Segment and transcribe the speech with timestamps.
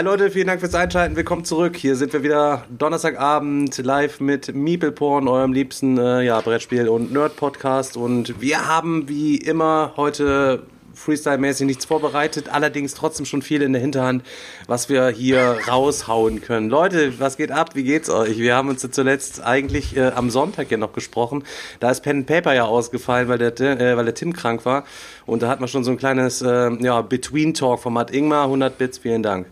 [0.00, 1.14] Hi Leute, vielen Dank fürs Einschalten.
[1.14, 1.76] Willkommen zurück.
[1.76, 7.12] Hier sind wir wieder Donnerstagabend live mit Meeple Porn, eurem liebsten äh, ja, Brettspiel- und
[7.12, 7.98] Nerd-Podcast.
[7.98, 10.62] Und wir haben wie immer heute
[10.94, 14.24] Freestyle-mäßig nichts vorbereitet, allerdings trotzdem schon viel in der Hinterhand,
[14.66, 16.70] was wir hier raushauen können.
[16.70, 17.74] Leute, was geht ab?
[17.74, 18.38] Wie geht's euch?
[18.38, 21.44] Wir haben uns ja zuletzt eigentlich äh, am Sonntag ja noch gesprochen.
[21.78, 24.84] Da ist Pen Paper ja ausgefallen, weil der, äh, weil der Tim krank war.
[25.26, 28.10] Und da hat man schon so ein kleines äh, ja, Between-Talk-Format.
[28.12, 29.46] Ingmar, 100 Bits, vielen Dank.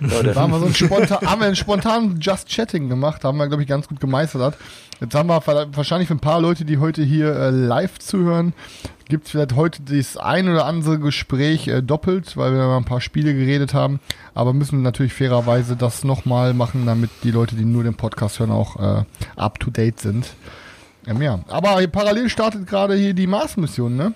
[0.00, 3.48] Da haben wir so ein spontan, haben wir einen spontanen Just Chatting gemacht, haben wir,
[3.48, 4.56] glaube ich, ganz gut gemeistert.
[5.00, 8.52] Jetzt haben wir wahrscheinlich für ein paar Leute, die heute hier äh, live zuhören,
[9.08, 12.84] gibt es vielleicht heute das ein oder andere Gespräch äh, doppelt, weil wir mal ein
[12.84, 14.00] paar Spiele geredet haben,
[14.34, 18.50] aber müssen natürlich fairerweise das nochmal machen, damit die Leute, die nur den Podcast hören,
[18.50, 19.04] auch äh,
[19.36, 20.34] up to date sind.
[21.06, 24.14] Ähm, ja, aber parallel startet gerade hier die Mars-Mission, ne?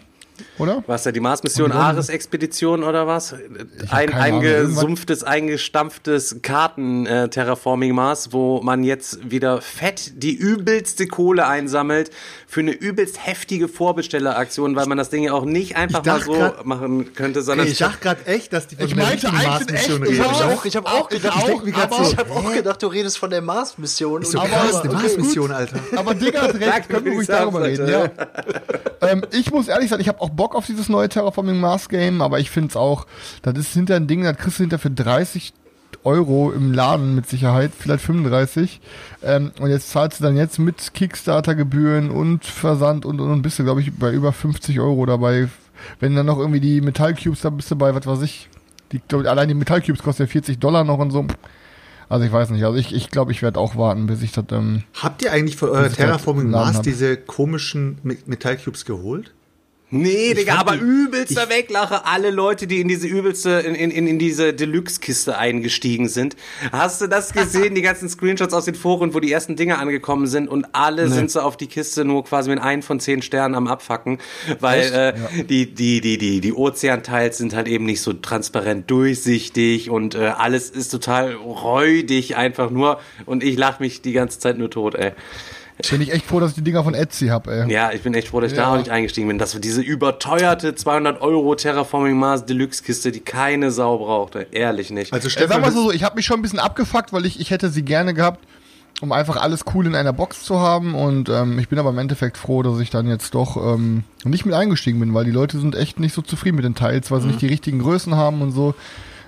[0.58, 0.82] Oder?
[0.86, 3.32] Was ja die Mars-Mission Ares-Expedition oder was?
[3.32, 12.10] hab Ein eingesumpftes, eingestampftes Karten-Terraforming-Mars, wo man jetzt wieder fett die übelste Kohle einsammelt
[12.46, 16.20] für eine übelst heftige Vorbestelleraktion, weil man das Ding ja auch nicht einfach Ich mal
[16.22, 19.30] so grad- machen könnte, sondern Ich dachte gerade echt, dass die von Ich der meinte
[19.30, 20.04] Mars-Mission echt, reden.
[20.04, 22.30] ich Ich Ja, auch, ich habe auch ich gedacht, ich, grad aber- so, ich habe
[22.32, 24.22] auch gedacht, du redest von der Mars-Mission.
[24.24, 24.96] So Und- krass, die okay.
[24.96, 25.78] Mars-Mission, Alter.
[25.96, 27.88] Aber Digga hat recht, können wir ruhig darüber reden.
[27.88, 28.10] Ja.
[29.00, 32.22] Ähm, ich muss ehrlich sagen, ich habe auch Bock auf dieses neue Terraforming Mars Game,
[32.22, 33.06] aber ich finde es auch,
[33.42, 35.52] das ist hinter ein Ding, das kriegst du hinter für 30
[36.04, 38.80] Euro im Laden mit Sicherheit, vielleicht 35.
[39.22, 43.58] Ähm, und jetzt zahlst du dann jetzt mit Kickstarter-Gebühren und Versand und, und, und bist
[43.58, 45.48] du, glaube ich, bei über 50 Euro dabei.
[46.00, 48.48] Wenn dann noch irgendwie die Metallcubes, da bist du bei, was weiß ich,
[48.92, 51.26] die, glaub, allein die Metallcubes kosten ja 40 Dollar noch und so.
[52.08, 54.44] Also ich weiß nicht, also ich ich, glaube, ich werde auch warten, bis ich das,
[54.52, 59.34] ähm, Habt ihr eigentlich für euer Terraforming Mars diese komischen Me- Metallcubes geholt?
[59.90, 64.06] Nee, Digga, fand aber die- übelster Weglache alle Leute, die in diese übelste, in, in,
[64.06, 66.36] in, diese Deluxe-Kiste eingestiegen sind.
[66.72, 70.26] Hast du das gesehen, die ganzen Screenshots aus den Foren, wo die ersten Dinge angekommen
[70.26, 73.54] sind und alle sind so auf die Kiste nur quasi mit einen von zehn Sternen
[73.54, 74.18] am Abfacken,
[74.60, 79.88] weil äh, die, die, die, die, die Ozeanteils sind halt eben nicht so transparent durchsichtig
[79.88, 83.00] und äh, alles ist total räudig einfach nur.
[83.24, 85.12] Und ich lach mich die ganze Zeit nur tot, ey.
[85.90, 87.72] Bin ich echt froh, dass ich die Dinger von Etsy habe, ey.
[87.72, 88.72] Ja, ich bin echt froh, dass ich da Ja.
[88.72, 89.38] auch nicht eingestiegen bin.
[89.38, 94.46] Dass wir diese überteuerte 200 Euro Terraforming Mars Deluxe Kiste, die keine Sau brauchte.
[94.50, 95.12] Ehrlich nicht.
[95.12, 97.24] Also Äh, Stefan, sagen wir das- so, ich habe mich schon ein bisschen abgefuckt, weil
[97.26, 98.44] ich, ich hätte sie gerne gehabt,
[99.00, 100.94] um einfach alles cool in einer Box zu haben.
[100.96, 104.44] Und ähm, ich bin aber im Endeffekt froh, dass ich dann jetzt doch ähm, nicht
[104.46, 107.20] mit eingestiegen bin, weil die Leute sind echt nicht so zufrieden mit den Teils, weil
[107.20, 108.74] sie nicht die richtigen Größen haben und so.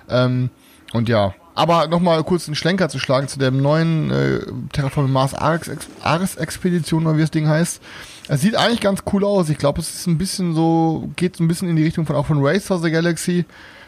[0.09, 0.49] Ähm,
[0.91, 1.33] und ja.
[1.53, 4.39] Aber nochmal kurz einen Schlenker zu schlagen zu dem neuen äh,
[4.71, 5.69] Terraforming Mars Ares,
[6.01, 7.81] Ares Expedition, oder wie das Ding heißt.
[8.29, 9.49] Es sieht eigentlich ganz cool aus.
[9.49, 12.25] Ich glaube, es ist ein bisschen so, geht ein bisschen in die Richtung von auch
[12.25, 13.45] von Race for the Galaxy.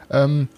[0.10, 0.50] Ähm,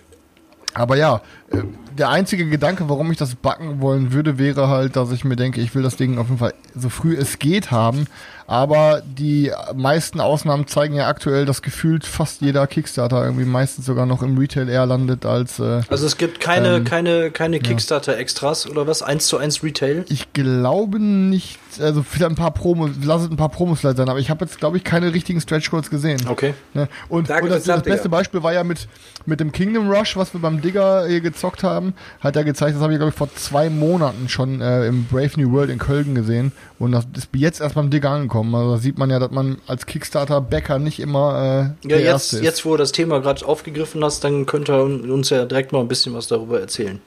[0.74, 1.22] aber ja,
[1.52, 1.64] äh,
[1.98, 5.62] der einzige Gedanke, warum ich das backen wollen würde, wäre halt, dass ich mir denke,
[5.62, 8.08] ich will das Ding auf jeden Fall so früh es geht haben.
[8.48, 14.06] Aber die meisten Ausnahmen zeigen ja aktuell, dass gefühlt fast jeder Kickstarter irgendwie meistens sogar
[14.06, 18.70] noch im Retail eher landet als äh, Also es gibt keine, Ähm, keine, keine Kickstarter-Extras
[18.70, 19.02] oder was?
[19.02, 20.06] Eins zu eins Retail?
[20.10, 24.10] Ich glaube nicht, also vielleicht ein paar Promos, lass es ein paar Promos vielleicht sein,
[24.10, 26.22] aber ich habe jetzt, glaube ich, keine richtigen Stretch Goals gesehen.
[26.28, 26.54] Okay.
[26.74, 26.88] Ne?
[27.10, 28.10] Und, und das, das beste.
[28.10, 28.88] Beispiel war ja mit,
[29.26, 32.82] mit dem Kingdom Rush, was wir beim Digger hier gezockt haben, hat er gezeigt, das
[32.82, 36.16] habe ich, glaube ich, vor zwei Monaten schon äh, im Brave New World in Köln
[36.16, 36.52] gesehen.
[36.80, 38.54] Und das ist jetzt erst beim Digger angekommen.
[38.54, 42.38] Also da sieht man ja, dass man als Kickstarter-Bäcker nicht immer äh, Ja, jetzt, Erste
[42.38, 42.44] ist.
[42.44, 45.80] jetzt, wo du das Thema gerade aufgegriffen hast, dann könnt ihr uns ja direkt mal
[45.80, 47.02] ein bisschen was darüber erzählen.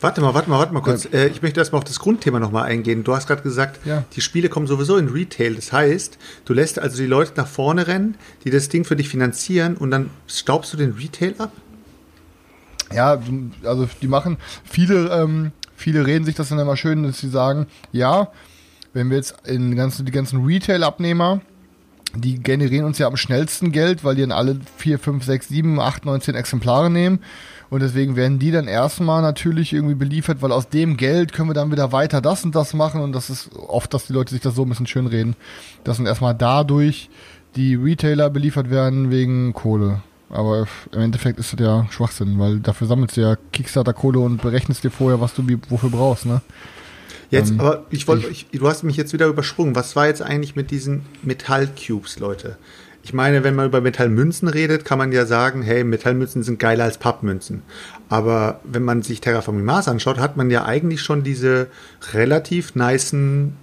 [0.00, 1.06] Warte mal, warte mal, warte mal kurz.
[1.12, 3.02] Äh, ich möchte erstmal auf das Grundthema nochmal eingehen.
[3.02, 4.04] Du hast gerade gesagt, Ja.
[4.14, 5.54] die Spiele kommen sowieso in Retail.
[5.56, 9.08] Das heißt, du lässt also die Leute nach vorne rennen, die das Ding für dich
[9.08, 11.52] finanzieren und dann staubst du den Retail ab?
[12.94, 13.20] Ja,
[13.64, 17.66] also die machen, viele, ähm, viele reden sich das dann immer schön, dass sie sagen,
[17.92, 18.28] ja,
[18.94, 21.40] wenn wir jetzt in ganzen, die ganzen Retail-Abnehmer,
[22.14, 25.78] die generieren uns ja am schnellsten Geld, weil die dann alle 4, 5, 6, 7,
[25.80, 27.18] 8, 19 Exemplare nehmen.
[27.70, 31.54] Und deswegen werden die dann erstmal natürlich irgendwie beliefert, weil aus dem Geld können wir
[31.54, 33.02] dann wieder weiter das und das machen.
[33.02, 35.36] Und das ist oft, dass die Leute sich das so ein bisschen schön reden,
[35.84, 37.10] dass dann erstmal dadurch
[37.56, 40.02] die Retailer beliefert werden wegen Kohle.
[40.30, 44.84] Aber im Endeffekt ist das ja Schwachsinn, weil dafür sammelst du ja Kickstarter-Kohle und berechnest
[44.84, 46.42] dir vorher, was du wie, wofür brauchst, ne?
[47.30, 49.74] Jetzt, Ähm, aber ich wollte, du hast mich jetzt wieder übersprungen.
[49.74, 52.56] Was war jetzt eigentlich mit diesen Metallcubes, Leute?
[53.02, 56.84] Ich meine, wenn man über Metallmünzen redet, kann man ja sagen, hey, Metallmünzen sind geiler
[56.84, 57.62] als Pappmünzen.
[58.08, 61.68] Aber wenn man sich Terraforming Mars anschaut, hat man ja eigentlich schon diese
[62.12, 63.56] relativ nicen,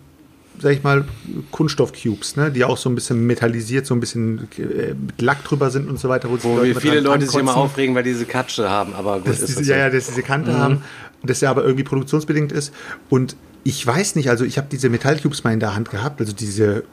[0.59, 1.05] sag ich mal,
[1.51, 5.69] Kunststoffcubes, ne, die auch so ein bisschen metallisiert, so ein bisschen äh, mit Lack drüber
[5.69, 6.29] sind und so weiter.
[6.29, 9.41] Wo mit viele Leute sich immer aufregen, weil die diese Katsche haben, aber gut, dass
[9.41, 9.79] ist diese, das ja, so.
[9.81, 10.81] ja, dass diese Kante haben
[11.21, 12.73] und das ja aber irgendwie produktionsbedingt ist.
[13.09, 16.33] Und ich weiß nicht, also ich habe diese Metallcubes mal in der Hand gehabt, also
[16.33, 16.83] diese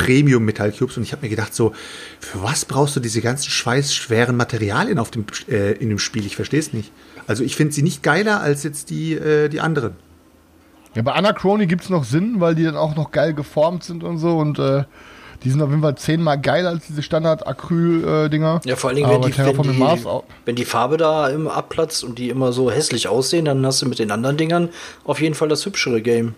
[0.00, 1.72] Premium Metallcubes und ich habe mir gedacht so,
[2.20, 6.24] für was brauchst du diese ganzen schweißschweren Materialien auf dem, äh, in dem Spiel?
[6.24, 6.90] Ich verstehe es nicht.
[7.26, 9.92] Also ich finde sie nicht geiler als jetzt die, äh, die anderen.
[10.94, 14.18] Ja, bei Anachrony gibt's noch Sinn, weil die dann auch noch geil geformt sind und
[14.18, 14.84] so und äh,
[15.44, 18.60] die sind auf jeden Fall zehnmal geiler als diese Standard-Acryl-Dinger.
[18.64, 20.24] Ja, vor allen Dingen, wenn die, wenn, die, auch.
[20.44, 23.86] wenn die Farbe da immer abplatzt und die immer so hässlich aussehen, dann hast du
[23.86, 24.70] mit den anderen Dingern
[25.04, 26.34] auf jeden Fall das hübschere Game.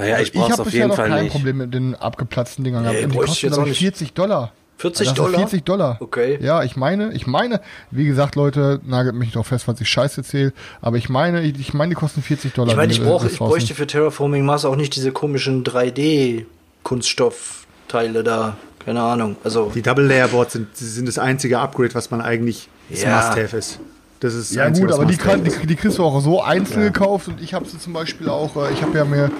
[0.00, 1.32] Naja, ich Ich brauch's habe auf bisher jeden noch Fall kein nicht.
[1.32, 3.78] Problem mit den abgeplatzten Dingern Nee, die ich kosten, ich, nicht.
[3.78, 4.52] 40 Dollar.
[4.78, 5.38] 40 Das sind Dollar?
[5.40, 5.96] 40 Dollar.
[6.00, 6.38] Okay.
[6.40, 7.60] Ja, ich meine, ich meine,
[7.90, 11.60] wie gesagt, Leute, nagelt mich doch fest, was ich scheiße erzähle, aber ich meine, ich,
[11.60, 12.70] ich meine, die kosten 40 Dollar.
[12.70, 18.56] Ich meine, ich, brauche, ich bräuchte für Terraforming Mars auch nicht diese komischen 3D-Kunststoffteile da.
[18.84, 19.36] Keine Ahnung.
[19.44, 23.16] Also, Die Double Layer Boards sind, sind das einzige Upgrade, was man eigentlich das Ja.
[23.16, 23.78] Must-Have ist.
[24.20, 27.28] Das ist Ja gut, aber die, kann, die, die kriegst du auch so einzeln gekauft
[27.28, 29.30] und ich habe sie zum Beispiel auch, äh, ich habe ja mir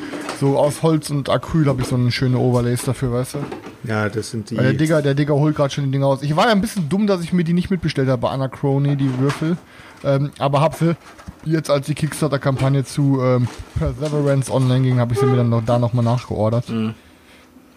[0.41, 3.39] so aus Holz und Acryl habe ich so eine schöne Overlays dafür, weißt du?
[3.85, 4.57] Ja, das sind die.
[4.57, 6.23] Weil der Digger, der Digger holt gerade schon die Dinger aus.
[6.23, 8.97] Ich war ja ein bisschen dumm, dass ich mir die nicht mitbestellt habe bei Anachrony,
[8.97, 9.59] die Würfel.
[10.03, 10.97] Ähm, aber hab sie
[11.45, 13.49] jetzt, als die Kickstarter-Kampagne zu ähm,
[13.79, 16.71] Perseverance online ging, habe ich sie mir dann noch, da nochmal nachgeordert.
[16.71, 16.95] Mhm.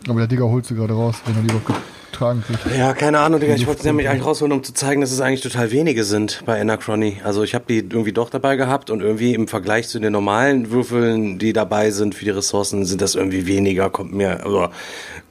[0.07, 1.67] Aber der Digger holt sie gerade raus, wenn er die überhaupt
[2.13, 2.77] getragen kriegt.
[2.77, 3.55] Ja, keine Ahnung, Digga.
[3.55, 6.61] Ich wollte nämlich eigentlich rausholen, um zu zeigen, dass es eigentlich total wenige sind bei
[6.61, 7.17] Anachrony.
[7.23, 10.71] Also ich habe die irgendwie doch dabei gehabt und irgendwie im Vergleich zu den normalen
[10.71, 13.89] Würfeln, die dabei sind für die Ressourcen, sind das irgendwie weniger.
[13.89, 14.69] Kommt mir, also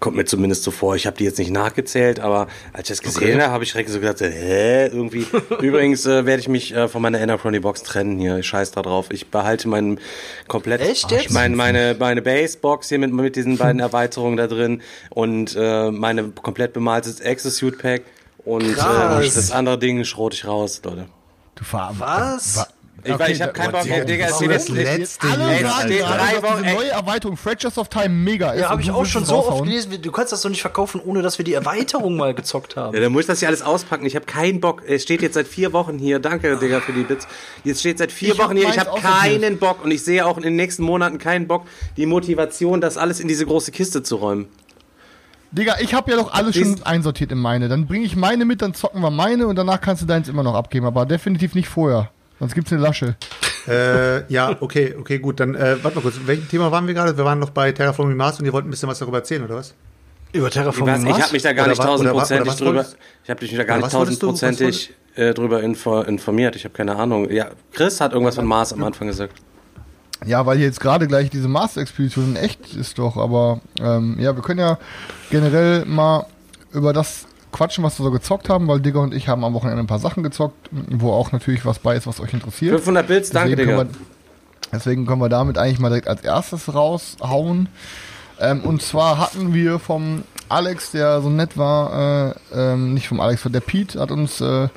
[0.00, 0.96] kommt mir zumindest so vor.
[0.96, 3.88] Ich habe die jetzt nicht nachgezählt, aber als ich das gesehen habe, habe ich direkt
[3.88, 5.26] so gedacht, hä, irgendwie.
[5.60, 8.38] Übrigens äh, werde ich mich äh, von meiner Anachrony Box trennen hier.
[8.38, 9.06] Ich scheiß da drauf.
[9.10, 10.00] Ich behalte meinen
[10.48, 11.30] komplett, Echt jetzt?
[11.30, 16.32] mein, meine meine Base-Box hier mit mit diesen beiden Erweiterungen da drin und äh, meine
[16.42, 18.02] komplett bemaltes Exosuit Pack
[18.44, 21.06] und äh, das andere Ding schrote ich raus, Leute.
[21.54, 22.66] Du fahr Was?
[23.04, 26.62] Ich, weil ich habe keinen Bock, Digga, Digga, es steht das jetzt, letzte drei Wochen-
[26.62, 28.60] diese neue Erweiterung Fractures of Time mega ist.
[28.60, 30.00] Ja, habe ich auch schon so oft gelesen.
[30.00, 32.94] Du kannst das doch nicht verkaufen, ohne dass wir die Erweiterung mal gezockt haben.
[32.94, 34.06] Ja, dann muss ich das hier alles auspacken.
[34.06, 34.82] Ich habe keinen Bock.
[34.86, 36.20] Es steht jetzt seit vier Wochen hier.
[36.20, 37.26] Danke, Digga, für die Bits.
[37.64, 38.68] Jetzt steht seit vier Ich Wochen hier.
[38.68, 41.64] Ich habe keinen Bock und ich sehe auch in den nächsten Monaten keinen Bock,
[41.96, 44.46] die Motivation, das alles in diese große Kiste zu räumen.
[45.52, 47.68] Digga, ich habe ja doch alles schon einsortiert in meine.
[47.68, 50.42] Dann bringe ich meine mit, dann zocken wir meine und danach kannst du deins immer
[50.42, 50.86] noch abgeben.
[50.86, 52.10] Aber definitiv nicht vorher.
[52.40, 53.16] Sonst gibt's eine Lasche.
[53.68, 55.38] Äh, ja, okay, okay, gut.
[55.40, 56.16] Dann, äh, warte mal kurz.
[56.24, 57.16] Welchem Thema waren wir gerade?
[57.16, 59.56] Wir waren noch bei Terraforming Mars und ihr wollt ein bisschen was darüber erzählen, oder
[59.56, 59.74] was?
[60.32, 61.22] Über Ich, Terraforming weiß, ich Mars?
[61.22, 62.86] habe mich da gar Oder nicht tausendprozentig drüber.
[63.22, 66.56] Ich habe dich da gar nicht tausendprozentig äh, drüber info, informiert.
[66.56, 67.30] Ich habe keine Ahnung.
[67.30, 69.34] Ja, Chris hat irgendwas von Mars am Anfang gesagt.
[70.24, 73.16] Ja, weil hier jetzt gerade gleich diese Master-Expedition echt ist doch.
[73.16, 74.78] Aber ähm, ja, wir können ja
[75.30, 76.26] generell mal
[76.72, 79.82] über das quatschen, was wir so gezockt haben, weil Digger und ich haben am Wochenende
[79.82, 82.74] ein paar Sachen gezockt, wo auch natürlich was bei ist, was euch interessiert.
[82.76, 83.78] 500 Bits, danke, Deswegen Digga.
[83.84, 87.68] können wir, deswegen können wir damit eigentlich mal direkt als erstes raushauen.
[88.40, 93.20] Ähm, und zwar hatten wir vom Alex, der so nett war, äh, ähm, nicht vom
[93.20, 94.68] Alex, von der Pete, hat uns äh,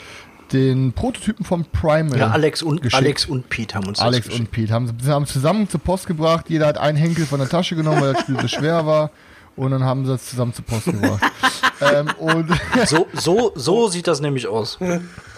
[0.54, 2.18] den Prototypen vom Primal.
[2.18, 3.02] Ja, Alex und, geschickt.
[3.02, 6.08] Alex und Pete haben uns das Alex und Pete haben, sie haben zusammen zur Post
[6.08, 6.46] gebracht.
[6.50, 9.12] Jeder hat einen Henkel von der Tasche genommen, weil das Spiel so schwer war.
[9.56, 11.24] Und dann haben sie es zusammen zur Post gebracht.
[11.82, 12.50] ähm, und
[12.86, 14.78] So, so, so sieht das nämlich aus.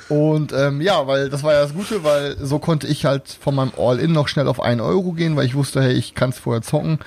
[0.10, 3.56] und ähm, ja, weil das war ja das Gute, weil so konnte ich halt von
[3.56, 6.40] meinem All-In noch schnell auf 1 Euro gehen, weil ich wusste, hey, ich kann es
[6.40, 7.00] vorher zocken.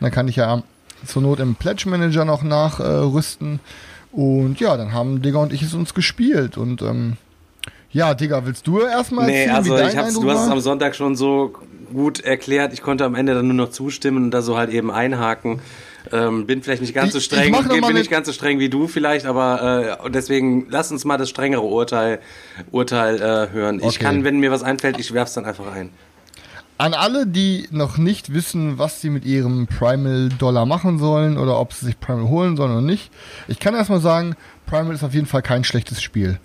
[0.00, 0.62] Dann kann ich ja
[1.06, 3.60] zur Not im Pledge Manager noch nachrüsten.
[4.12, 6.56] und ja, dann haben Digga und ich es uns gespielt.
[6.56, 7.18] Und ähm,
[7.94, 10.50] ja, Digga, willst du erstmal Nee, erzählen, also wie dein ich hab's, du hast es
[10.50, 11.54] am Sonntag schon so
[11.92, 12.72] gut erklärt.
[12.74, 15.60] Ich konnte am Ende dann nur noch zustimmen und da so halt eben einhaken.
[16.12, 17.52] Ähm, bin vielleicht nicht ganz Ich- so ich streng,
[17.86, 21.30] bin nicht ganz so streng wie du vielleicht, aber äh, deswegen lass uns mal das
[21.30, 22.18] strengere Urteil,
[22.72, 23.78] Urteil äh, hören.
[23.78, 23.98] Ich Okay.
[24.04, 25.88] kann, wenn mir was einfällt, ich werf's dann einfach ein.
[26.76, 31.58] An alle, die noch nicht wissen, was sie mit ihrem Primal Dollar machen sollen oder
[31.60, 33.10] ob sie sich Primal holen sollen oder nicht.
[33.46, 34.34] Ich kann erstmal sagen,
[34.66, 36.38] Primal ist auf jeden Fall kein schlechtes Spiel.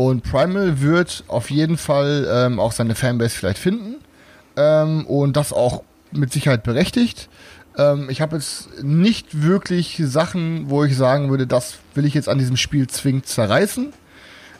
[0.00, 3.96] Und Primal wird auf jeden Fall ähm, auch seine Fanbase vielleicht finden.
[4.56, 7.28] Ähm, und das auch mit Sicherheit berechtigt.
[7.76, 12.30] Ähm, ich habe jetzt nicht wirklich Sachen, wo ich sagen würde, das will ich jetzt
[12.30, 13.92] an diesem Spiel zwingend zerreißen.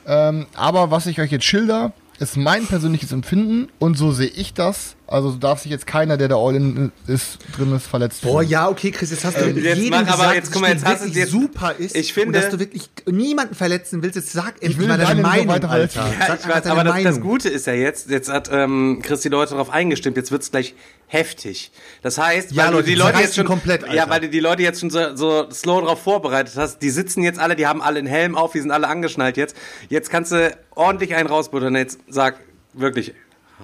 [0.05, 4.53] Ähm, aber was ich euch jetzt schilder, ist mein persönliches Empfinden und so sehe ich
[4.53, 4.95] das.
[5.11, 8.49] Also darf sich jetzt keiner, der da all in ist, drin ist, verletzt Boah, fühlen.
[8.49, 10.61] ja, okay, Chris, jetzt hast du Ähm, jetzt jedem mach aber- gesagt, jetzt dass guck
[10.61, 14.01] mal, das jetzt hast jetzt- super ist ich finde- und dass du wirklich niemanden verletzen
[14.01, 14.15] willst.
[14.15, 15.99] Jetzt sag endlich will mal deine Meinung, verletzen.
[15.99, 16.13] Alter.
[16.19, 17.19] Ja, Sag ich weiß, aber das, das.
[17.21, 20.73] Gute ist ja jetzt, jetzt hat ähm, Chris die Leute darauf eingestimmt, jetzt wird's gleich
[21.07, 21.71] heftig.
[22.01, 24.09] Das heißt, Ja, weil Leute, du die Leute jetzt schon komplett, ja, Alter.
[24.09, 27.37] weil du die Leute jetzt schon so, so slow darauf vorbereitet hast, die sitzen jetzt
[27.37, 29.57] alle, die haben alle einen Helm auf, die sind alle angeschnallt jetzt.
[29.89, 31.75] Jetzt kannst du ordentlich einen rausbuttern.
[31.75, 32.37] Jetzt sag
[32.73, 33.13] wirklich,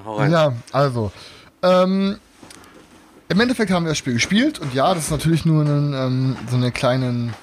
[0.03, 0.31] hau rein.
[0.31, 1.11] Ja, also.
[1.63, 2.17] Ähm,
[3.29, 6.35] Im Endeffekt haben wir das Spiel gespielt und ja, das ist natürlich nur ein, ähm,
[6.49, 7.33] so eine kleinen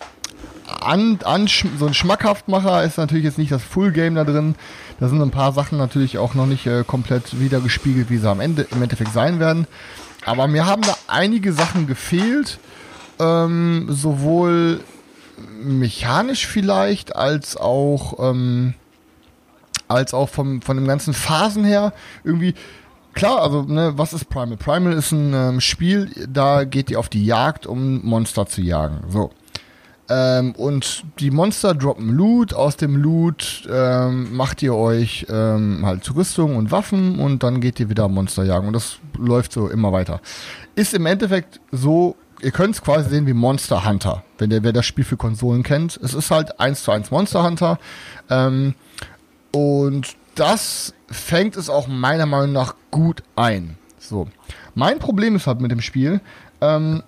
[0.66, 1.46] an, an,
[1.78, 4.54] so ein Schmackhaftmacher ist natürlich jetzt nicht das Full Game da drin.
[5.00, 8.28] Da sind ein paar Sachen natürlich auch noch nicht äh, komplett wieder gespiegelt, wie sie
[8.28, 9.66] am Ende im Endeffekt sein werden.
[10.24, 12.58] Aber mir haben da einige Sachen gefehlt,
[13.18, 14.80] ähm, sowohl
[15.62, 18.74] mechanisch vielleicht als auch ähm,
[19.88, 21.92] als auch vom, von den ganzen Phasen her
[22.24, 22.54] irgendwie.
[23.14, 24.56] Klar, also ne, was ist Primal?
[24.56, 29.04] Primal ist ein ähm, Spiel, da geht ihr auf die Jagd, um Monster zu jagen.
[29.08, 29.30] So.
[30.08, 32.52] Ähm, und die Monster droppen Loot.
[32.52, 37.80] Aus dem Loot ähm, macht ihr euch ähm, halt Rüstung und Waffen und dann geht
[37.80, 38.66] ihr wieder Monster jagen.
[38.66, 40.20] Und das läuft so immer weiter.
[40.74, 44.72] Ist im Endeffekt so, ihr könnt es quasi sehen wie Monster Hunter, wenn der wer
[44.72, 45.98] das Spiel für Konsolen kennt.
[46.02, 47.78] Es ist halt eins zu eins Monster Hunter.
[48.28, 48.74] Ähm,
[49.52, 53.78] und das fängt es auch meiner Meinung nach gut ein.
[53.98, 54.28] So.
[54.74, 56.20] Mein Problem ist halt mit dem Spiel,
[56.60, 57.02] ähm,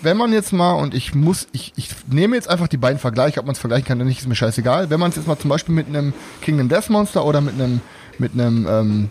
[0.00, 3.40] wenn man jetzt mal, und ich muss, ich, ich nehme jetzt einfach die beiden Vergleiche,
[3.40, 4.90] ob man es vergleichen kann oder nicht, ist mir scheißegal.
[4.90, 7.80] Wenn man es jetzt mal zum Beispiel mit einem Kingdom Death Monster oder mit einem,
[8.18, 9.10] mit einem, ähm,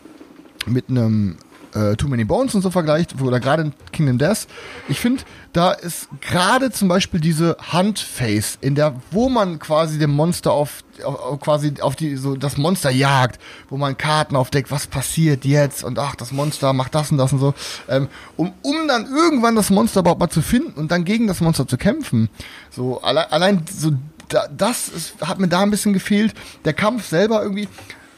[0.68, 1.38] mit einem
[1.74, 4.48] äh, Too Many Bones und so vergleicht, oder gerade in Kingdom Death,
[4.88, 5.24] ich finde,
[5.54, 10.84] da ist gerade zum Beispiel diese Handface, in der, wo man quasi dem Monster auf,
[11.04, 15.84] auf, quasi auf die, so das Monster jagt, wo man Karten aufdeckt, was passiert jetzt
[15.84, 17.54] und ach, das Monster macht das und das und so,
[17.90, 21.42] ähm, um, um dann irgendwann das Monster überhaupt mal zu finden und dann gegen das
[21.42, 22.30] Monster zu kämpfen.
[22.70, 23.92] So, allein, allein so,
[24.30, 26.34] da, das ist, hat mir da ein bisschen gefehlt.
[26.66, 27.68] Der Kampf selber irgendwie,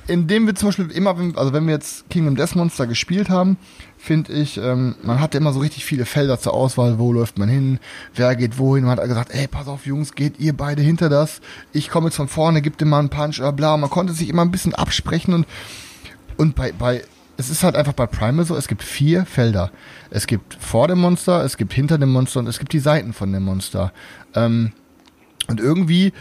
[0.08, 3.58] indem wir zum Beispiel immer, also wenn wir jetzt Kingdom Death Monster gespielt haben,
[3.98, 7.48] finde ich, ähm, man hatte immer so richtig viele Felder zur Auswahl, wo läuft man
[7.48, 7.80] hin,
[8.16, 11.42] wer geht wohin, man hat gesagt, ey, pass auf Jungs, geht ihr beide hinter das,
[11.72, 14.30] ich komme jetzt von vorne, gib dir mal einen Punch oder bla, man konnte sich
[14.30, 15.48] immer ein bisschen absprechen und,
[16.38, 17.04] und bei, bei,
[17.38, 19.72] es ist halt einfach bei Primal so, es gibt vier Felder.
[20.10, 23.14] Es gibt vor dem Monster, es gibt hinter dem Monster und es gibt die Seiten
[23.14, 23.92] von dem Monster.
[24.36, 24.74] Ähm,
[25.48, 26.14] und irgendwie,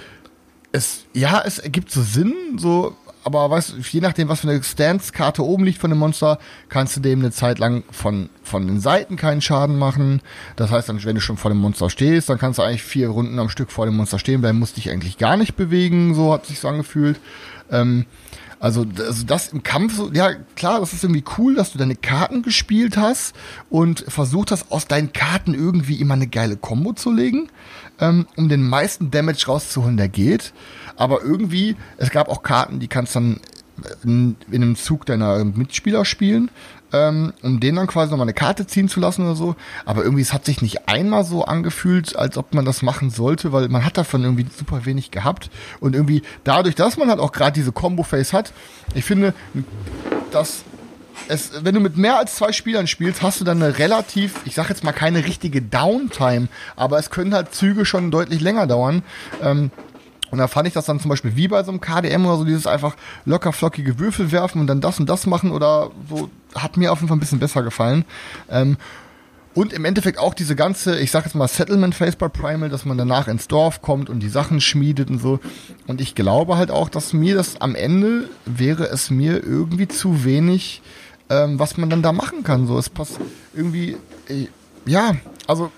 [0.72, 5.44] es, ja, es ergibt so Sinn, so, aber weißt je nachdem, was für eine Stance-Karte
[5.44, 6.38] oben liegt von dem Monster,
[6.68, 10.20] kannst du dem eine Zeit lang von, von den Seiten keinen Schaden machen.
[10.56, 13.08] Das heißt, dann, wenn du schon vor dem Monster stehst, dann kannst du eigentlich vier
[13.08, 16.32] Runden am Stück vor dem Monster stehen bleiben, musst dich eigentlich gar nicht bewegen, so
[16.32, 17.20] hat sich so angefühlt.
[17.70, 18.06] Ähm,
[18.62, 21.78] also das, also das im Kampf, so, ja klar, das ist irgendwie cool, dass du
[21.78, 23.34] deine Karten gespielt hast
[23.70, 27.48] und versucht hast, aus deinen Karten irgendwie immer eine geile Combo zu legen,
[27.98, 30.52] ähm, um den meisten Damage rauszuholen, der geht.
[31.02, 33.40] Aber irgendwie, es gab auch Karten, die kannst dann
[34.04, 36.48] in, in einem Zug deiner Mitspieler spielen,
[36.92, 39.56] ähm, um denen dann quasi nochmal eine Karte ziehen zu lassen oder so.
[39.84, 43.52] Aber irgendwie, es hat sich nicht einmal so angefühlt, als ob man das machen sollte,
[43.52, 45.50] weil man hat davon irgendwie super wenig gehabt.
[45.80, 48.52] Und irgendwie dadurch, dass man halt auch gerade diese Combo-Face hat,
[48.94, 49.34] ich finde,
[50.30, 50.62] dass
[51.26, 54.54] es, wenn du mit mehr als zwei Spielern spielst, hast du dann eine relativ, ich
[54.54, 59.02] sag jetzt mal keine richtige Downtime, aber es können halt Züge schon deutlich länger dauern.
[59.42, 59.72] Ähm,
[60.32, 62.44] und da fand ich das dann zum Beispiel wie bei so einem KDM oder so,
[62.44, 62.96] dieses einfach
[63.26, 67.00] locker flockige Würfel werfen und dann das und das machen oder so, hat mir auf
[67.00, 68.06] jeden Fall ein bisschen besser gefallen.
[68.50, 68.78] Ähm,
[69.54, 72.86] und im Endeffekt auch diese ganze, ich sag jetzt mal Settlement Phase bei Primal, dass
[72.86, 75.38] man danach ins Dorf kommt und die Sachen schmiedet und so.
[75.86, 80.24] Und ich glaube halt auch, dass mir das am Ende wäre es mir irgendwie zu
[80.24, 80.80] wenig,
[81.28, 82.66] ähm, was man dann da machen kann.
[82.66, 83.20] So, es passt
[83.52, 83.98] irgendwie,
[84.28, 84.46] äh,
[84.86, 85.70] ja, also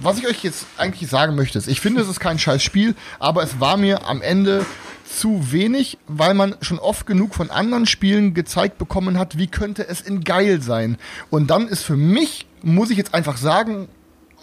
[0.00, 2.94] was ich euch jetzt eigentlich sagen möchte, ist, ich finde, es ist kein scheiß Spiel,
[3.18, 4.64] aber es war mir am Ende
[5.04, 9.86] zu wenig, weil man schon oft genug von anderen Spielen gezeigt bekommen hat, wie könnte
[9.86, 10.96] es in geil sein.
[11.30, 13.88] Und dann ist für mich, muss ich jetzt einfach sagen,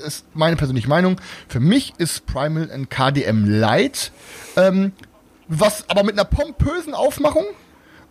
[0.05, 4.11] ist meine persönliche Meinung, für mich ist Primal ein KDM Light,
[4.55, 4.93] ähm,
[5.47, 7.45] was aber mit einer pompösen Aufmachung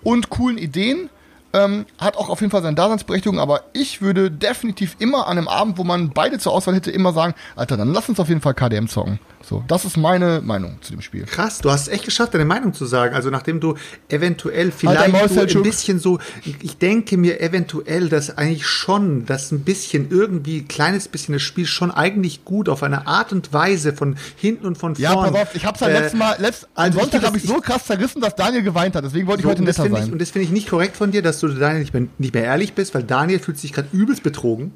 [0.03, 1.09] und coolen Ideen
[1.53, 5.49] ähm, hat auch auf jeden Fall seine Daseinsberechtigung, aber ich würde definitiv immer an einem
[5.49, 8.41] Abend, wo man beide zur Auswahl hätte, immer sagen, Alter, dann lass uns auf jeden
[8.41, 9.19] Fall KDM zocken.
[9.49, 11.25] So, das ist meine Meinung zu dem Spiel.
[11.25, 13.15] Krass, du hast es echt geschafft, deine Meinung zu sagen.
[13.15, 13.77] Also nachdem du
[14.11, 16.19] eventuell vielleicht Alter Maus, so ein bisschen so,
[16.61, 21.41] ich denke mir eventuell, dass eigentlich schon, dass ein bisschen irgendwie, ein kleines bisschen das
[21.41, 25.33] Spiel schon eigentlich gut auf eine Art und Weise von hinten und von Ja, vorn.
[25.33, 27.45] pass auf, ich hab's ja äh, letztes Mal, letzt, am also ich Sonntag habe ich
[27.45, 29.05] so krass zerrissen, dass Daniel geweint hat.
[29.05, 30.13] Deswegen wollte ich So, heute und das netter finde ich, sein.
[30.13, 32.45] und das finde ich nicht korrekt von dir, dass du Daniel nicht mehr, nicht mehr
[32.45, 34.75] ehrlich bist, weil Daniel fühlt sich gerade übelst betrogen.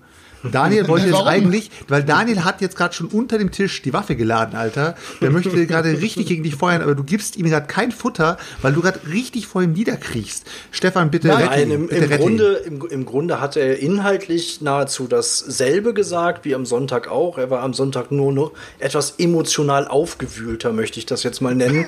[0.51, 4.17] Daniel wollte jetzt eigentlich, weil Daniel hat jetzt gerade schon unter dem Tisch die Waffe
[4.17, 4.97] geladen, Alter.
[5.21, 8.73] Der möchte gerade richtig gegen dich feuern, aber du gibst ihm gerade kein Futter, weil
[8.73, 10.47] du gerade richtig vor ihm niederkriechst.
[10.71, 11.71] Stefan, bitte rette Nein, ihn.
[11.71, 12.23] im, bitte im, rette.
[12.23, 17.39] Grunde, im, im Grunde hat er inhaltlich nahezu dasselbe gesagt wie am Sonntag auch.
[17.39, 21.87] Er war am Sonntag nur noch etwas emotional aufgewühlter, möchte ich das jetzt mal nennen.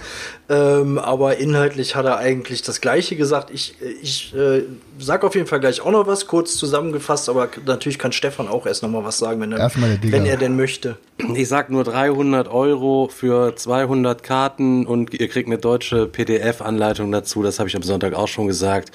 [0.49, 3.51] ähm, aber inhaltlich hat er eigentlich das Gleiche gesagt.
[3.51, 4.63] Ich, ich äh,
[4.99, 8.67] sag auf jeden Fall gleich auch noch was, kurz zusammengefasst, aber natürlich kann Stefan auch
[8.67, 9.71] erst noch mal was sagen, wenn er,
[10.03, 10.97] wenn er denn möchte.
[11.35, 17.43] Ich sag nur 300 Euro für 200 Karten und ihr kriegt eine deutsche PDF-Anleitung dazu.
[17.43, 18.93] Das habe ich am Sonntag auch schon gesagt.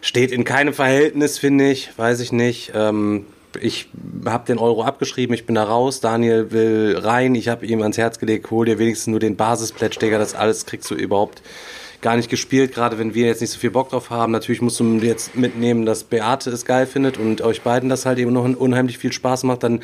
[0.00, 1.90] Steht in keinem Verhältnis, finde ich.
[1.96, 2.72] Weiß ich nicht.
[2.74, 3.26] Ähm,
[3.60, 3.88] ich
[4.26, 6.00] habe den Euro abgeschrieben, ich bin da raus.
[6.00, 7.34] Daniel will rein.
[7.34, 10.18] Ich habe ihm ans Herz gelegt, hol dir wenigstens nur den Basisplätsch, Digga.
[10.18, 11.42] Das alles kriegst du überhaupt
[12.00, 14.32] gar nicht gespielt, gerade wenn wir jetzt nicht so viel Bock drauf haben.
[14.32, 18.18] Natürlich musst du jetzt mitnehmen, dass Beate es geil findet und euch beiden das halt
[18.18, 19.62] eben noch unheimlich viel Spaß macht.
[19.62, 19.80] Dann,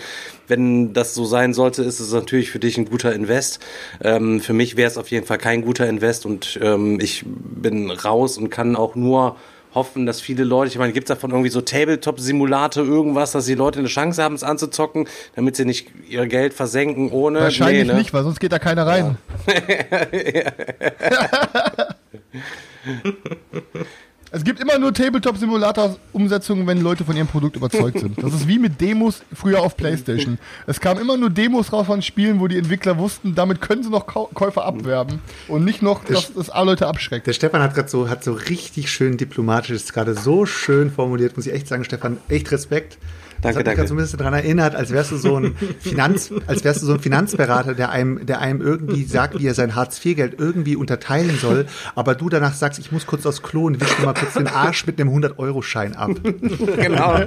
[0.49, 3.61] wenn das so sein sollte, ist es natürlich für dich ein guter Invest.
[4.03, 7.91] Ähm, für mich wäre es auf jeden Fall kein guter Invest und ähm, ich bin
[7.91, 9.37] raus und kann auch nur
[9.75, 13.55] hoffen, dass viele Leute, ich meine, gibt es davon irgendwie so Tabletop-Simulate, irgendwas, dass die
[13.55, 17.41] Leute eine Chance haben, es anzuzocken, damit sie nicht ihr Geld versenken ohne.
[17.41, 17.99] Wahrscheinlich Nee, ne?
[17.99, 19.17] nicht, weil sonst geht da keiner rein.
[24.35, 28.17] Es gibt immer nur Tabletop-Simulator-Umsetzungen, wenn Leute von ihrem Produkt überzeugt sind.
[28.23, 30.39] Das ist wie mit Demos früher auf Playstation.
[30.67, 33.91] Es kamen immer nur Demos raus von Spielen, wo die Entwickler wussten, damit können sie
[33.91, 37.27] noch Käufer abwerben und nicht noch, dass das A-Leute abschreckt.
[37.27, 41.37] Der Stefan hat gerade so, hat so richtig schön diplomatisch, ist gerade so schön formuliert,
[41.37, 42.97] muss ich echt sagen, Stefan, echt Respekt.
[43.43, 43.81] Das Danke, hat mich danke.
[43.81, 46.87] grad so ein bisschen daran erinnert, als wärst du so ein Finanz, als wärst du
[46.87, 51.37] so ein Finanzberater, der einem, der einem irgendwie sagt, wie er sein Hartz-IV-Geld irgendwie unterteilen
[51.41, 54.35] soll, aber du danach sagst, ich muss kurz aufs Klo und wisch dir mal kurz
[54.35, 56.11] den Arsch mit einem 100-Euro-Schein ab.
[56.83, 57.19] Genau,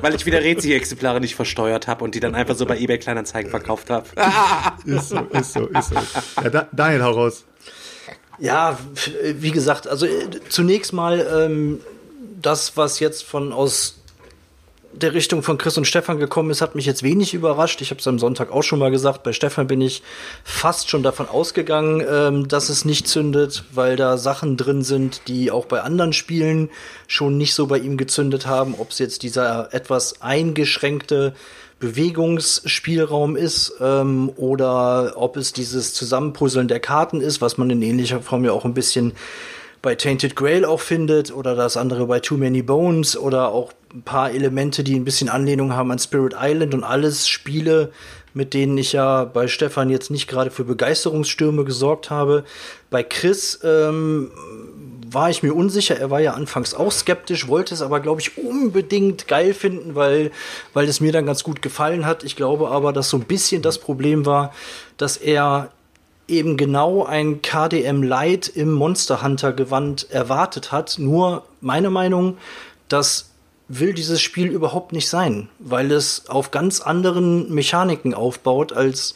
[0.00, 3.50] weil ich wieder Rezi-Exemplare nicht versteuert habe und die dann einfach so bei eBay Kleinanzeigen
[3.50, 4.06] verkauft habe.
[4.84, 5.94] Ist so, ist so, ist so.
[6.42, 7.44] Ja, da, Daniel, hau raus.
[8.38, 8.78] Ja,
[9.34, 10.10] wie gesagt, also äh,
[10.48, 11.80] zunächst mal ähm,
[12.40, 13.99] das, was jetzt von aus
[14.92, 17.80] der Richtung von Chris und Stefan gekommen ist, hat mich jetzt wenig überrascht.
[17.80, 19.22] Ich habe es am Sonntag auch schon mal gesagt.
[19.22, 20.02] Bei Stefan bin ich
[20.42, 25.50] fast schon davon ausgegangen, ähm, dass es nicht zündet, weil da Sachen drin sind, die
[25.50, 26.70] auch bei anderen Spielen
[27.06, 28.74] schon nicht so bei ihm gezündet haben.
[28.78, 31.34] Ob es jetzt dieser etwas eingeschränkte
[31.78, 38.20] Bewegungsspielraum ist ähm, oder ob es dieses Zusammenpuzzeln der Karten ist, was man in ähnlicher
[38.20, 39.12] Form ja auch ein bisschen
[39.82, 44.02] bei Tainted Grail auch findet oder das andere bei Too Many Bones oder auch ein
[44.02, 47.90] paar Elemente, die ein bisschen Anlehnung haben an Spirit Island und alles Spiele,
[48.34, 52.44] mit denen ich ja bei Stefan jetzt nicht gerade für Begeisterungsstürme gesorgt habe.
[52.90, 54.30] Bei Chris ähm,
[55.10, 55.98] war ich mir unsicher.
[55.98, 60.30] Er war ja anfangs auch skeptisch, wollte es aber, glaube ich, unbedingt geil finden, weil,
[60.72, 62.22] weil es mir dann ganz gut gefallen hat.
[62.22, 64.52] Ich glaube aber, dass so ein bisschen das Problem war,
[64.96, 65.70] dass er
[66.30, 70.96] eben genau ein KDM Light im Monster Hunter Gewand erwartet hat.
[70.98, 72.38] Nur meine Meinung,
[72.88, 73.30] das
[73.68, 79.14] will dieses Spiel überhaupt nicht sein, weil es auf ganz anderen Mechaniken aufbaut, als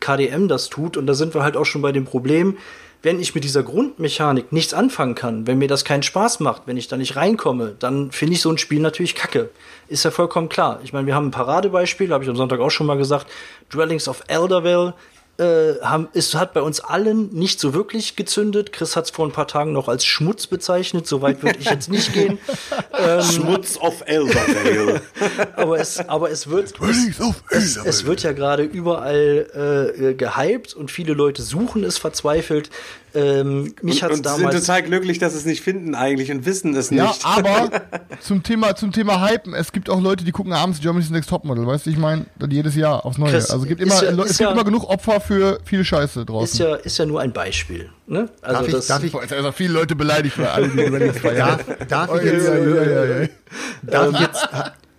[0.00, 0.96] KDM das tut.
[0.96, 2.56] Und da sind wir halt auch schon bei dem Problem,
[3.02, 6.76] wenn ich mit dieser Grundmechanik nichts anfangen kann, wenn mir das keinen Spaß macht, wenn
[6.76, 9.50] ich da nicht reinkomme, dann finde ich so ein Spiel natürlich kacke.
[9.88, 10.80] Ist ja vollkommen klar.
[10.82, 13.26] Ich meine, wir haben ein Paradebeispiel, habe ich am Sonntag auch schon mal gesagt.
[13.72, 14.94] Dwellings of Eldervale
[15.38, 18.72] äh, haben, es hat bei uns allen nicht so wirklich gezündet.
[18.72, 21.06] Chris hat es vor ein paar Tagen noch als Schmutz bezeichnet.
[21.06, 22.38] So weit würde ich jetzt nicht gehen.
[23.20, 25.02] Schmutz auf Eldervale.
[25.56, 27.18] Aber es, aber es wird, es,
[27.50, 32.70] es, es wird ja gerade überall äh, gehypt und viele Leute suchen es verzweifelt.
[33.16, 34.60] Ähm, mich hat es und sind damals.
[34.60, 37.24] total glücklich, dass sie es nicht finden eigentlich und wissen es Ja, nicht.
[37.24, 37.70] aber
[38.20, 41.66] zum Thema, zum Thema Hypen, es gibt auch Leute, die gucken abends Germany's Next Topmodel,
[41.66, 43.30] weißt du, ich meine, jedes Jahr aufs Neue.
[43.30, 45.58] Chris, also es gibt ist immer, ja- es ist gibt ja- immer genug Opfer für
[45.64, 46.60] viel Scheiße ist draußen.
[46.60, 47.88] ja, ist ja nur ein Beispiel.
[48.06, 48.28] Ne?
[48.42, 51.58] Also Darf ich, das, darf ich, also viele Leute beleidigt, weil alle die feiern.
[51.88, 53.28] darf, darf ich jetzt, ja, ja, ja, ja, ja.
[53.82, 54.48] darf ich jetzt,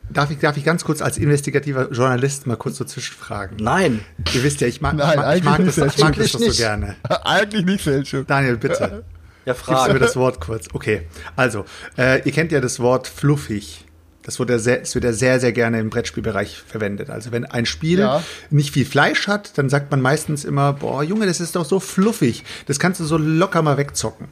[0.09, 3.57] darf ich, darf ich ganz kurz als investigativer Journalist mal kurz so zwischenfragen?
[3.61, 4.01] Nein.
[4.33, 5.97] Ihr wisst ja, ich mag, Nein, ich mag, ich mag eigentlich das, nicht.
[5.97, 6.95] ich mag das so gerne.
[7.23, 8.27] Eigentlich nicht, Selchuk.
[8.27, 9.03] Daniel, bitte.
[9.45, 9.99] Ja, Gibst du mir Frage.
[9.99, 10.67] das Wort kurz?
[10.73, 11.07] Okay.
[11.35, 11.65] Also,
[11.97, 13.85] äh, ihr kennt ja das Wort fluffig.
[14.23, 17.09] Das wird ja sehr, das wird ja sehr, sehr gerne im Brettspielbereich verwendet.
[17.09, 18.21] Also wenn ein Spiel Ja.
[18.49, 21.79] nicht viel Fleisch hat, dann sagt man meistens immer, boah, Junge, das ist doch so
[21.79, 22.43] fluffig.
[22.65, 24.27] Das kannst du so locker mal wegzocken.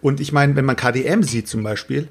[0.00, 2.06] Und ich meine, wenn man KDM sieht zum Beispiel,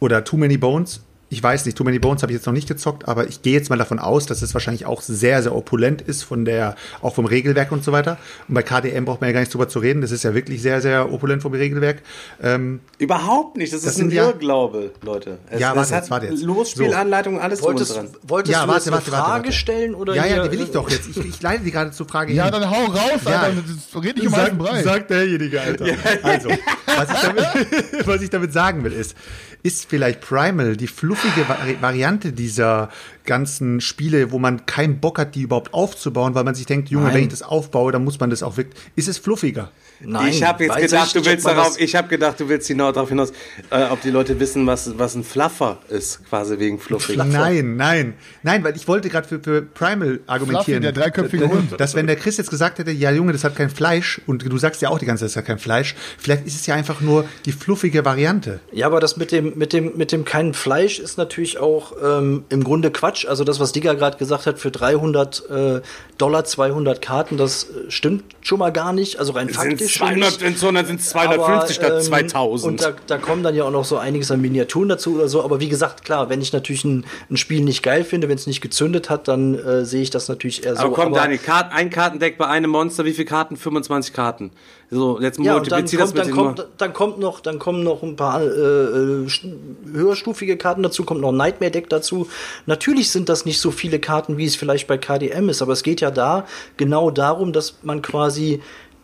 [0.00, 2.68] oder Too Many Bones, ich weiß nicht, Too Many Bones habe ich jetzt noch nicht
[2.68, 6.00] gezockt, aber ich gehe jetzt mal davon aus, dass es wahrscheinlich auch sehr, sehr opulent
[6.00, 8.16] ist von der, auch vom Regelwerk und so weiter.
[8.46, 10.02] Und bei KDM braucht man ja gar nicht drüber zu reden.
[10.02, 12.02] Das ist ja wirklich sehr, sehr opulent vom Regelwerk.
[12.40, 13.72] Ähm, Überhaupt nicht.
[13.72, 15.38] Das, Das ist ein sind ja- Irrglaube, Leute.
[15.50, 16.42] Es, Ja, warte jetzt, warte jetzt.
[16.42, 18.08] Losspielanleitung, alles Wolltest, dran.
[18.22, 19.52] wolltest ja, du warte, jetzt warte, eine warte, Frage warte.
[19.56, 19.94] stellen?
[19.96, 21.08] Oder ja, ja, die will ich doch jetzt.
[21.08, 22.52] Ich, ich leite die gerade zur Frage Ja, hin.
[22.52, 23.40] dann hau raus, Ja.
[23.42, 23.56] Alter.
[24.02, 24.82] Red nicht um heißen Brei.
[24.82, 25.86] sagt derjenige, Alter.
[26.22, 29.16] Also, was ich, damit, was ich damit sagen will, ist,
[29.62, 30.86] ist vielleicht Primal die
[31.16, 32.90] fluffige Vari Variante dieser
[33.24, 37.06] ganzen Spiele, wo man keinen Bock hat, die überhaupt aufzubauen, weil man sich denkt, Junge,
[37.06, 37.14] Nein.
[37.14, 38.80] wenn ich das aufbaue, dann muss man das auch wirklich.
[38.94, 39.70] Ist es fluffiger?
[40.00, 42.92] Nein, ich habe jetzt gedacht, du willst darauf, das- ich habe gedacht, du willst genau
[42.92, 43.32] darauf hinaus,
[43.70, 47.16] äh, ob die Leute wissen, was, was ein Fluffer ist, quasi wegen Fluffig.
[47.16, 50.82] Nein, nein, nein, weil ich wollte gerade für, für Primal argumentieren.
[50.82, 51.78] der dreiköpfige Hund.
[51.80, 54.58] Dass wenn der Chris jetzt gesagt hätte, ja Junge, das hat kein Fleisch und du
[54.58, 57.00] sagst ja auch die ganze Zeit, das hat kein Fleisch, vielleicht ist es ja einfach
[57.00, 58.60] nur die fluffige Variante.
[58.72, 62.44] Ja, aber das mit dem, mit dem, mit dem kein Fleisch ist natürlich auch ähm,
[62.50, 63.26] im Grunde Quatsch.
[63.26, 65.80] Also das, was Digga gerade gesagt hat, für 300 äh,
[66.18, 69.18] Dollar 200 Karten, das äh, stimmt schon mal gar nicht.
[69.18, 69.98] Also rein Sind faktisch.
[70.18, 70.58] 200, schon nicht.
[70.58, 72.72] sondern sind 250 Aber, statt ähm, 2000.
[72.72, 75.42] Und da, da kommen dann ja auch noch so einiges an Miniaturen dazu oder so.
[75.42, 78.46] Aber wie gesagt, klar, wenn ich natürlich ein, ein Spiel nicht geil finde, wenn es
[78.46, 80.82] nicht gezündet hat, dann äh, sehe ich das natürlich eher so.
[80.84, 83.56] aber komm, Daniel, Kart, ein Kartendeck bei einem Monster, wie viele Karten?
[83.56, 84.50] 25 Karten.
[84.88, 87.58] So, jetzt Ja, und dann multiplizier das kommt, mit dann, kommt, dann kommt noch, dann
[87.58, 89.52] kommen noch ein paar äh, äh, st-
[89.92, 92.28] höherstufige Karten dazu, kommt noch ein Nightmare Deck dazu.
[92.66, 95.82] Natürlich sind das nicht so viele Karten, wie es vielleicht bei KDM ist, aber es
[95.82, 96.46] geht ja da
[96.76, 98.60] genau darum, dass man quasi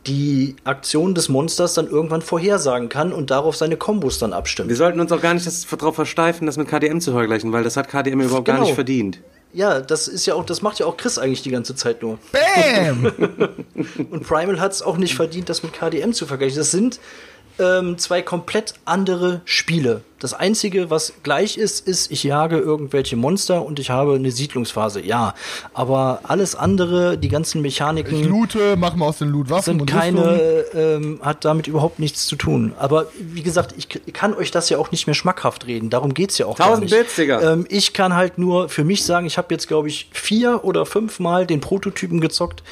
[0.07, 4.69] die Aktion des Monsters dann irgendwann vorhersagen kann und darauf seine Kombos dann abstimmt.
[4.69, 7.63] Wir sollten uns auch gar nicht das, darauf versteifen, das mit KDM zu vergleichen, weil
[7.65, 8.67] das hat KDM überhaupt gar Genau.
[8.67, 9.21] nicht verdient.
[9.55, 12.19] Ja, das ist ja auch, das macht ja auch Chris eigentlich die ganze Zeit nur.
[12.33, 13.13] Bam!
[14.11, 16.57] Und Primal hat es auch nicht verdient, das mit KDM zu vergleichen.
[16.57, 16.99] Das sind
[17.59, 20.01] ähm, zwei komplett andere Spiele.
[20.23, 25.01] Das Einzige, was gleich ist, ist, ich jage irgendwelche Monster und ich habe eine Siedlungsphase.
[25.01, 25.35] Ja,
[25.75, 29.81] aber alles andere, die ganzen Ich Mechaniken loote, mach mal aus den Loot Waffen sind
[29.81, 32.73] und keine, ähm, hat damit überhaupt nichts zu tun.
[32.79, 35.91] Aber wie gesagt, ich kann euch das ja auch nicht mehr schmackhaft reden.
[35.91, 37.01] Darum geht's ja auch gar 1000 nicht.
[37.01, 37.55] Bits, Digga.
[37.55, 40.87] Ähm, ich kann halt nur für mich sagen, ich habe jetzt, glaube ich, vier oder
[40.87, 42.63] fünf Mal den Prototypen gezockt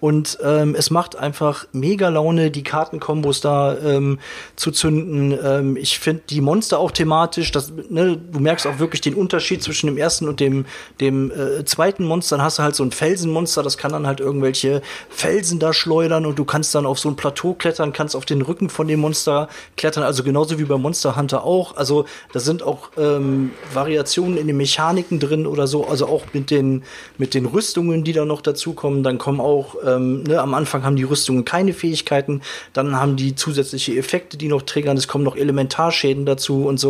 [0.00, 4.18] und ähm, es macht einfach mega Laune, die Kartenkombos da ähm,
[4.56, 5.38] zu zünden.
[5.44, 9.62] Ähm, ich finde die Monster auch thematisch, das, ne, du merkst auch wirklich den Unterschied
[9.62, 10.66] zwischen dem ersten und dem,
[11.00, 12.36] dem äh, zweiten Monster.
[12.36, 16.26] Dann hast du halt so ein Felsenmonster, das kann dann halt irgendwelche Felsen da schleudern
[16.26, 19.00] und du kannst dann auf so ein Plateau klettern, kannst auf den Rücken von dem
[19.00, 21.74] Monster klettern, also genauso wie bei Monster Hunter auch.
[21.78, 26.50] Also da sind auch ähm, Variationen in den Mechaniken drin oder so, also auch mit
[26.50, 26.82] den,
[27.16, 29.02] mit den Rüstungen, die da noch dazukommen.
[29.02, 32.42] Dann kommen auch, ähm, ne, am Anfang haben die Rüstungen keine Fähigkeiten,
[32.74, 36.89] dann haben die zusätzliche Effekte, die noch triggern, es kommen noch Elementarschäden dazu und so.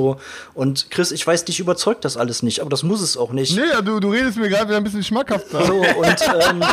[0.54, 3.56] Und Chris, ich weiß, dich überzeugt das alles nicht, aber das muss es auch nicht.
[3.56, 5.66] Nee, du, du redest mir gerade wieder ein bisschen schmackhafter.
[5.66, 6.16] So, und
[6.48, 6.64] ähm,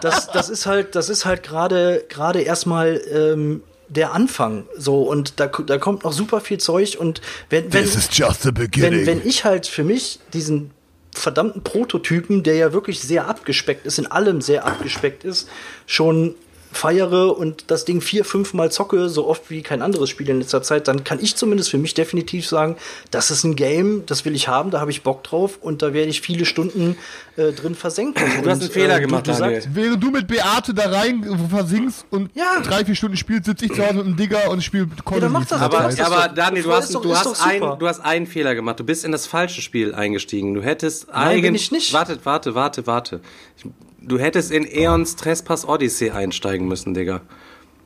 [0.00, 4.66] das, das ist halt, das ist halt gerade gerade erstmal ähm, der Anfang.
[4.76, 6.96] So, und da, da kommt noch super viel Zeug.
[6.98, 10.70] Und wenn, wenn, wenn, wenn ich halt für mich diesen
[11.14, 15.48] verdammten Prototypen, der ja wirklich sehr abgespeckt ist, in allem sehr abgespeckt ist,
[15.86, 16.34] schon
[16.72, 20.38] feiere und das Ding vier, fünf Mal zocke, so oft wie kein anderes Spiel in
[20.40, 22.76] letzter Zeit, dann kann ich zumindest für mich definitiv sagen,
[23.10, 25.92] das ist ein Game, das will ich haben, da habe ich Bock drauf und da
[25.94, 26.96] werde ich viele Stunden
[27.36, 28.22] äh, drin versenken.
[28.42, 32.04] Du hast einen Fehler gemacht, du, du sagst, Während du mit Beate da rein versinkst
[32.10, 32.60] und Ja.
[32.62, 35.28] drei, vier Stunden spielst, sitze ich zu Hause mit einem Digger und spiele Call Ja,
[35.28, 38.26] das Aber, Das aber doch- Daniel, du hast, doch- du, hast ein, du hast einen
[38.26, 38.78] Fehler gemacht.
[38.78, 40.54] Du bist in das falsche Spiel eingestiegen.
[40.54, 41.62] Du hättest Nein, bin eigentlich.
[41.62, 41.92] ich nicht.
[41.92, 43.20] Warte, warte, warte, warte.
[43.56, 43.64] Ich,
[44.08, 47.20] du hättest in Eons Trespass Odyssey einsteigen müssen, Digga.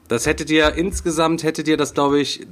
[0.09, 2.47] Das hätte dir insgesamt, hätte dir das, glaube ich,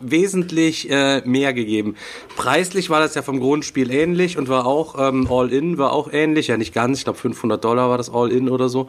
[0.00, 1.96] wesentlich äh, mehr gegeben.
[2.36, 6.48] Preislich war das ja vom Grundspiel ähnlich und war auch ähm, All-In, war auch ähnlich.
[6.48, 6.98] Ja, nicht ganz.
[6.98, 8.88] Ich glaube, 500 Dollar war das All-In oder so.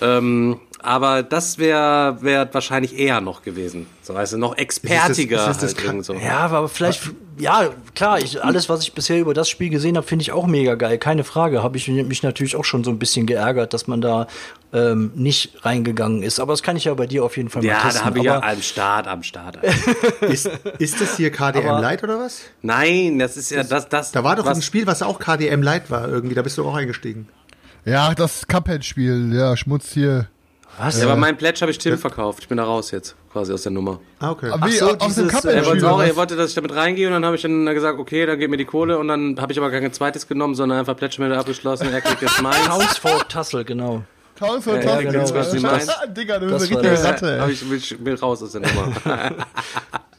[0.00, 3.86] Ähm, aber das wäre wär wahrscheinlich eher noch gewesen.
[4.02, 5.48] So, weißt du, noch expertiger.
[5.50, 6.14] ist das halt Krank- irgend so.
[6.14, 10.06] Ja, aber vielleicht, ja, klar, ich, alles, was ich bisher über das Spiel gesehen habe,
[10.06, 10.98] finde ich auch mega geil.
[10.98, 11.62] Keine Frage.
[11.62, 14.26] Habe ich mich natürlich auch schon so ein bisschen geärgert, dass man da
[14.72, 16.40] ähm, nicht reingegangen ist.
[16.40, 18.00] Aber das kann ich ja bei dir auf jeden Fall mal Ja, testen.
[18.00, 19.58] da habe ich ja am Start, am Start.
[20.22, 22.42] Ist, ist das hier KDM Aber- Light oder was?
[22.62, 24.12] Nein, das ist ja das, das.
[24.12, 26.64] Da war doch was, ein Spiel, was auch KDM Light war irgendwie, da bist du
[26.68, 27.28] auch eingestiegen.
[27.84, 30.28] Ja, das Cuphead-Spiel, ja, Schmutz hier.
[30.78, 30.98] Was?
[30.98, 32.40] Ja, aber mein Pledge habe ich Tim verkauft.
[32.42, 34.00] Ich bin da raus jetzt, quasi aus der Nummer.
[34.20, 34.52] Ah, okay.
[34.64, 36.74] Wie, so, aus dem dieses, Cup äh, Er wollte, auch, er wollte, dass ich damit
[36.74, 39.40] reingehe und dann habe ich dann gesagt, okay, dann gib mir die Kohle und dann
[39.40, 41.92] habe ich aber kein zweites genommen, sondern einfach Pledge mit abgeschlossen.
[41.92, 42.66] Er kriegt jetzt meins.
[42.66, 44.02] Townsfolk Tassel, genau.
[44.38, 45.10] Tausend, Ja, tausend.
[45.10, 45.78] genau.
[46.06, 47.04] Digga, du bist eine richtige.
[47.04, 47.40] Ratte.
[47.44, 47.50] Ey.
[47.50, 48.92] ich, ich will raus aus der Nummer.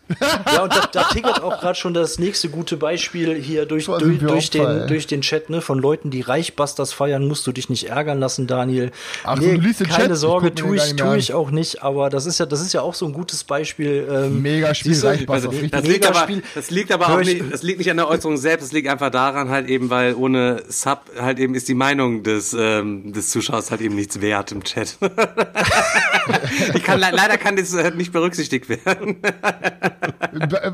[0.54, 4.20] Ja, und da, da tickert auch gerade schon das nächste gute Beispiel hier durch, durch,
[4.20, 4.88] durch, den, ey.
[4.88, 8.48] durch den Chat, ne, von Leuten, die Reichbusters feiern, musst du dich nicht ärgern lassen,
[8.48, 8.92] Daniel.
[9.24, 9.98] Ach, du liest den Chat?
[9.98, 12.62] keine Ich Sorge, mir tue ich, tue ich auch nicht, aber das ist ja, das
[12.62, 14.08] ist ja auch so ein gutes Beispiel.
[14.12, 16.44] Ähm, Mega Spiel, Reichbusters, Also, das, liegt aber, Megaspiel.
[16.56, 18.88] das liegt aber auch ich- nicht, das liegt nicht an der Äußerung selbst, das liegt
[18.88, 23.30] einfach daran halt eben, weil ohne Sub halt eben ist die Meinung des, ähm, des
[23.30, 24.98] Zuschauers halt eben nichts wert im Chat.
[26.74, 29.18] ich kann, le- leider kann das äh, nicht berücksichtigt werden.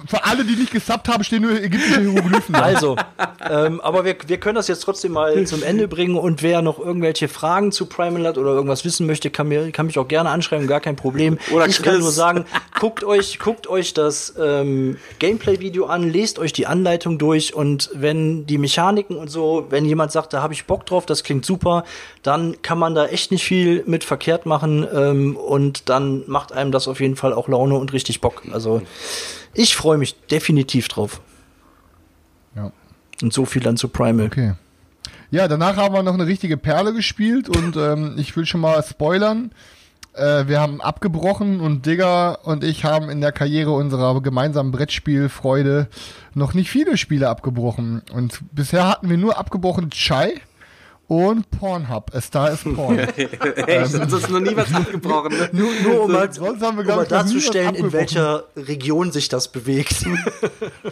[0.08, 2.54] Für alle, die nicht gesubbt haben, stehen nur ägyptische Hieroglyphen.
[2.54, 2.62] da.
[2.62, 2.96] Also,
[3.50, 6.80] ähm, aber wir, wir können das jetzt trotzdem mal zum Ende bringen und wer noch
[6.80, 10.30] irgendwelche Fragen zu Primal hat oder irgendwas wissen möchte, kann, mir, kann mich auch gerne
[10.30, 11.38] anschreiben, gar kein Problem.
[11.52, 12.04] Oder ich kann Chris.
[12.04, 12.46] nur sagen,
[12.80, 18.46] guckt euch, guckt euch das ähm, Gameplay-Video an, lest euch die Anleitung durch und wenn
[18.46, 21.84] die Mechaniken und so, wenn jemand sagt, da habe ich Bock drauf, das klingt super,
[22.24, 26.72] dann kann man da echt nicht viel mit verkehrt machen ähm, und dann macht einem
[26.72, 28.42] das auf jeden Fall auch Laune und richtig Bock.
[28.52, 28.82] Also
[29.54, 31.21] ich freue mich definitiv drauf.
[32.56, 32.71] Ja.
[33.21, 34.28] Und so viel dann zu Primal.
[34.28, 34.54] Okay.
[35.32, 38.84] Ja, danach haben wir noch eine richtige Perle gespielt und ähm, ich will schon mal
[38.84, 39.51] spoilern.
[40.13, 45.88] Äh, wir haben abgebrochen und Digger und ich haben in der Karriere unserer gemeinsamen Brettspielfreude
[46.34, 48.01] noch nicht viele Spiele abgebrochen.
[48.13, 50.41] Und bisher hatten wir nur abgebrochen Chai
[51.08, 52.12] und Pornhub.
[52.15, 52.98] A Star is Porn.
[53.68, 55.38] Echt, sonst ist noch nie was abgebrochen.
[55.38, 55.50] Ne?
[55.52, 59.52] Nur, nur um, mal, Sonst haben wir, um mal darzustellen, in welcher Region sich das
[59.52, 60.04] bewegt.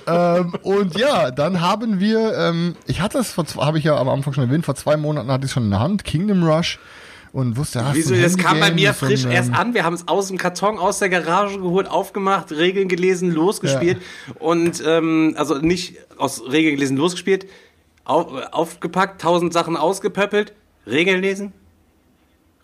[0.08, 3.98] ähm, und ja, dann haben wir, ähm, ich hatte es, vor zwei- habe ich ja
[3.98, 6.44] am Anfang schon erwähnt, vor zwei Monaten hatte ich es schon in der Hand, Kingdom
[6.44, 6.80] Rush.
[7.32, 9.74] Und wusste, ah, Wieso, das kam bei mir frisch ähm, erst an.
[9.74, 13.98] Wir haben es aus dem Karton, aus der Garage geholt, aufgemacht, Regeln gelesen, losgespielt.
[14.38, 17.48] Und, ähm, also nicht aus Regeln gelesen, losgespielt,
[18.06, 20.54] auf, aufgepackt, tausend Sachen ausgepöppelt,
[20.86, 21.54] Regeln lesen,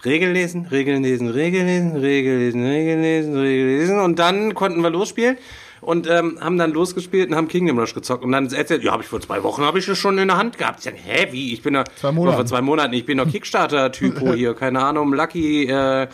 [0.05, 3.99] Regeln lesen, Regeln lesen, Regeln lesen, Regeln lesen, Regeln lesen, Regeln lesen.
[3.99, 5.37] Und dann konnten wir losspielen.
[5.81, 8.23] Und ähm, haben dann losgespielt und haben Kingdom Rush gezockt.
[8.23, 10.35] Und dann erzählt, ja, habe ich vor zwei Wochen habe ich das schon in der
[10.35, 10.79] Hand gehabt.
[10.79, 11.53] Ich sag, hä, wie?
[11.53, 11.85] Ich bin da
[12.35, 16.07] vor zwei Monaten, ich bin doch Kickstarter-Typo hier, keine Ahnung, Lucky, äh,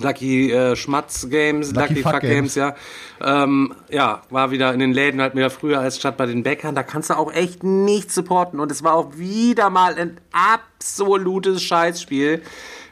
[0.00, 2.74] Lucky äh, Schmatz Games, Lucky Lucky, Fuck Fuck, Games, ja.
[3.20, 6.74] Ähm, ja, war wieder in den Läden halt wieder früher als statt bei den Bäckern.
[6.74, 8.60] Da kannst du auch echt nicht supporten.
[8.60, 12.42] Und es war auch wieder mal ein absolutes Scheißspiel.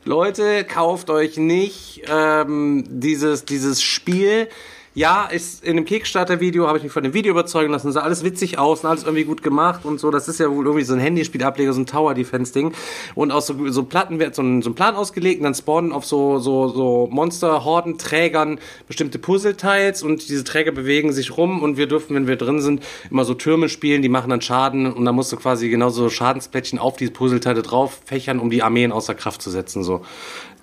[0.05, 4.49] Leute, kauft euch nicht ähm, dieses, dieses Spiel.
[4.97, 7.93] Ja, ist in dem Kickstarter-Video habe ich mich von dem Video überzeugen lassen.
[7.93, 10.11] Sah alles witzig aus und alles irgendwie gut gemacht und so.
[10.11, 12.73] Das ist ja wohl irgendwie so ein Handyspielableger, so ein Tower-Defense-Ding.
[13.15, 15.93] Und aus so, so Platten wird so ein, so ein Plan ausgelegt und dann spawnen
[15.93, 21.89] auf so, so, so Monster-Horden-Trägern bestimmte Puzzleteils und diese Träger bewegen sich rum und wir
[21.89, 25.15] dürfen, wenn wir drin sind, immer so Türme spielen, die machen dann Schaden und dann
[25.15, 29.43] musst du quasi genauso Schadensplättchen auf diese Puzzleteile drauf fächern, um die Armeen außer Kraft
[29.43, 30.07] zu setzen, so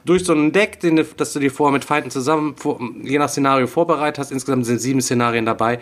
[0.06, 2.56] durch so ein Deck, den, das du dir vorher mit Feinden zusammen,
[3.04, 4.32] je nach Szenario vorbereitet hast.
[4.32, 5.80] Insgesamt sind sieben Szenarien dabei.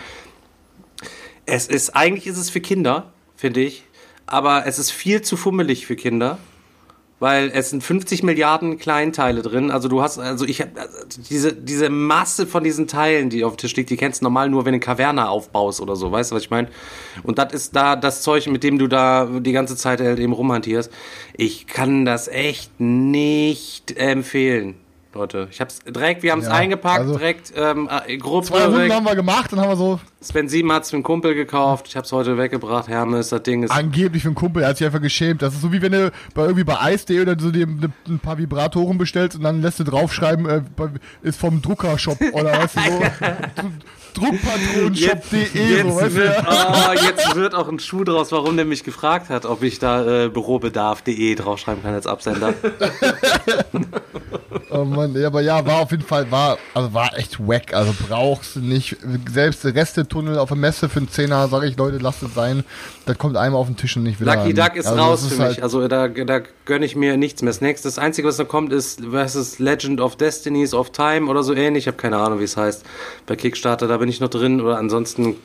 [1.45, 3.83] Es ist, eigentlich ist es für Kinder, finde ich,
[4.25, 6.37] aber es ist viel zu fummelig für Kinder.
[7.21, 9.69] Weil es sind 50 Milliarden Kleinteile drin.
[9.69, 10.71] Also du hast, also ich habe
[11.29, 14.49] diese, diese Masse von diesen Teilen, die auf dem Tisch liegt, die kennst du normal
[14.49, 16.11] nur, wenn du eine Kaverne aufbaust oder so.
[16.11, 16.69] Weißt du, was ich meine?
[17.21, 20.33] Und das ist da das Zeug, mit dem du da die ganze Zeit halt eben
[20.33, 20.91] rumhantierst.
[21.37, 24.77] Ich kann das echt nicht empfehlen,
[25.13, 25.47] Leute.
[25.51, 28.47] Ich hab's direkt, wir haben es Ja, eingepackt, also direkt ähm, äh, Gruppe.
[28.47, 31.33] Zwei Runden haben wir gemacht, dann haben wir so Sven Sieben hat's für einen Kumpel
[31.33, 31.87] gekauft.
[31.87, 32.87] Ich hab's heute weggebracht.
[32.87, 35.41] Hermes, das Ding ist angeblich für einen Kumpel, er hat sich einfach geschämt.
[35.41, 38.37] Das ist so wie wenn du bei irgendwie bei Eis.de oder so dir ein paar
[38.37, 40.61] Vibratoren bestellst und dann lässt du draufschreiben, äh,
[41.23, 43.01] ist vom Druckershop oder weißt du so.
[44.13, 46.15] Druckpatronenshop.de, Jetzt, so, du.
[46.15, 49.79] wird, oh, jetzt wird auch ein Schuh draus, warum der mich gefragt hat, ob ich
[49.79, 52.53] da äh, bürobedarf.de draufschreiben kann als Absender.
[54.73, 57.73] Oh Mann, ja, aber ja, war auf jeden Fall, war, also war echt wack.
[57.73, 58.95] Also brauchst du nicht.
[59.29, 59.73] Selbst der
[60.11, 62.63] Restetunnel auf der Messe für einen Zehner, sage ich, Leute, lasst es sein.
[63.05, 64.35] Das kommt einmal auf den Tisch und nicht wieder.
[64.35, 64.53] Lucky.
[64.53, 65.47] Duck ist Also, raus das für ist mich.
[65.49, 67.49] halt- Also da, da gönne ich mir nichts mehr.
[67.51, 71.27] Das nächste, das Einzige, was noch kommt, ist, was ist Legend of Destinies of Time
[71.29, 71.83] oder so ähnlich.
[71.83, 72.83] Ich habe keine Ahnung, wie es heißt.
[73.25, 74.61] Bei Kickstarter, da bin ich noch drin.
[74.61, 75.35] Oder ansonsten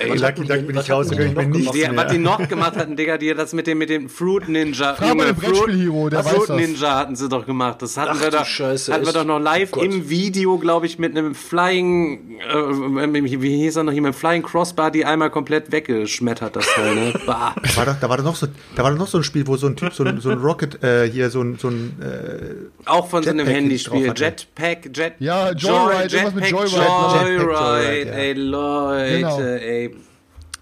[0.00, 1.80] Ey, Was Lucky Duck die- bin ich raus, hatten da die kann ich nichts Die,
[1.80, 1.96] gemacht?
[2.06, 2.30] was die mehr.
[2.38, 4.94] noch gemacht hatten, Digga, die das mit dem, mit dem Fruit Ninja.
[4.94, 6.56] Frag mal den Brettspiel-Hero, der Ach, weiß Fruit das.
[6.56, 7.82] Ninja hatten sie doch gemacht.
[7.82, 10.86] Das hatten Ach wir doch, Scheiße, hatten wir doch noch live Oh im Video, glaube
[10.86, 15.04] ich, mit einem Flying, äh, wie hieß er noch, hier mit einem Flying Crossbar, die
[15.04, 17.12] einmal komplett weggeschmettert, das Teil, ne?
[17.26, 17.54] Bah.
[17.62, 19.46] Da war, doch, da, war doch noch so, da war doch noch so ein Spiel,
[19.46, 21.96] wo so ein Typ so ein, so ein Rocket, äh, hier so ein, so ein
[22.00, 24.12] äh, Auch von so einem Jetpack Handyspiel.
[24.16, 25.14] Jetpack, Jet.
[25.18, 26.86] Ja, Joyride, irgendwas mit Jetpack, Joyride.
[27.18, 28.14] Joyride, Joyride, ja.
[28.14, 29.40] ey, Leute, Genau.
[29.40, 29.87] ey.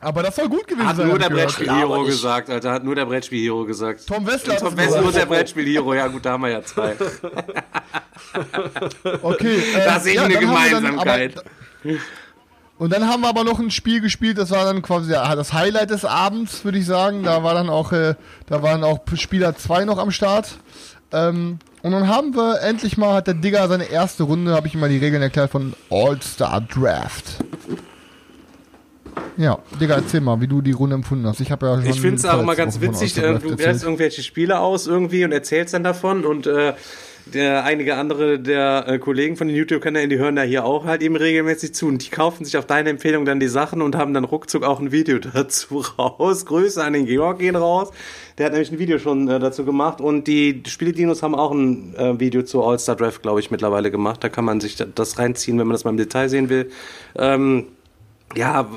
[0.07, 1.09] Aber das soll gut gewesen Hat sein.
[1.09, 1.31] nur der.
[1.31, 2.71] Brettspiel-Hero gesagt, Alter.
[2.71, 4.07] Hat nur der Brettspiel-Hero gesagt.
[4.07, 5.95] Tom Wessler hat Tom es Wessler ist der Brettspiel-Hero.
[5.95, 6.95] Ja, gut, da haben wir ja zwei.
[9.23, 11.35] Okay, äh, Da sehe ich ja, eine dann Gemeinsamkeit.
[11.39, 11.97] aber-
[12.79, 15.53] Und dann haben wir aber noch ein Spiel gespielt, das war dann quasi ja, das
[15.53, 17.25] Highlight des Abends, würde ich sagen.
[17.25, 18.15] Da war dann auch, äh,
[18.47, 20.59] da waren auch Spieler 2 noch am Start.
[21.13, 24.75] Ähm, und dann haben wir endlich mal, hat der Digger seine erste Runde, habe ich
[24.75, 27.25] ihm mal die Regeln erklärt, von All-Star Draft.
[29.37, 31.41] Ja, Digga, erzähl mal, wie du die Runde empfunden hast.
[31.41, 34.23] Ich habe ja schon Ich finde es auch immer ganz witzig, äh, du wählst irgendwelche
[34.23, 36.73] Spiele aus irgendwie und erzählst dann davon und äh,
[37.35, 41.03] der einige andere der äh, Kollegen von den YouTube-Kanälen, die hören da hier auch halt
[41.03, 44.15] eben regelmäßig zu und die kaufen sich auf deine Empfehlung dann die Sachen und haben
[44.15, 46.47] dann ruckzuck auch ein Video dazu raus.
[46.47, 47.91] Grüße an den Georg gehen raus.
[48.39, 51.95] Der hat nämlich ein Video schon äh, dazu gemacht und die Spieledinos haben auch ein
[51.97, 54.23] äh, Video zu All-Star Draft, glaube ich, mittlerweile gemacht.
[54.23, 56.71] Da kann man sich da- das reinziehen, wenn man das mal im Detail sehen will.
[57.17, 57.67] Ähm,
[58.35, 58.69] ja,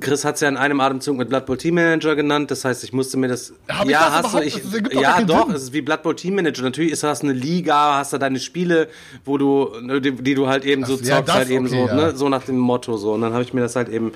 [0.00, 2.50] Chris hat es ja in einem Atemzug mit Blood Bowl Team Manager genannt.
[2.50, 3.52] Das heißt, ich musste mir das.
[3.68, 4.38] Hab ja, das hast du.
[4.38, 5.46] Ich, doch ja, doch.
[5.46, 5.54] Sinn.
[5.54, 6.62] Es ist wie Blood Bowl Team Manager.
[6.62, 8.88] Natürlich ist das eine Liga, hast du deine Spiele,
[9.24, 11.66] wo du, ne, die, die du halt eben so Ach, ja, zockst, das, halt eben
[11.66, 11.94] okay, so, ja.
[11.94, 13.12] ne, so nach dem Motto so.
[13.12, 14.12] Und dann habe ich mir das halt eben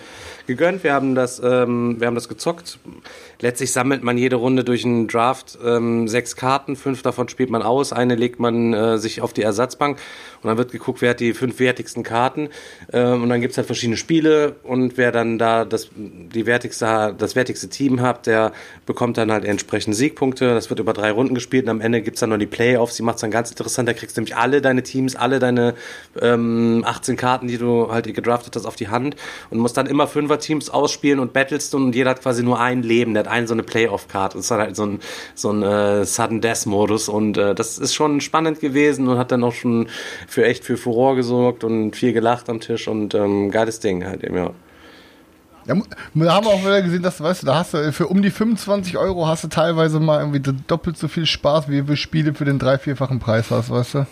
[0.47, 0.85] gegönnt.
[0.85, 2.79] Wir haben das, ähm, wir haben das gezockt.
[3.41, 7.63] Letztlich sammelt man jede Runde durch einen Draft ähm, sechs Karten, fünf davon spielt man
[7.63, 9.99] aus, eine legt man äh, sich auf die Ersatzbank
[10.43, 12.49] und dann wird geguckt, wer hat die fünf wertigsten Karten
[12.93, 17.37] ähm, und dann gibt's halt verschiedene Spiele und wer dann da das, die wertigste, das
[17.37, 18.53] wertigste Team hat, der
[18.87, 20.55] bekommt dann halt entsprechend Siegpunkte.
[20.55, 23.03] Das wird über drei Runden gespielt und am Ende gibt's dann noch die Playoffs, die
[23.03, 23.89] macht's dann ganz interessant.
[23.89, 25.75] Da kriegst du nämlich alle deine Teams, alle deine
[26.21, 29.17] ähm, 18 Karten, die du halt gedraftet hast, auf die Hand
[29.51, 33.14] und musst dann immer Fünfer-Teams ausspielen und battlest und jeder hat quasi nur ein Leben,
[33.14, 34.35] der hat eine so eine Playoff-Card.
[34.35, 35.01] Das ist dann halt so ein,
[35.35, 39.45] so ein äh, Sudden Death-Modus und äh, das ist schon spannend gewesen und hat dann
[39.45, 39.88] auch schon
[40.27, 44.25] für echt für Furore gesorgt und viel gelacht am Tisch und ähm, geiles Ding halt
[44.25, 44.51] eben, ja.
[45.64, 48.21] Ja, da haben wir auch wieder gesehen, dass, weißt du, da hast du für um
[48.21, 52.35] die 25 Euro hast du teilweise mal irgendwie doppelt so viel Spaß, wie wir Spiele
[52.35, 54.07] für den drei-, vierfachen Preis hast, weißt du?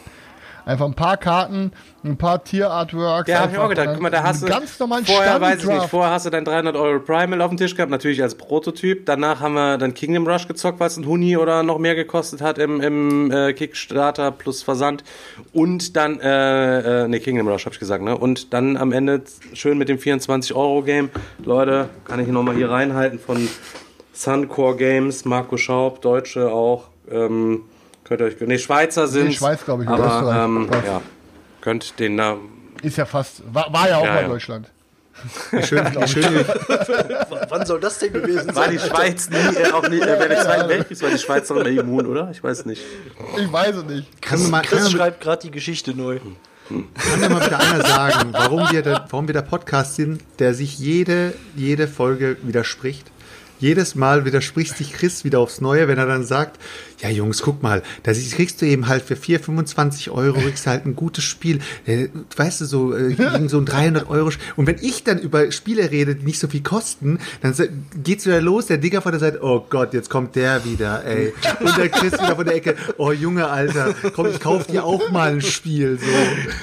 [0.70, 1.72] Einfach ein paar Karten,
[2.04, 3.28] ein paar Tier-Artworks.
[3.28, 3.88] Ja, hab ich auch gedacht.
[3.92, 5.86] Guck mal, da hast du ganz normalen vorher weiß ich nicht.
[5.86, 9.04] Vorher hast du dein 300 Euro Primal auf dem Tisch gehabt, natürlich als Prototyp.
[9.04, 12.58] Danach haben wir dann Kingdom Rush gezockt, es ein Huni oder noch mehr gekostet hat
[12.58, 15.02] im, im äh, Kickstarter plus Versand.
[15.52, 18.16] Und dann, äh, äh, nee, Kingdom Rush habe ich gesagt, ne?
[18.16, 19.22] Und dann am Ende
[19.54, 21.10] schön mit dem 24 Euro Game.
[21.44, 23.48] Leute, kann ich hier nochmal hier reinhalten von
[24.12, 26.90] Suncore Games, Marco Schaub, Deutsche auch.
[27.10, 27.64] Ähm,
[28.10, 29.28] könnt ihr euch, nee, Schweizer sind.
[29.28, 30.44] Nee, Schweiz, glaub ich, Aber Österreich.
[30.44, 31.00] ähm, ja,
[31.62, 32.36] könnt den da
[32.82, 34.28] Ist ja fast, war, war ja auch Ja, bei ja.
[34.28, 34.68] Deutschland.
[35.62, 36.44] Schön, schön,
[37.50, 38.70] Wann soll das denn gewesen War sein?
[38.72, 41.56] die Schweiz nie, äh, auch nie, äh, während des Zweiten Weltkriegs war die Schweiz doch
[41.56, 42.30] immer immun, oder?
[42.32, 42.82] Ich weiß nicht.
[43.38, 44.22] Ich weiß es nicht.
[44.22, 46.18] kann mir mal, Chris schreibt gerade die Geschichte neu.
[46.68, 50.54] kann mir mal wieder einer sagen, warum wir, der, warum wir der Podcast sind, der
[50.54, 53.06] sich jede, jede Folge widerspricht.
[53.58, 56.58] Jedes Mal widerspricht sich Chris wieder aufs Neue, wenn er dann sagt,
[57.02, 60.70] ja Jungs, guck mal, da kriegst du eben halt für 4, 25 Euro, kriegst du
[60.70, 61.60] halt ein gutes Spiel.
[61.86, 64.30] Äh, Weißt du, so, äh, gegen so ein 300 Euro.
[64.56, 67.54] Und wenn ich dann über Spiele rede, die nicht so viel kosten, dann
[68.02, 71.32] geht's wieder los, der Digger von der Seite, oh Gott, jetzt kommt der wieder, ey.
[71.60, 75.10] Und der Chris wieder von der Ecke, oh Junge, Alter, komm, ich kauf dir auch
[75.10, 76.06] mal ein Spiel, so.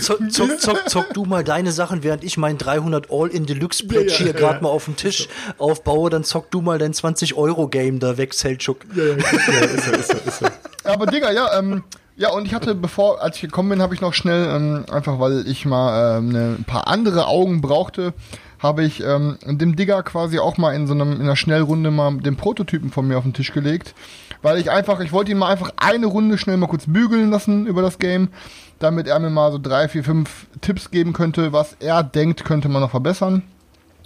[0.02, 4.64] Zock, zock, zock, zock du mal deine Sachen, während ich mein 300 All-in-Deluxe-Pledge hier gerade
[4.64, 8.78] mal auf dem Tisch aufbaue, dann zock du mal dein 20-Euro-Game da weg, Selchuk.
[10.84, 11.84] Aber Digga, ja, ähm,
[12.16, 15.20] ja, und ich hatte, bevor, als ich gekommen bin, habe ich noch schnell, ähm, einfach
[15.20, 18.14] weil ich mal ähm, ne, ein paar andere Augen brauchte,
[18.60, 22.18] habe ich ähm, dem Digger quasi auch mal in so einem, in einer Schnellrunde mal
[22.18, 23.94] den Prototypen von mir auf den Tisch gelegt.
[24.42, 27.68] Weil ich einfach, ich wollte ihn mal einfach eine Runde schnell mal kurz bügeln lassen
[27.68, 28.30] über das Game,
[28.80, 32.70] damit er mir mal so drei, vier, fünf Tipps geben könnte, was er denkt, könnte
[32.70, 33.44] man noch verbessern.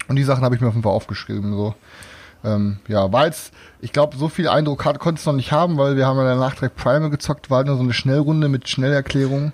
[0.08, 1.76] Und die Sachen habe ich mir auf jeden Fall aufgeschrieben, so.
[2.44, 5.78] Ähm, ja, war jetzt, ich glaube, so viel Eindruck hat, konnte es noch nicht haben,
[5.78, 8.68] weil wir haben ja danach direkt Primal gezockt, war halt nur so eine Schnellrunde mit
[8.68, 9.54] Schnellerklärung.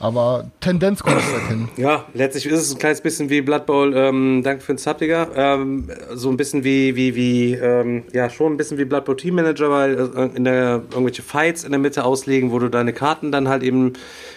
[0.00, 1.70] Aber Tendenz konnte ich erkennen.
[1.76, 4.98] Ja, letztlich ist es ein kleines bisschen wie Blood Bowl, ähm, danke für den Sub,
[4.98, 5.28] Digga.
[5.34, 9.16] Ähm, so ein bisschen wie, wie, wie, ähm, ja, schon ein bisschen wie Blood Bowl
[9.16, 12.92] Team Manager, weil äh, in der irgendwelche Fights in der Mitte auslegen, wo du deine
[12.92, 13.94] Karten dann halt eben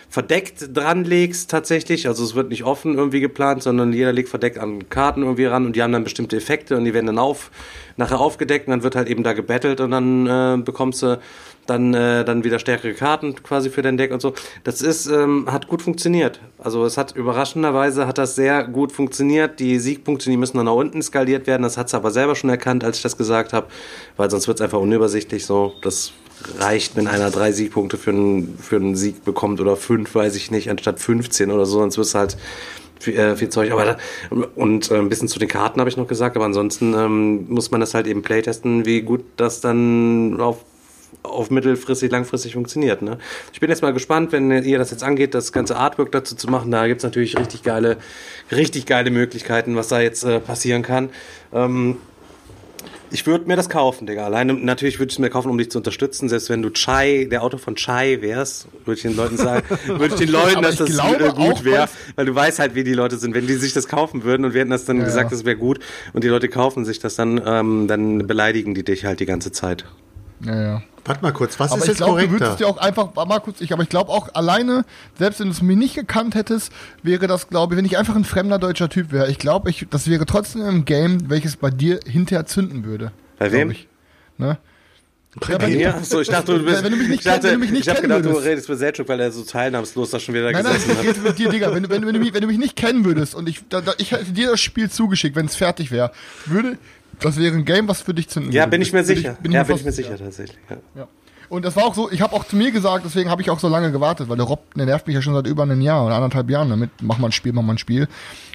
[0.10, 2.08] verdeckt dran legst tatsächlich.
[2.08, 5.66] Also es wird nicht offen irgendwie geplant, sondern jeder legt verdeckt an Karten irgendwie ran
[5.66, 7.52] und die haben dann bestimmte Effekte und die werden dann auf,
[7.98, 11.20] nachher aufgedeckt und dann wird halt eben da gebettelt und dann äh, bekommst du
[11.66, 14.34] dann, äh, dann wieder stärkere Karten quasi für dein Deck und so.
[14.64, 16.40] Das ist, ähm, hat gut funktioniert.
[16.58, 19.60] Also es hat überraschenderweise hat das sehr gut funktioniert.
[19.60, 21.64] Die Siegpunkte, die müssen dann nach unten skaliert werden.
[21.64, 23.68] Das hat es aber selber schon erkannt, als ich das gesagt habe,
[24.16, 25.74] weil sonst wird es einfach unübersichtlich so.
[25.82, 26.14] Das
[26.58, 30.52] reicht, wenn einer drei Siegpunkte für einen, für einen Sieg bekommt oder fünf, weiß ich
[30.52, 32.38] nicht, anstatt 15 oder so, sonst wird es halt
[33.00, 33.72] viel, äh, viel Zeug.
[33.72, 33.98] Aber da,
[34.56, 37.72] und äh, ein bisschen zu den Karten habe ich noch gesagt, aber ansonsten ähm, muss
[37.72, 40.64] man das halt eben playtesten, wie gut das dann auf
[41.24, 43.02] auf mittelfristig, langfristig funktioniert.
[43.02, 43.18] Ne?
[43.54, 46.48] Ich bin jetzt mal gespannt, wenn ihr das jetzt angeht, das ganze Artwork dazu zu
[46.48, 46.72] machen.
[46.72, 47.98] Da gibt's natürlich richtig geile,
[48.52, 51.10] richtig geile Möglichkeiten, was da jetzt äh, passieren kann.
[51.54, 51.98] Ähm,
[53.12, 54.26] ich würde mir das kaufen, Digga.
[54.26, 56.30] Alleine, natürlich würde ich es mir kaufen, um dich zu unterstützen.
[56.30, 60.08] Selbst wenn du Chai, der Auto von Chai wärst, würde ich den Leuten sagen, würde
[60.14, 60.98] ich den Leuten, dass das
[61.36, 61.88] gut wäre.
[62.16, 63.34] Weil du weißt halt, wie die Leute sind.
[63.34, 65.58] Wenn die sich das kaufen würden und wir hätten das dann Ja, gesagt, das wäre
[65.58, 65.80] gut
[66.14, 69.52] und die Leute kaufen sich das dann, ähm, dann beleidigen die dich halt die ganze
[69.52, 69.86] Zeit.
[70.46, 70.82] Ja, ja.
[71.08, 72.46] Warte mal kurz, was Aber ist ich jetzt glaube, du korrekter?
[72.46, 74.86] würdest dir auch einfach, warte mal kurz, ich, aber ich glaube auch alleine,
[75.18, 78.16] selbst wenn du es mir nicht gekannt hättest, wäre das, glaube ich, wenn ich einfach
[78.16, 81.70] ein fremder deutscher Typ wäre, ich glaube, ich, das wäre trotzdem ein Game, welches bei
[81.70, 83.12] dir hinterher zünden würde.
[83.40, 83.72] Bei Glaub wem?
[83.72, 83.88] Ich.
[84.38, 84.58] Ne?
[85.60, 86.00] Bei mir?
[86.02, 87.72] So, ich dachte, du bist, Wenn du mich nicht ich dachte, kenn- wenn du mich
[87.72, 88.48] nicht ich habe kennen gedacht, du würdest.
[88.48, 91.06] redest mit Selchuk, weil er so teilnahmslos da schon wieder Nein, nein, gesessen ich hat.
[91.06, 91.76] rede mit dir, Digga.
[91.76, 93.62] Wenn, du- wenn, du- wenn, du mich, wenn du mich nicht kennen würdest und ich,
[93.70, 96.12] da, da, ich hätte dir das Spiel zugeschickt, wenn es fertig wäre,
[96.48, 96.80] würde,
[97.20, 98.72] das wäre ein Game, was für dich zünden Ja, würde.
[98.72, 99.38] bin ich mir sicher.
[99.42, 100.58] bin ja, mir bin ich mir sicher, tatsächlich.
[100.70, 100.78] Ja.
[100.96, 101.08] Ja.
[101.50, 103.60] Und das war auch so, ich habe auch zu mir gesagt, deswegen habe ich auch
[103.60, 106.06] so lange gewartet, weil der Rob, der nervt mich ja schon seit über einem Jahr
[106.06, 108.10] oder anderthalb Jahren damit, mach mal ein Spiel, mach mal ein Spiel.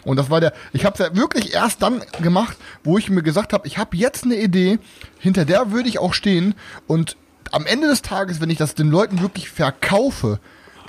[0.04, 3.22] Und das war der, ich habe es ja wirklich erst dann gemacht, wo ich mir
[3.22, 4.78] gesagt habe, ich habe jetzt eine Idee,
[5.18, 6.54] hinter der würde ich auch stehen
[6.86, 7.16] und
[7.50, 10.38] am Ende des Tages, wenn ich das den Leuten wirklich verkaufe,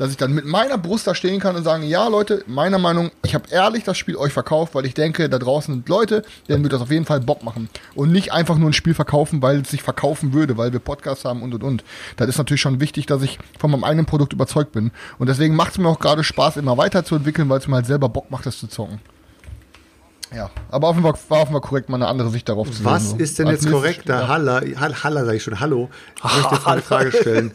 [0.04, 3.10] dass ich dann mit meiner Brust da stehen kann und sagen, ja Leute, meiner Meinung,
[3.24, 6.62] ich habe ehrlich das Spiel euch verkauft, weil ich denke, da draußen sind Leute, denen
[6.62, 7.70] wird das auf jeden Fall Bock machen.
[7.96, 11.24] Und nicht einfach nur ein Spiel verkaufen, weil es sich verkaufen würde, weil wir Podcasts
[11.24, 11.86] haben und und und.
[12.18, 14.92] Das ist natürlich schon wichtig, dass ich von meinem eigenen Produkt überzeugt bin.
[15.20, 18.10] Und deswegen macht es mir auch gerade Spaß, immer weiterzuentwickeln, weil es mir halt selber
[18.10, 19.00] Bock macht, das zu zocken.
[20.36, 23.04] Ja, aber auf jeden Fall war Fall korrekt, mal eine andere Sicht darauf zu Was
[23.10, 23.20] sehen.
[23.20, 23.24] so.
[23.24, 24.22] ist denn Als jetzt korrekter?
[24.22, 24.28] Ja.
[24.28, 25.90] Halla, Hall- Halla sage ich schon, hallo.
[26.18, 27.54] Ich möchte jetzt mal eine Frage stellen.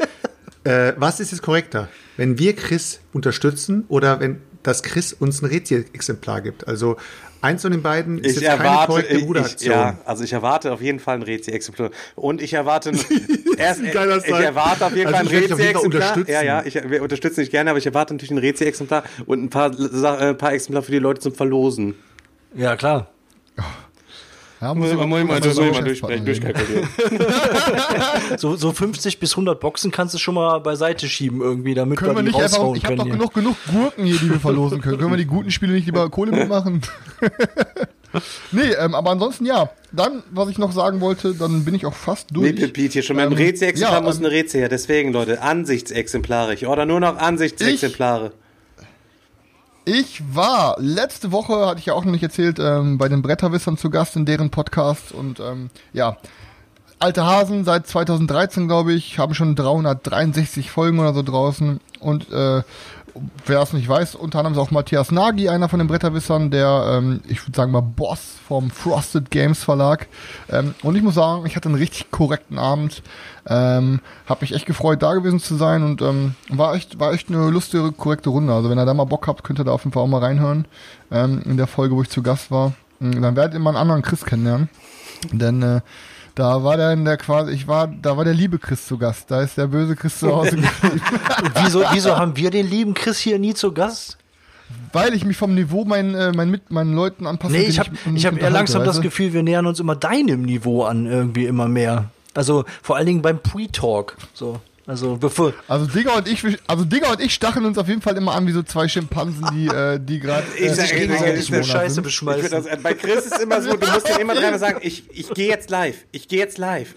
[0.64, 1.88] Äh, was ist jetzt korrekter?
[2.16, 6.66] Wenn wir Chris unterstützen oder wenn das Chris uns ein Rezi-Exemplar gibt?
[6.66, 6.96] Also
[7.40, 9.70] eins von den beiden ist Ich jetzt keine erwarte, korrekte ich, ich, Bruderaktion.
[9.72, 11.90] ja, also ich erwarte auf jeden Fall ein Rezi-Exemplar.
[12.16, 12.90] Und ich erwarte,
[13.56, 16.28] erst, ein ich erwarte auf jeden Also Fall ein Rezi-Exemplar.
[16.28, 19.50] Ja, ja, ich, wir unterstützen dich gerne, aber ich erwarte natürlich ein Rezi-Exemplar und ein
[19.50, 21.94] paar, Sa- äh, ein paar Exemplar für die Leute zum Verlosen.
[22.54, 23.08] Ja, klar.
[24.60, 26.24] Ja, Muss ich man mal muss so man mal reden.
[26.24, 26.88] durchkalkulieren.
[28.38, 32.16] So, so 50 bis 100 Boxen kannst du schon mal beiseite schieben irgendwie, damit Können
[32.16, 34.98] wir die nicht einfach, ich habe doch genug, genug Gurken hier, die wir verlosen können.
[34.98, 36.82] Können wir die guten Spiele nicht lieber Kohle mitmachen?
[38.52, 39.70] nee, ähm, aber ansonsten ja.
[39.92, 42.52] Dann, was ich noch sagen wollte, dann bin ich auch fast durch.
[42.52, 44.68] Nee, Pete, hier schon mal ein Ähm, Rezi-Exemplar ja, muss ähm, eine Rezi her.
[44.68, 46.54] Deswegen, Leute, Ansichtsexemplare.
[46.54, 48.26] Ich order nur noch Ansichtsexemplare.
[48.26, 48.47] Ich
[50.34, 53.90] war letzte Woche, hatte ich ja auch noch nicht erzählt, ähm, bei den Bretterwissern zu
[53.90, 56.16] Gast in deren Podcast und ähm, ja,
[56.98, 62.62] alte Hasen seit 2013, glaube ich, haben schon 363 Folgen oder so draußen und äh,
[63.46, 66.98] wer es nicht weiß, unter anderem ist auch Matthias Nagy, einer von den Bretterwissern, der,
[66.98, 70.08] ähm, ich würde sagen mal Boss vom Frosted Games Verlag.
[70.50, 73.02] Ähm, und ich muss sagen, ich hatte einen richtig korrekten Abend.
[73.46, 77.28] Ähm, hab mich echt gefreut, da gewesen zu sein und ähm, war echt, war echt
[77.28, 78.52] eine lustige, korrekte Runde.
[78.52, 80.22] Also wenn ihr da mal Bock habt, könnt ihr da auf jeden Fall auch mal
[80.22, 80.66] reinhören.
[81.10, 82.72] Ähm, in der Folge, wo ich zu Gast war.
[83.00, 84.68] Ähm, Dann werdet ihr mal einen anderen Chris kennenlernen.
[85.32, 85.80] Denn äh,
[86.38, 89.28] da war der in der quasi, ich war, da war der liebe Chris zu Gast.
[89.28, 91.02] Da ist der böse Chris zu Hause geblieben.
[91.64, 94.18] Wieso, wieso haben wir den lieben Chris hier nie zu Gast?
[94.92, 97.54] Weil ich mich vom Niveau meinen, äh, meinen, mit, meinen Leuten anpasse.
[97.54, 99.00] Nee, ich habe ich hab eher langsam das?
[99.00, 102.10] Gefühl, wir nähern uns immer deinem Niveau an, irgendwie immer mehr.
[102.34, 104.16] Also vor allen Dingen beim Pre-Talk.
[104.32, 104.60] So.
[104.88, 105.52] Also bevor.
[105.68, 108.46] Also Digger und ich, also Digger und ich stacheln uns auf jeden Fall immer an
[108.46, 111.60] wie so zwei Schimpansen, die, äh, die gerade Ich äh, sag- ich- gegenseitig ich- mit
[111.60, 112.50] Monat Scheiße beschmeißen.
[112.50, 115.28] das, äh, bei Chris ist immer so, du musst ihm immer dreimal sagen, ich, ich
[115.34, 116.94] gehe jetzt live, ich gehe jetzt live.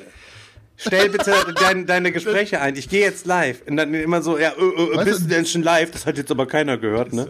[0.78, 3.62] Stell bitte dein, deine Gespräche ein, ich gehe jetzt live.
[3.68, 4.62] Und dann immer so, ja, äh,
[5.00, 5.92] äh, bist du- du denn schon live?
[5.92, 7.28] Das hat jetzt aber keiner gehört, ne?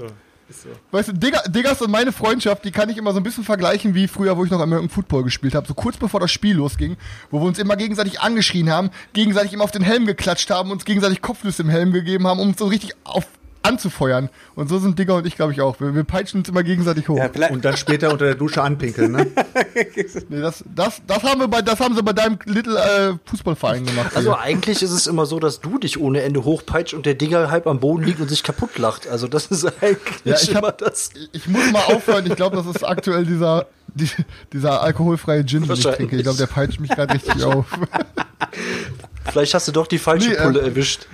[0.92, 3.96] Weißt du, Digger, Diggers und meine Freundschaft, die kann ich immer so ein bisschen vergleichen
[3.96, 5.68] wie früher, wo ich noch American Football gespielt habe.
[5.68, 6.98] So kurz bevor das Spiel losging,
[7.30, 10.86] wo wir uns immer gegenseitig angeschrien haben, gegenseitig immer auf den Helm geklatscht haben, uns
[10.86, 13.26] gegenseitig Kopfnüsse im Helm gegeben haben, um uns so richtig auf
[13.64, 14.30] anzufeuern.
[14.56, 15.80] Und so sind Digger und ich, glaube ich, auch.
[15.80, 17.18] Wir, wir peitschen uns immer gegenseitig hoch.
[17.18, 19.28] Ja, Und dann später unter der Dusche anpinkeln, ne?
[20.30, 23.86] Nee, das, das, das, haben wir bei, das haben sie bei deinem Little äh, Fußballverein
[23.86, 24.16] gemacht.
[24.16, 24.40] Also hier.
[24.42, 27.68] eigentlich ist es immer so, dass du dich ohne Ende hochpeitscht und der Digger halb
[27.68, 29.08] am Boden liegt und sich kaputt lacht.
[29.08, 31.12] Also das ist eigentlich Ja, ich hab- immer das.
[31.32, 32.26] ich muss mal aufhören.
[32.26, 34.10] Ich glaube, das ist aktuell dieser, die,
[34.54, 36.16] dieser alkoholfreie Gin, den ich trinke.
[36.16, 37.66] Ich glaube, der peitscht mich gerade richtig auf.
[39.32, 41.08] Vielleicht hast du doch die falsche Nee, ähm, Pulle erwischt.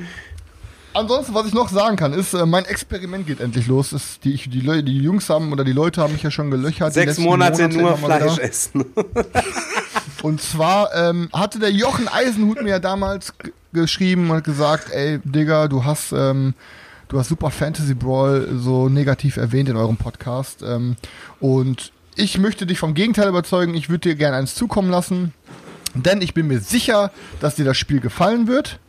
[0.97, 3.93] Ansonsten, was ich noch sagen kann, ist, äh, mein Experiment geht endlich los.
[3.93, 6.91] Ist die, die, die Jungs haben oder die Leute haben mich ja schon gelöchert.
[6.93, 8.17] sechs letzten Monate nur wieder.
[8.17, 8.83] Fleisch essen.
[10.23, 13.33] Und zwar ähm, hatte der Jochen Eisenhut mir ja damals
[13.73, 16.55] geschrieben und gesagt, ey, Digga, du hast, ähm,
[17.09, 20.63] du hast Super Fantasy Brawl so negativ erwähnt in eurem Podcast.
[20.63, 20.95] Ähm,
[21.39, 25.33] und ich möchte dich vom Gegenteil überzeugen, ich würde dir gerne eins zukommen lassen.
[25.93, 28.79] Denn ich bin mir sicher, dass dir das Spiel gefallen wird.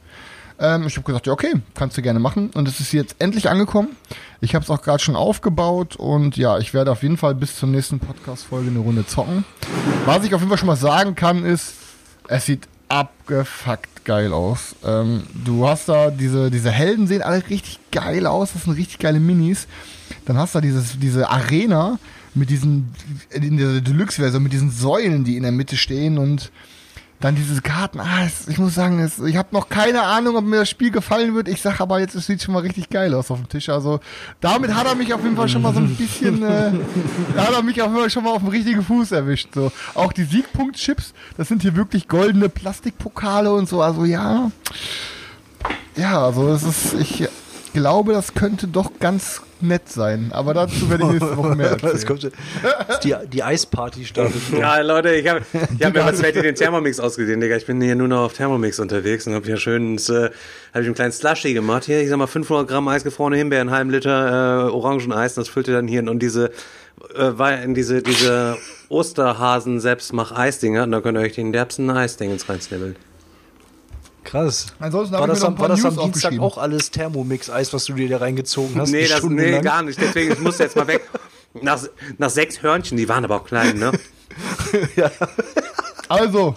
[0.59, 2.51] Ähm, ich habe gesagt, ja okay, kannst du gerne machen.
[2.55, 3.97] Und es ist jetzt endlich angekommen.
[4.41, 7.57] Ich habe es auch gerade schon aufgebaut und ja, ich werde auf jeden Fall bis
[7.57, 9.45] zur nächsten Podcast-Folge eine Runde zocken.
[10.05, 11.75] Was ich auf jeden Fall schon mal sagen kann, ist,
[12.29, 14.75] es sieht abgefuckt geil aus.
[14.85, 18.53] Ähm, du hast da diese, diese Helden sehen alle richtig geil aus.
[18.53, 19.67] Das sind richtig geile Minis.
[20.25, 21.99] Dann hast du da dieses, diese Arena
[22.35, 22.95] mit diesen,
[23.31, 26.51] in der Deluxe-Version, mit diesen Säulen, die in der Mitte stehen und
[27.21, 28.01] dann dieses Garten.
[28.01, 30.91] Ah, es, ich muss sagen, es, ich habe noch keine Ahnung, ob mir das Spiel
[30.91, 31.49] gefallen wird.
[31.49, 33.69] Ich sag aber jetzt, es sieht schon mal richtig geil aus auf dem Tisch.
[33.69, 34.01] Also
[34.41, 36.73] damit hat er mich auf jeden Fall schon mal so ein bisschen, äh,
[37.35, 39.49] da hat er mich auf jeden Fall schon mal auf dem richtigen Fuß erwischt.
[39.55, 43.83] So auch die Siegpunkt-Chips, das sind hier wirklich goldene Plastikpokale und so.
[43.83, 44.51] Also ja,
[45.97, 47.29] ja, also es ist, ich
[47.73, 50.31] glaube, das könnte doch ganz nett sein.
[50.33, 52.07] Aber dazu werde ich nächste Woche mehr erzählen.
[52.07, 52.31] kommt,
[53.05, 54.41] die, die Eisparty startet.
[54.57, 57.57] Ja, Leute, ich habe ich hab mir was fertig den Thermomix ausgesehen, Digga.
[57.57, 60.31] Ich bin hier nur noch auf Thermomix unterwegs und habe hier schön, äh, habe
[60.75, 61.85] ich einen kleinen Slushy gemacht.
[61.85, 65.35] Hier, ich sag mal 500 Gramm eisgefrorene Himbeeren, einen halben Liter äh, Orangeneis.
[65.35, 66.51] Das füllt ihr dann hier in und diese,
[67.17, 68.57] äh, in diese, diese
[68.89, 70.85] Osterhasen selbstmach Eisdinger.
[70.85, 72.97] Und da könnt ihr euch den derbsten Eisdingens reinsnibbeln.
[74.29, 74.67] Krass.
[74.79, 78.11] Ansonsten War das, am, war das am News Dienstag auch alles Thermomix-Eis, was du dir
[78.11, 78.91] da reingezogen hast?
[78.91, 79.99] Nee, das, nee, gar nicht.
[79.99, 81.09] Deswegen, ich musste jetzt mal weg.
[81.63, 81.81] Nach,
[82.19, 83.91] nach sechs Hörnchen, die waren aber auch klein, ne?
[86.09, 86.57] Also,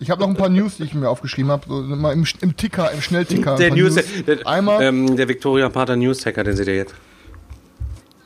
[0.00, 1.64] ich habe noch ein paar News, die ich mir aufgeschrieben habe.
[1.68, 3.56] So, mal im, im Ticker, im Schnellticker.
[3.56, 3.96] Der paar News,
[4.26, 6.94] der, Einmal ähm, der Victoria Pater News Tacker, den seht ihr jetzt.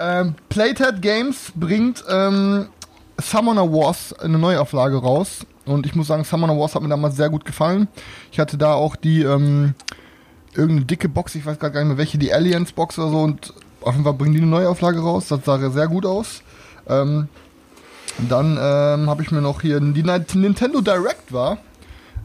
[0.01, 2.69] ähm, Playtad Games bringt ähm,
[3.21, 5.41] Summoner Wars eine Neuauflage raus.
[5.67, 7.89] Und ich muss sagen, Summoner Wars hat mir damals sehr gut gefallen.
[8.33, 9.75] Ich hatte da auch die ähm,
[10.55, 13.19] irgendeine dicke Box, ich weiß gar nicht mehr welche, die Alliance Box oder so.
[13.21, 15.29] Und auf jeden Fall bringen die eine Neuauflage raus.
[15.29, 16.43] Das sah sehr gut aus.
[16.89, 17.29] Ähm,
[18.29, 21.59] dann ähm, habe ich mir noch hier die Ni- Nintendo Direct war.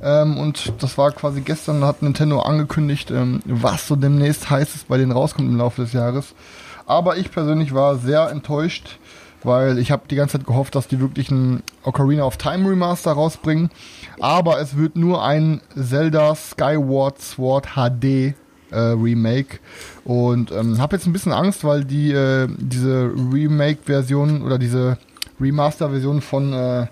[0.04, 4.98] Ähm, und das war quasi gestern, hat Nintendo angekündigt, ähm, was so demnächst heißes bei
[4.98, 6.34] denen rauskommt im Laufe des Jahres.
[6.86, 8.98] Aber ich persönlich war sehr enttäuscht,
[9.44, 13.12] weil ich habe die ganze Zeit gehofft, dass die wirklich ein Ocarina of Time Remaster
[13.12, 13.70] rausbringen.
[14.20, 18.36] Aber es wird nur ein Zelda Skyward Sword HD
[18.72, 19.60] äh, Remake.
[20.04, 24.98] Und ähm, habe jetzt ein bisschen Angst, weil die äh, diese Remake-Version oder diese
[25.40, 26.88] Remaster-Version von äh,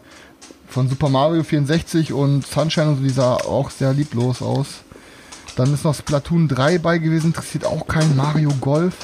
[0.68, 4.82] von Super Mario 64 und Sunshine und so, die sah auch sehr lieblos aus.
[5.56, 8.96] Dann ist noch Splatoon 3 bei gewesen, interessiert auch kein Mario Golf.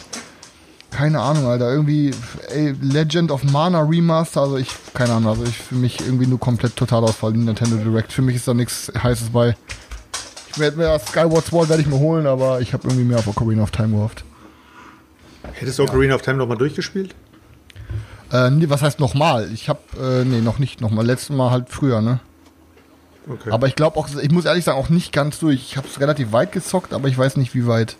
[0.96, 1.70] Keine Ahnung, Alter.
[1.70, 2.12] Irgendwie
[2.48, 6.39] ey, Legend of Mana Remaster, also ich, keine Ahnung, also ich für mich irgendwie nur
[6.39, 8.14] komplett Totalausfall in Nintendo Direct.
[8.14, 9.58] Für mich ist da nichts heißes bei.
[10.54, 13.18] Ich werde mir das Skyward Sword werde ich mir holen, aber ich habe irgendwie mehr
[13.18, 14.24] auf Ocarina of Time gehofft.
[15.52, 17.14] Hättest du Ocarina of Time nochmal durchgespielt?
[18.32, 19.52] Äh, nee, was heißt nochmal?
[19.54, 21.06] Ich habe, äh, nee, noch nicht nochmal.
[21.06, 22.22] Letztes Mal halt früher, ne?
[23.30, 23.52] Okay.
[23.52, 25.56] Aber ich glaube auch, ich muss ehrlich sagen, auch nicht ganz durch.
[25.56, 27.98] Ich habe es relativ weit gezockt, aber ich weiß nicht, wie weit.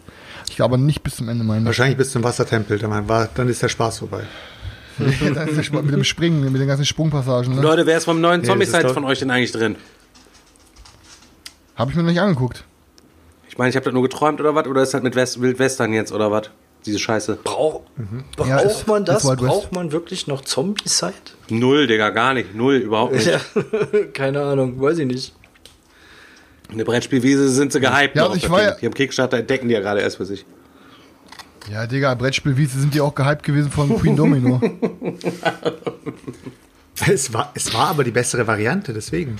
[0.50, 1.66] Ich glaube nicht bis zum Ende meine.
[1.66, 4.24] Wahrscheinlich bis zum Wassertempel, dann, war, dann ist der Spaß vorbei.
[4.98, 5.10] Dann
[5.50, 7.54] ist der Sp- mit dem Springen, mit den ganzen Sprungpassagen.
[7.56, 7.62] Ne?
[7.62, 9.52] Leute, wer ist vom neuen Ja, Zombie das ist Side doch- von euch denn eigentlich
[9.52, 9.76] drin?
[11.76, 12.64] Habe ich mir noch nicht angeguckt.
[13.50, 14.66] Ich meine, ich habe das nur geträumt oder was?
[14.68, 16.50] Oder ist das mit West Wildwestern jetzt oder was?
[16.86, 17.40] Diese Scheiße.
[17.44, 17.82] Brauch,
[18.38, 19.28] braucht Ja, ist- man das?
[19.28, 19.38] West.
[19.38, 21.14] Braucht man wirklich noch Zombie-Side?
[21.50, 22.56] Null, Digga, gar nicht.
[22.56, 23.26] Null, überhaupt nicht.
[23.28, 23.40] Ja,
[24.14, 25.36] keine Ahnung, weiß ich nicht.
[26.72, 28.16] In der Brettspielwiese sind sie gehypt.
[28.16, 28.72] Ja, also ich war ja-.
[28.76, 30.46] Die haben Kickstarter entdecken die ja gerade erst für sich.
[31.72, 34.62] Ja, Digga, Brettspielwiese sind die auch gehypt gewesen von Queen Domino.
[37.08, 39.38] Es war, es war aber die bessere Variante, deswegen.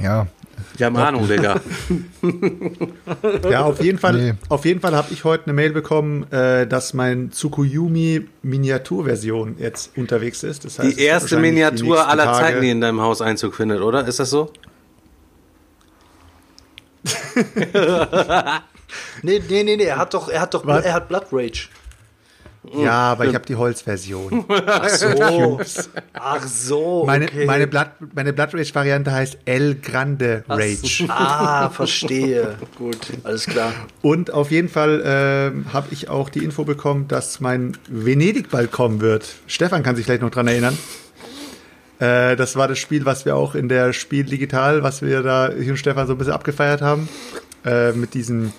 [0.00, 0.26] ja.
[0.78, 1.60] Die haben Ahnung, Digga.
[3.50, 4.34] Ja, auf jeden Fall, Nee.
[4.48, 9.96] auf jeden Fall habe ich heute eine Mail bekommen, äh, dass mein Tsukuyomi Miniaturversion jetzt
[9.96, 10.64] unterwegs ist.
[10.64, 13.54] Das heißt, Die erste die Miniatur nächsten aller Tage- Zeiten, die in deinem Haus Einzug
[13.54, 14.06] findet, oder?
[14.06, 14.52] Ist das so?
[19.22, 20.84] Nee, nee, nee, nee, er hat doch, er hat doch, Was?
[20.84, 21.68] er hat Blood Rage.
[22.76, 24.44] Ja, aber ich habe die Holzversion.
[24.48, 25.60] Ach so.
[26.12, 27.04] Ach so.
[27.04, 27.44] Meine, okay.
[27.44, 31.06] meine, Blood, meine Blood Rage Variante heißt El Grande Rage.
[31.08, 32.56] Ah, verstehe.
[32.78, 33.72] Gut, alles klar.
[34.00, 38.70] Und auf jeden Fall ähm, habe ich auch die Info bekommen, dass mein Venedig bald
[38.70, 39.26] kommen wird.
[39.48, 40.78] Stefan kann sich vielleicht noch dran erinnern.
[42.02, 45.50] Äh, das war das Spiel, was wir auch in der Spiel Digital, was wir da,
[45.52, 47.08] ich und Stefan so ein bisschen abgefeiert haben.
[47.64, 48.52] Äh, mit diesen,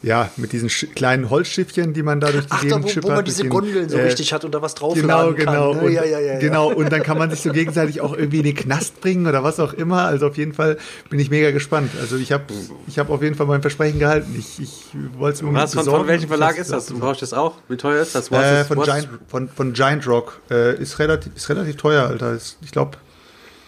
[0.00, 3.10] ja, mit diesen kleinen Holzschiffchen, die man da durch die Ach, da, Gegend wo, schippert.
[3.10, 5.72] wo man diese den, Gondeln so äh, richtig hat und da was draufladen Genau, kann.
[5.72, 5.74] genau.
[5.74, 5.80] ne?
[5.80, 6.38] Und, ja, ja, ja, ja.
[6.38, 6.72] genau.
[6.72, 9.58] Und dann kann man sich so gegenseitig auch irgendwie in den Knast bringen oder was
[9.58, 10.02] auch immer.
[10.04, 10.78] Also auf jeden Fall
[11.10, 11.90] bin ich mega gespannt.
[12.00, 12.44] Also ich habe
[12.86, 14.36] ich hab auf jeden Fall mein Versprechen gehalten.
[14.38, 14.84] Ich, ich
[15.18, 15.98] wollte es mir Was, von, besorgen.
[16.02, 16.86] von welchem Verlag ist das?
[16.86, 17.54] Du brauchst das auch?
[17.68, 18.30] Wie teuer ist das?
[18.30, 20.40] Was Äh, ist- von, Giant, von, von Giant Rock.
[20.48, 22.32] Äh, ist, relativ, ist relativ teuer, Alter.
[22.34, 22.98] Ist, ich glaube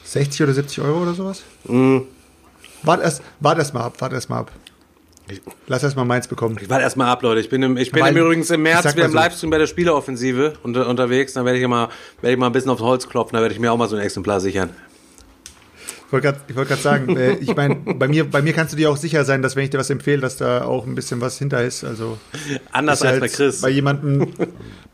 [0.05, 1.43] 60 oder 70 Euro oder sowas.
[1.65, 2.03] Mhm.
[2.83, 4.51] Wart erst, wart erst mal ab, wart erst mal ab.
[5.67, 6.57] Lass erst mal meins bekommen.
[6.61, 7.41] Ich warte erstmal ab, Leute.
[7.41, 9.17] Ich bin, im, ich bin Weil- im übrigens im ich März wieder im so.
[9.19, 11.35] Livestream bei der Spieleoffensive unter, unterwegs.
[11.35, 11.89] Dann werde ich, mal,
[12.21, 13.37] werde ich mal ein bisschen aufs Holz klopfen.
[13.37, 14.71] Da werde ich mir auch mal so ein Exemplar sichern.
[16.07, 18.91] Ich wollte gerade wollt sagen, äh, ich meine, bei mir, bei mir kannst du dir
[18.91, 21.39] auch sicher sein, dass wenn ich dir was empfehle, dass da auch ein bisschen was
[21.39, 21.85] hinter ist.
[21.85, 22.19] Also
[22.73, 23.61] Anders als bei jetzt Chris.
[23.61, 24.27] Bei jemandem,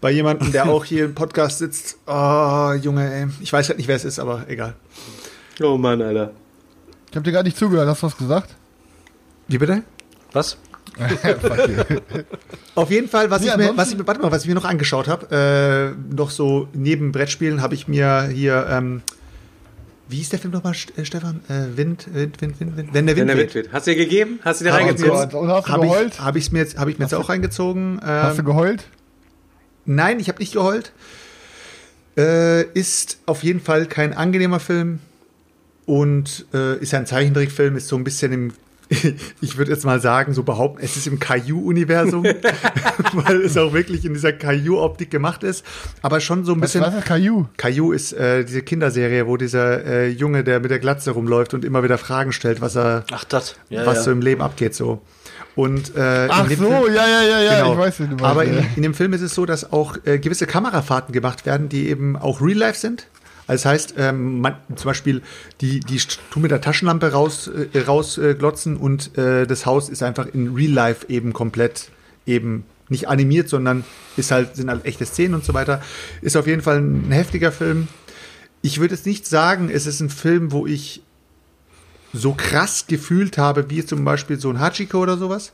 [0.02, 1.96] bei jemandem, der auch hier im Podcast sitzt.
[2.06, 3.26] Oh, Junge, ey.
[3.40, 4.74] Ich weiß halt nicht, wer es ist, aber egal.
[5.62, 6.32] Oh Mann, Alter.
[7.10, 7.88] Ich habe dir gar nicht zugehört.
[7.88, 8.54] Hast du was gesagt?
[9.48, 9.84] Wie bitte?
[10.36, 10.58] Was?
[12.74, 14.54] Auf jeden Fall, was Nee, ich mir, was ich mir, warte mal, was ich mir
[14.54, 19.02] noch angeschaut habe, äh, noch so neben Brettspielen habe ich mir hier, ähm,
[20.08, 21.40] wie hieß der Film nochmal, äh, Stefan?
[21.48, 23.54] Äh, Wind, Wind, Wind, Wind, Wind, wenn der Wind Wenn der weht.
[23.54, 23.72] Wind weht.
[23.72, 24.38] Hast du dir gegeben?
[24.42, 25.12] Hast du dir reingezogen?
[25.12, 25.34] Gott.
[25.34, 26.12] Und hast du geheult?
[26.14, 28.00] ich, hab ich's mir jetzt, habe ich mir jetzt auch reingezogen.
[28.04, 28.84] Hast du Ähm, geheult?
[29.86, 30.92] nein, ich habe nicht geheult.
[32.16, 35.00] Äh, ist auf jeden Fall kein angenehmer Film
[35.86, 38.52] und äh, ist ein Zeichentrickfilm, ist so ein bisschen im
[39.40, 42.24] ich würde jetzt mal sagen, so behaupten, es ist im Caillou-Universum,
[43.12, 45.64] weil es auch wirklich in dieser Caillou-Optik gemacht ist,
[46.02, 46.82] aber schon so ein Was, bisschen.
[46.82, 47.46] was ist Caillou?
[47.56, 51.64] Caillou ist äh, diese Kinderserie, wo dieser äh, Junge, der mit der Glatze rumläuft und
[51.64, 53.56] immer wieder Fragen stellt, was er, Ach, das.
[53.70, 54.02] Ja, was ja.
[54.04, 55.00] so im Leben abgeht, so.
[55.56, 57.72] Und äh, Ach so, Film- ja, ja, ja, ja, Genau.
[57.72, 58.24] ich weiß, wie du meinst.
[58.24, 61.68] Aber in, in dem Film ist es so, dass auch äh, gewisse Kamerafahrten gemacht werden,
[61.70, 63.08] die eben auch Real Life sind.
[63.46, 65.22] Also das heißt, ähm, man, zum Beispiel,
[65.60, 65.98] die, die
[66.30, 68.36] tun mit der Taschenlampe raus, äh, raus äh,
[68.78, 71.90] und äh, das Haus ist einfach in Real Life eben komplett
[72.26, 73.84] eben nicht animiert, sondern
[74.16, 75.80] ist halt, sind halt echte Szenen und so weiter.
[76.22, 77.88] Ist auf jeden Fall ein heftiger Film.
[78.62, 81.02] Ich würde jetzt nicht sagen, es ist ein Film, wo ich
[82.12, 85.52] so krass gefühlt habe, wie zum Beispiel so ein Hachiko oder sowas.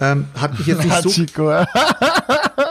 [0.00, 1.48] Ähm, hat mich jetzt nicht so Hachiko.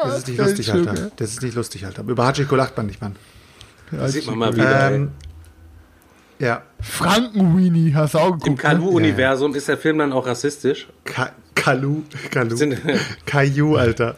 [0.03, 1.11] das ist nicht lustig, Alter.
[1.15, 2.03] Das ist nicht lustig, Alter.
[2.03, 3.15] Über Hachiko lacht man nicht, Mann.
[3.91, 4.91] Das sieht man mal wieder.
[4.91, 5.11] Ähm,
[6.39, 6.63] ja.
[6.81, 8.63] Frankenweenie hast du auch Im geguckt.
[8.63, 8.69] ne?
[8.69, 10.87] Kalu-Universum ist der Film dann auch rassistisch.
[11.05, 12.01] Ka Kalu.
[12.31, 12.57] Kalu.
[13.25, 14.15] Caillou, Alter.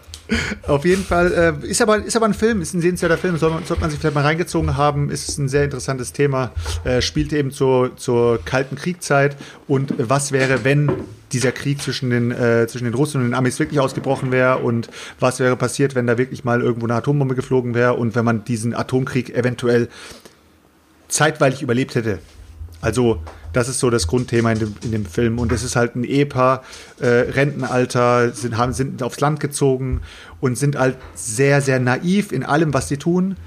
[0.67, 3.51] Auf jeden Fall, äh, ist, aber, ist aber ein Film, ist ein sehenswerter Film, soll
[3.51, 6.51] man, sollte man sich vielleicht mal reingezogen haben, ist ein sehr interessantes Thema,
[6.85, 9.35] äh, spielt eben zur, zur Kalten Kriegszeit
[9.67, 10.89] und was wäre, wenn
[11.33, 14.89] dieser Krieg zwischen den, äh, zwischen den Russen und den Amis wirklich ausgebrochen wäre und
[15.19, 18.45] was wäre passiert, wenn da wirklich mal irgendwo eine Atombombe geflogen wäre und wenn man
[18.45, 19.89] diesen Atomkrieg eventuell
[21.07, 22.19] zeitweilig überlebt hätte.
[22.81, 23.21] Also,
[23.53, 25.39] das ist so das Grundthema in dem, in dem Film.
[25.39, 26.63] Und es ist halt ein Ehepaar,
[26.99, 30.01] äh, Rentenalter, sind, haben, sind aufs Land gezogen
[30.41, 33.37] und sind halt sehr, sehr naiv in allem, was sie tun.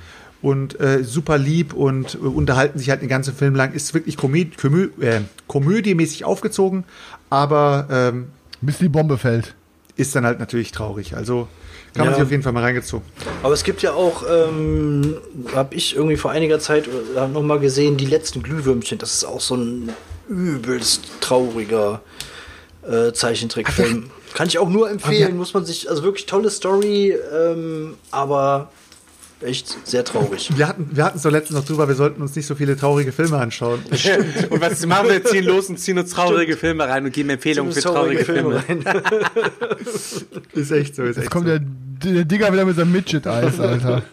[0.42, 3.72] Und äh, super lieb und äh, unterhalten sich halt den ganzen Film lang.
[3.72, 6.84] Ist wirklich Komöd Komö äh, komödiemäßig aufgezogen,
[7.30, 8.28] aber ähm,
[8.60, 9.54] Bis die Bombe fällt.
[9.96, 11.16] ist dann halt natürlich traurig.
[11.16, 11.48] Also
[11.94, 12.14] kann man Ja.
[12.16, 13.04] sich auf jeden Fall mal reingezogen.
[13.42, 15.16] Aber es gibt ja auch, ähm,
[15.54, 18.98] habe ich irgendwie vor einiger Zeit äh, noch mal gesehen, die letzten Glühwürmchen.
[18.98, 19.90] Das ist auch so ein
[20.28, 22.02] übelst trauriger
[22.86, 24.10] äh, Zeichentrickfilm.
[24.34, 25.30] Kann ich auch nur empfehlen.
[25.30, 25.34] ja.
[25.34, 28.70] Muss man sich, also wirklich tolle Story, ähm, aber
[29.40, 30.50] echt sehr traurig.
[30.56, 32.76] Wir hatten wir hatten es doch letztens noch drüber, wir sollten uns nicht so viele
[32.76, 33.80] traurige Filme anschauen.
[34.50, 35.24] Und was machen wir?
[35.24, 38.62] Ziehen los und ziehen uns traurige Filme rein und geben Empfehlungen für traurige Filme.
[38.68, 38.84] rein.
[40.54, 41.58] Ist echt so, ist Jetzt echt kommt so.
[41.58, 41.60] der,
[42.12, 44.02] der Digger wieder mit seinem Midget-Eis, Alter.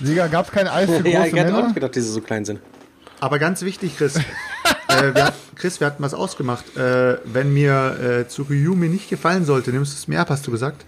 [0.00, 1.62] Digga, gab's kein Eis für große Ja, ich hätte auch Männer?
[1.64, 2.60] nicht gedacht, dass sie so klein sind.
[3.20, 4.16] Aber ganz wichtig, Chris.
[4.16, 6.76] äh, wir, Chris, wir hatten was ausgemacht.
[6.76, 10.50] Äh, wenn mir äh, Tsukuyomi nicht gefallen sollte, nimmst du es mir ab, hast du
[10.50, 10.84] gesagt?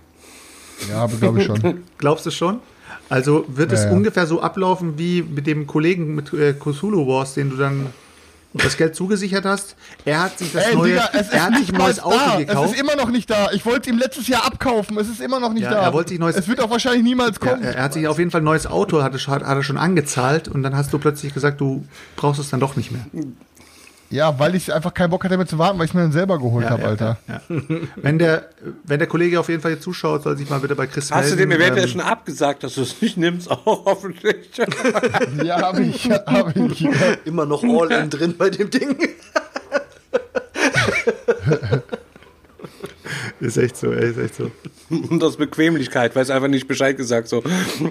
[0.91, 1.83] Ja, aber glaube ich schon.
[1.99, 2.61] Glaubst du schon?
[3.09, 3.93] Also wird es Ja, ja.
[3.93, 7.87] ungefähr so ablaufen wie mit dem Kollegen mit äh, Cthulhu Wars, den du dann
[8.57, 9.75] das Geld zugesichert hast.
[10.05, 12.01] Er hat sich das Ey, neue, Digga, es er ist hat sich nicht ein neues
[12.01, 12.39] Auto da.
[12.41, 12.73] Es gekauft.
[12.75, 13.51] ist immer noch nicht da.
[13.53, 14.97] Ich wollte ihm letztes Jahr abkaufen.
[14.97, 15.83] Es ist immer noch nicht Ja, da.
[15.83, 17.65] er wollte sich neues- es wird auch wahrscheinlich niemals Ja, kommen.
[17.65, 20.63] er hat sich auf jeden Fall ein neues Auto, hat, hat er schon angezahlt und
[20.63, 21.85] dann hast du plötzlich gesagt, du
[22.17, 23.05] brauchst es dann doch nicht mehr.
[24.11, 26.39] Ja, weil ich einfach keinen Bock hatte, damit zu warten, weil ich mir dann selber
[26.39, 27.17] geholt Ja, habe, ja, Alter.
[27.27, 27.59] Ja, ja.
[27.97, 28.49] wenn, der,
[28.85, 31.33] wenn der Kollege auf jeden Fall hier zuschaut, soll sich mal bitte bei Chris Hast
[31.33, 31.51] du melden.
[31.51, 33.51] dem eventuell Ähm, schon abgesagt, dass du es nicht nimmst?
[33.51, 34.37] Auch hoffentlich.
[35.45, 36.87] Ja, habe ich, habe ich.
[37.25, 38.97] Immer noch All-In drin bei dem Ding.
[43.45, 44.51] Ist echt so, ey, ist echt so.
[44.89, 47.43] Und aus Bequemlichkeit, weil es einfach nicht Bescheid gesagt so.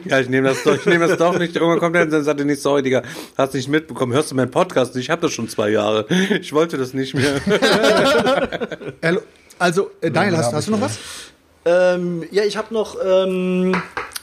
[0.05, 1.55] Ja, ich nehme das doch, ich nehme das doch nicht.
[1.55, 3.03] Irgendwann kommt er und dann sagt er nicht, sorry, Digga,
[3.37, 4.95] hast nicht mitbekommen, hörst du meinen Podcast?
[4.95, 6.07] Ich habe das schon zwei Jahre.
[6.41, 7.39] Ich wollte das nicht mehr.
[9.59, 10.99] Also, äh, Daniel, hast, hab hast du noch was?
[11.63, 13.81] Ähm, ja, ich habe noch ähm,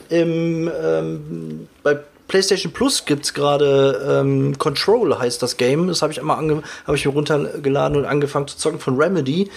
[0.09, 5.87] im, ähm, bei PlayStation Plus gibt's gerade ähm, Control heißt das Game.
[5.87, 9.49] Das habe ich einmal ange habe ich mir runtergeladen und angefangen zu zocken von Remedy.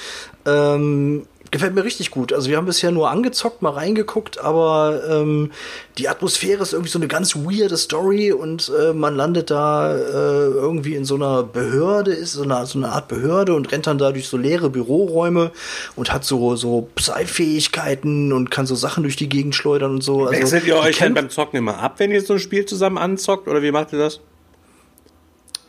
[0.46, 2.32] Ähm, gefällt mir richtig gut.
[2.32, 5.52] Also wir haben bisher nur angezockt, mal reingeguckt, aber ähm,
[5.98, 10.00] die Atmosphäre ist irgendwie so eine ganz weirde Story und äh, man landet da äh,
[10.00, 13.98] irgendwie in so einer Behörde, ist so eine, so eine Art Behörde und rennt dann
[13.98, 15.52] da durch so leere Büroräume
[15.94, 20.26] und hat so so Psy-Fähigkeiten und kann so Sachen durch die Gegend schleudern und so.
[20.26, 22.98] Also, Wechselt ihr euch dann beim Zocken immer ab, wenn ihr so ein Spiel zusammen
[22.98, 23.46] anzockt?
[23.46, 24.18] Oder wie macht ihr das?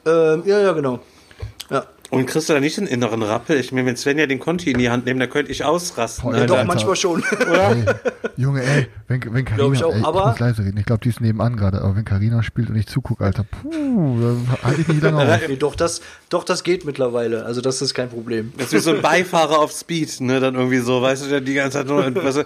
[0.08, 1.00] Ähm, ja, ja, genau.
[2.16, 3.58] Und kriegst du da nicht den inneren Rappel?
[3.60, 6.24] Ich meine, wenn Sven ja den Conti in die Hand nimmt, dann könnte ich ausrasten.
[6.32, 7.24] Boah, ja doch, manchmal schon.
[7.40, 7.86] Ey,
[8.38, 10.78] Junge, ey, wenn, wenn Glaub ich Carina, auch, ey, ich aber- muss leise reden.
[10.78, 14.18] Ich glaube, die ist nebenan gerade, aber wenn Carina spielt und ich zugucke, Alter, puh,
[14.20, 15.48] da halte ich nicht lange auf.
[15.48, 17.46] nee, doch, das, doch, das geht mittlerweile.
[17.46, 18.52] Also das ist kein Problem.
[18.58, 20.40] Das ist wie so ein Beifahrer auf Speed, ne?
[20.40, 22.46] Dann irgendwie so, weißt du, der die ganze Zeit nur, weißt du,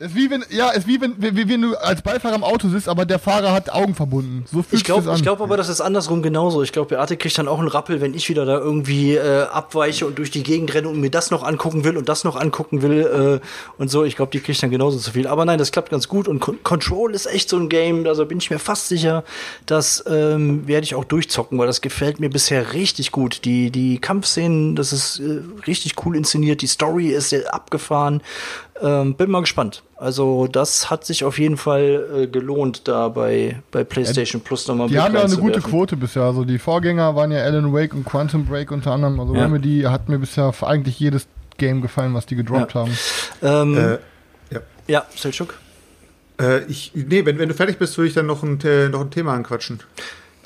[0.00, 2.68] Es ist wie wenn, ja, es wie wenn, wie, wenn du als Beifahrer im Auto
[2.68, 4.44] sitzt, aber der Fahrer hat Augen verbunden.
[4.50, 5.16] So fühlt Ich glaube sich das an.
[5.16, 6.62] ich glaub aber, das ist andersrum genauso.
[6.62, 10.06] Ich glaube, Beate kriegt dann auch einen Rappel, wenn ich wieder da irgendwie äh, abweiche
[10.06, 12.82] und durch die Gegend renne und mir das noch angucken will und das noch angucken
[12.82, 14.04] will äh, und so.
[14.04, 15.26] Ich glaube, die kriegt dann genauso zu viel.
[15.26, 18.06] Aber nein, das klappt ganz gut und Con Control ist echt so ein Game.
[18.06, 19.24] Also bin ich mir fast sicher,
[19.66, 23.44] das ähm, werde ich auch durchzocken, weil das gefällt mir bisher richtig gut.
[23.44, 26.62] Die, die Kampfszenen, das ist äh, richtig cool inszeniert.
[26.62, 28.22] Die Story ist sehr abgefahren.
[28.80, 29.82] Ähm, bin mal gespannt.
[29.96, 34.88] Also das hat sich auf jeden Fall äh, gelohnt, da bei, bei PlayStation Plus nochmal
[34.88, 36.22] Die haben ja eine gute Quote bisher.
[36.22, 39.18] Also die Vorgänger waren ja Alan Wake und Quantum Break unter anderem.
[39.18, 39.44] Also Ja.
[39.44, 41.26] Remedy hat mir bisher eigentlich jedes
[41.56, 42.80] Game gefallen, was die gedroppt Ja.
[42.80, 42.98] haben.
[43.42, 43.98] Ähm, Äh,
[44.54, 44.60] ja.
[44.86, 45.54] ja, Selchuk.
[46.40, 49.00] Äh, ich, nee, wenn, wenn du fertig bist, würde ich dann noch ein, äh, noch
[49.00, 49.80] ein Thema anquatschen.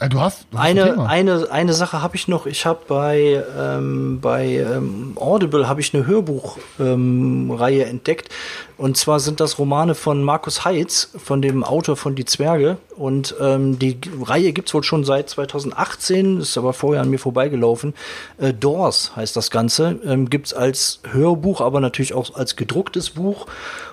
[0.03, 1.07] Äh, du hast, du hast ein Eine, Thema.
[1.07, 2.47] eine, eine Sache habe ich noch.
[2.47, 8.29] Ich habe bei, ähm, bei ähm, Audible habe ich eine Hörbuchreihe ähm, entdeckt.
[8.77, 12.79] Und zwar sind das Romane von Markus Heitz, von dem Autor von Die Zwerge.
[12.97, 17.95] Und ähm, die Reihe gibt's wohl schon seit 2018, ist aber vorher an mir vorbeigelaufen.
[18.39, 19.99] Äh, Doors heißt das Ganze.
[20.05, 23.47] Ähm, gibt's als Hörbuch, aber natürlich auch als gedrucktes Buch.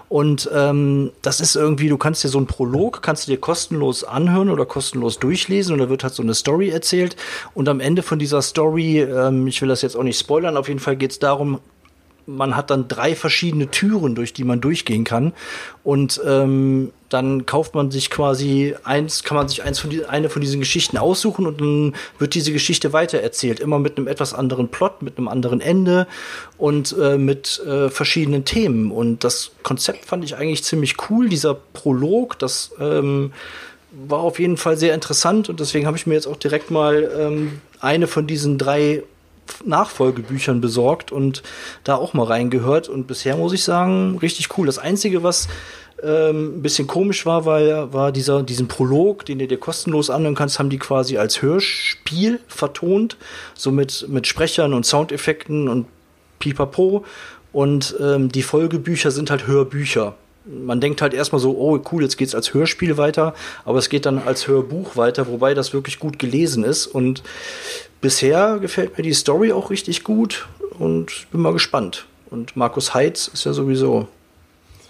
[0.09, 4.03] Und ähm, das ist irgendwie, du kannst dir so einen Prolog, kannst du dir kostenlos
[4.03, 7.15] anhören oder kostenlos durchlesen und da wird halt so eine Story erzählt.
[7.53, 10.67] Und am Ende von dieser Story, ähm, ich will das jetzt auch nicht spoilern, auf
[10.67, 11.59] jeden Fall geht's darum,
[12.29, 15.33] man hat dann drei verschiedene Türen, durch die man durchgehen kann.
[15.83, 20.29] Und ähm, dann kauft man sich quasi eins, kann man sich eins von die, eine
[20.29, 23.59] von diesen Geschichten aussuchen und dann wird diese Geschichte weitererzählt.
[23.59, 26.07] Immer mit einem etwas anderen Plot, mit einem anderen Ende
[26.57, 28.91] und äh, mit äh, verschiedenen Themen.
[28.91, 31.29] Und das Konzept fand ich eigentlich ziemlich cool.
[31.29, 33.33] Dieser Prolog, das ähm,
[33.91, 37.09] war auf jeden Fall sehr interessant und deswegen habe ich mir jetzt auch direkt mal
[37.17, 39.03] ähm, eine von diesen drei
[39.65, 41.43] Nachfolgebüchern besorgt und
[41.83, 42.89] da auch mal reingehört.
[42.89, 44.65] Und bisher muss ich sagen, richtig cool.
[44.65, 45.47] Das Einzige, was
[46.03, 50.35] ähm, ein bisschen komisch war, war, war dieser, diesen Prolog, den du dir kostenlos anhören
[50.35, 53.17] kannst, haben die quasi als Hörspiel vertont,
[53.53, 55.87] so mit, mit Sprechern und Soundeffekten und
[56.39, 57.05] pipapo.
[57.51, 60.15] Und ähm, die Folgebücher sind halt Hörbücher.
[60.51, 63.35] Man denkt halt erstmal so, oh cool, jetzt geht's als Hörspiel weiter,
[63.65, 66.87] aber es geht dann als Hörbuch weiter, wobei das wirklich gut gelesen ist.
[66.87, 67.23] Und
[68.01, 70.47] bisher gefällt mir die Story auch richtig gut
[70.77, 72.05] und bin mal gespannt.
[72.29, 74.07] Und Markus Heitz ist ja sowieso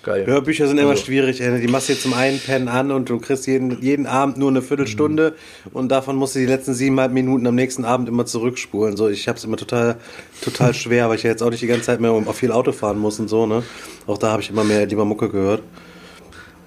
[0.03, 0.25] geil.
[0.25, 1.41] Hörbücher sind immer Also- schwierig.
[1.41, 1.59] ey.
[1.61, 4.61] Die machst du jetzt zum Einpennen an und du kriegst jeden, jeden Abend nur eine
[4.61, 5.35] Viertelstunde
[5.73, 8.97] und davon musst du die letzten siebeneinhalb Minuten am nächsten Abend immer zurückspulen.
[8.97, 9.97] So, ich hab's immer total,
[10.41, 12.71] total schwer, weil ich ja jetzt auch nicht die ganze Zeit mehr auf viel Auto
[12.71, 13.63] fahren muss und so, ne?
[14.07, 15.61] Auch da habe ich immer mehr lieber Mucke gehört.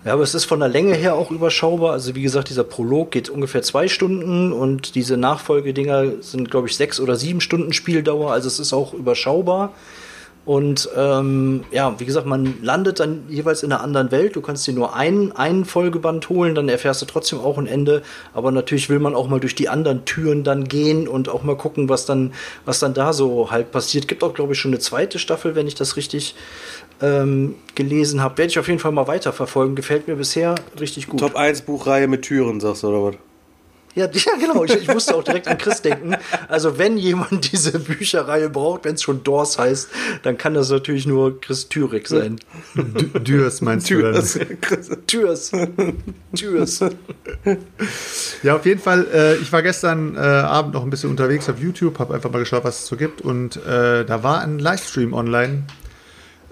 [0.05, 1.93] Ja, aber es ist von der Länge her auch überschaubar.
[1.93, 6.77] Also wie gesagt, dieser Prolog geht ungefähr zwei Stunden und diese Nachfolgedinger sind, glaube ich,
[6.77, 8.33] sechs oder sieben Stunden Spieldauer.
[8.33, 9.73] Also es ist auch überschaubar.
[10.45, 14.35] Und ähm, ja, wie gesagt, man landet dann jeweils in einer anderen Welt.
[14.35, 18.03] Du kannst dir nur einen, einen Folgeband holen, dann erfährst du trotzdem auch ein Ende.
[18.35, 21.57] Aber natürlich will man auch mal durch die anderen Türen dann gehen und auch mal
[21.57, 22.33] gucken, was dann,
[22.65, 24.09] was dann da so halt passiert.
[24.09, 26.35] Gibt auch, glaube ich, schon eine zweite Staffel, wenn ich das richtig
[27.01, 28.39] ähm, gelesen habe.
[28.39, 29.77] Werde ich auf jeden Fall mal weiterverfolgen.
[29.77, 31.21] Gefällt mir bisher richtig gut.
[31.21, 33.32] Top 1 Buchreihe mit Türen, sagst du, oder was?
[33.95, 34.65] Ja, ja genau.
[34.65, 36.17] Ich, ich musste auch direkt an Chris denken.
[36.49, 39.89] Also, wenn jemand diese Bücherreihe braucht, wenn es schon Dors heißt,
[40.23, 42.39] dann kann das natürlich nur Chris Thürig sein.
[42.75, 44.15] D Dürs meinst du dann?
[45.07, 45.53] Türs.
[46.37, 46.81] Türs.
[48.43, 49.07] Ja, auf jeden Fall.
[49.13, 52.39] Äh, ich war gestern äh, Abend noch ein bisschen unterwegs auf YouTube, habe einfach mal
[52.39, 53.21] geschaut, was es so gibt.
[53.21, 55.65] Und äh, da war ein Livestream online.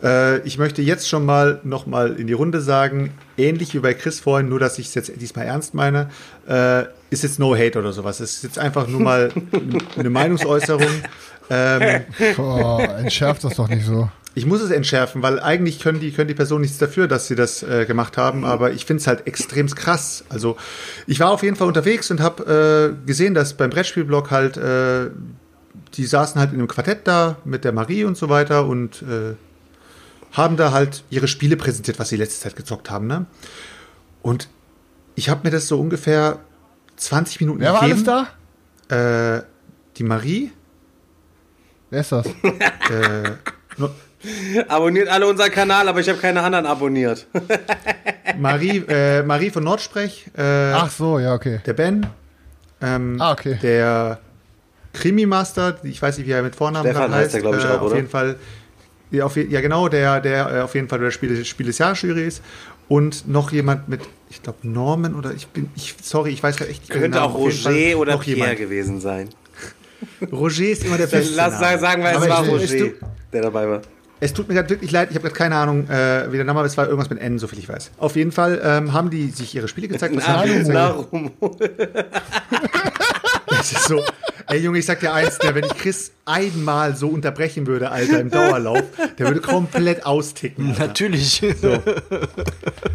[0.02, 3.94] Äh, ich möchte jetzt schon mal noch mal in die Runde sagen, ähnlich wie bei
[3.94, 6.10] Chris vorhin, nur dass ich es jetzt diesmal ernst meine,
[6.48, 8.20] äh, ist jetzt no hate oder sowas.
[8.20, 9.30] Es ist jetzt einfach nur mal
[9.96, 10.88] eine Meinungsäußerung.
[11.50, 12.02] Ähm,
[12.36, 14.08] Boah, entschärft das doch nicht so.
[14.34, 17.34] ich muss es entschärfen, weil eigentlich können die, können die Personen nichts dafür, dass sie
[17.34, 20.24] das äh, gemacht haben, aber ich finde es halt extrem krass.
[20.28, 20.56] Also
[21.08, 25.10] ich war auf jeden Fall unterwegs und habe äh, gesehen, dass beim Brettspielblog halt, äh,
[25.94, 29.34] die saßen halt in einem Quartett da mit der Marie und so weiter und äh,
[30.32, 33.06] haben da halt ihre Spiele präsentiert, was sie letzte Zeit gezockt haben.
[33.06, 33.26] Ne?
[34.22, 34.48] Und
[35.16, 36.38] ich habe mir das so ungefähr
[36.96, 38.26] 20 Minuten Wer war alles gegeben.
[38.88, 39.36] da?
[39.36, 39.42] Äh,
[39.96, 40.52] die Marie,
[41.90, 42.26] Wer ist das?
[42.90, 43.30] äh,
[43.76, 43.90] no-
[44.68, 47.26] Abonniert alle unseren Kanal, aber ich habe keine anderen abonniert.
[48.38, 51.60] Marie, äh, Marie von Nordsprech, äh, Ach so, ja, okay.
[51.64, 52.06] der Ben,
[52.82, 53.58] ähm, Ah, okay.
[53.62, 54.20] der
[54.92, 57.68] Krimi-Master, ich weiß nicht, wie er mit Vornamen Stefan gerade heißt er, glaub ich, äh,
[57.68, 57.96] auch, auf oder?
[57.96, 58.36] jeden Fall,
[59.10, 62.26] ja, auf, ja genau, der, der äh, auf jeden Fall der Spiel, Spiel des Jahres-Jury
[62.26, 62.42] ist
[62.88, 64.00] und noch jemand mit,
[64.30, 67.96] ich glaube Norman oder ich bin, ich, sorry, ich weiß echt nicht Könnte auch Roger
[67.98, 68.58] oder noch Pierre jemand.
[68.58, 69.28] gewesen sein.
[70.32, 71.78] Roger ist immer der beste Lass Name.
[71.78, 72.94] sagen wir, es war ich- Roger, es tut-
[73.32, 73.82] der dabei war.
[74.22, 76.60] Es tut mir gerade wirklich leid, ich habe gerade keine Ahnung, äh, wie der Name
[76.66, 77.90] ist, es war irgendwas mit N, so viel ich weiß.
[77.96, 80.14] Auf jeden Fall ähm, haben die sich ihre Spiele gezeigt.
[80.16, 80.68] was gezeigt?
[80.68, 81.30] Narum.
[83.60, 84.02] Das ist so.
[84.46, 88.20] Ey Junge, ich sag dir eins, der, wenn ich Chris einmal so unterbrechen würde, Alter,
[88.20, 88.82] im Dauerlauf,
[89.18, 90.70] der würde komplett austicken.
[90.70, 90.86] Alter.
[90.86, 91.42] Natürlich.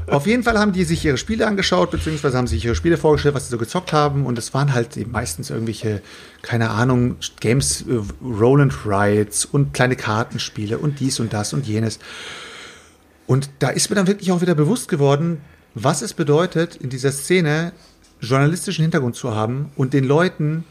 [0.08, 3.36] Auf jeden Fall haben die sich ihre Spiele angeschaut, beziehungsweise haben sich ihre Spiele vorgestellt,
[3.36, 4.26] was sie so gezockt haben.
[4.26, 6.02] Und es waren halt eben meistens irgendwelche,
[6.42, 11.68] keine Ahnung, Games, äh, Roll and Rides und kleine Kartenspiele und dies und das und
[11.68, 12.00] jenes.
[13.28, 15.42] Und da ist mir dann wirklich auch wieder bewusst geworden,
[15.76, 17.72] was es bedeutet, in dieser Szene
[18.26, 20.64] journalistischen Hintergrund zu haben und den Leuten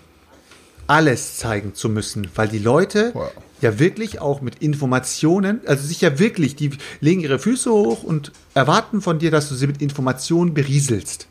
[0.86, 3.30] alles zeigen zu müssen, weil die Leute Wow.
[3.60, 8.32] ja wirklich auch mit Informationen, also sich ja wirklich, die legen ihre Füße hoch und
[8.54, 11.28] erwarten von dir, dass du sie mit Informationen berieselst.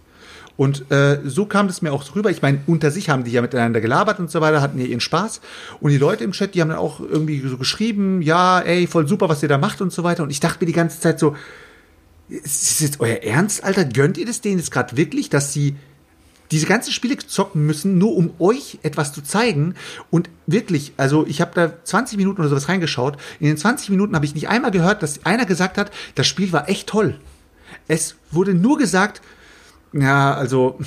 [0.55, 2.29] Und äh, so kam es mir auch rüber.
[2.29, 4.99] Ich meine, unter sich haben die ja miteinander gelabert und so weiter, hatten ja ihren
[4.99, 5.41] Spaß.
[5.81, 9.07] Und die Leute im Chat, die haben dann auch irgendwie so geschrieben, ja, ey, voll
[9.07, 10.21] super, was ihr da macht und so weiter.
[10.21, 11.35] Und ich dachte mir die ganze Zeit so,
[12.29, 13.83] ist das jetzt euer Ernst, Alter?
[13.85, 15.75] Gönnt ihr das denen jetzt gerade wirklich, dass sie
[16.53, 19.73] diese ganzen Spiele zocken müssen, nur um euch etwas zu zeigen.
[20.11, 23.17] Und wirklich, also ich habe da 20 Minuten oder sowas reingeschaut.
[23.39, 26.53] In den 20 Minuten habe ich nicht einmal gehört, dass einer gesagt hat, das Spiel
[26.53, 27.19] war echt toll.
[27.87, 29.21] Es wurde nur gesagt,
[29.93, 30.77] ja, also,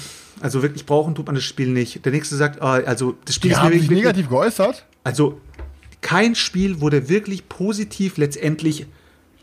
[0.40, 2.04] also wirklich brauchen tut man das Spiel nicht.
[2.04, 4.86] Der nächste sagt, ah, also das Spiel Die ist mir haben sich wirklich, negativ geäußert.
[5.02, 5.40] also
[6.00, 8.86] kein Spiel wurde wirklich positiv letztendlich,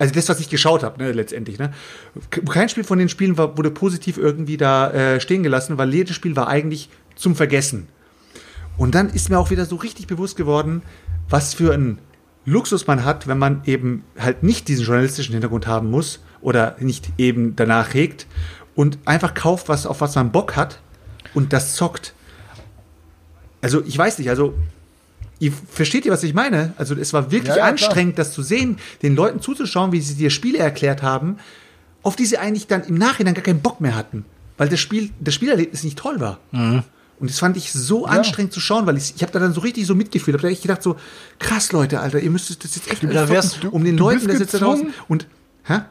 [0.04, 1.72] also das, was ich geschaut habe, ne, letztendlich, ne?
[2.30, 6.14] Kein Spiel von den Spielen war, wurde positiv irgendwie da äh, stehen gelassen, weil jedes
[6.14, 7.88] Spiel war eigentlich zum Vergessen.
[8.76, 10.82] Und dann ist mir auch wieder so richtig bewusst geworden,
[11.30, 12.00] was für ein
[12.44, 17.14] Luxus man hat, wenn man eben halt nicht diesen journalistischen Hintergrund haben muss oder nicht
[17.18, 18.28] eben danach hegt
[18.76, 20.82] und einfach kauft, was, auf was man Bock hat
[21.34, 22.14] und das zockt.
[23.62, 24.54] Also ich weiß nicht, also
[25.44, 26.74] ihr versteht ihr, was ich meine?
[26.78, 30.16] Also es war wirklich Ja, ja, anstrengend, das zu sehen, den Leuten zuzuschauen, wie sie
[30.16, 31.38] dir Spiele erklärt haben,
[32.02, 34.26] auf die sie eigentlich dann im Nachhinein gar keinen Bock mehr hatten,
[34.58, 36.40] weil das Spiel, das Spielerlebnis nicht toll war.
[37.20, 39.62] Und das fand ich so anstrengend zu schauen, weil ich, ich habe da dann so
[39.62, 40.36] richtig so mitgefühlt.
[40.36, 40.98] habe da echt gedacht so,
[41.40, 44.28] krass Leute, Alter, ihr müsstet das jetzt echt Da wärst zocken, um den du Leuten
[44.28, 45.28] das jetzt da draußen und
[45.64, 45.82] hä?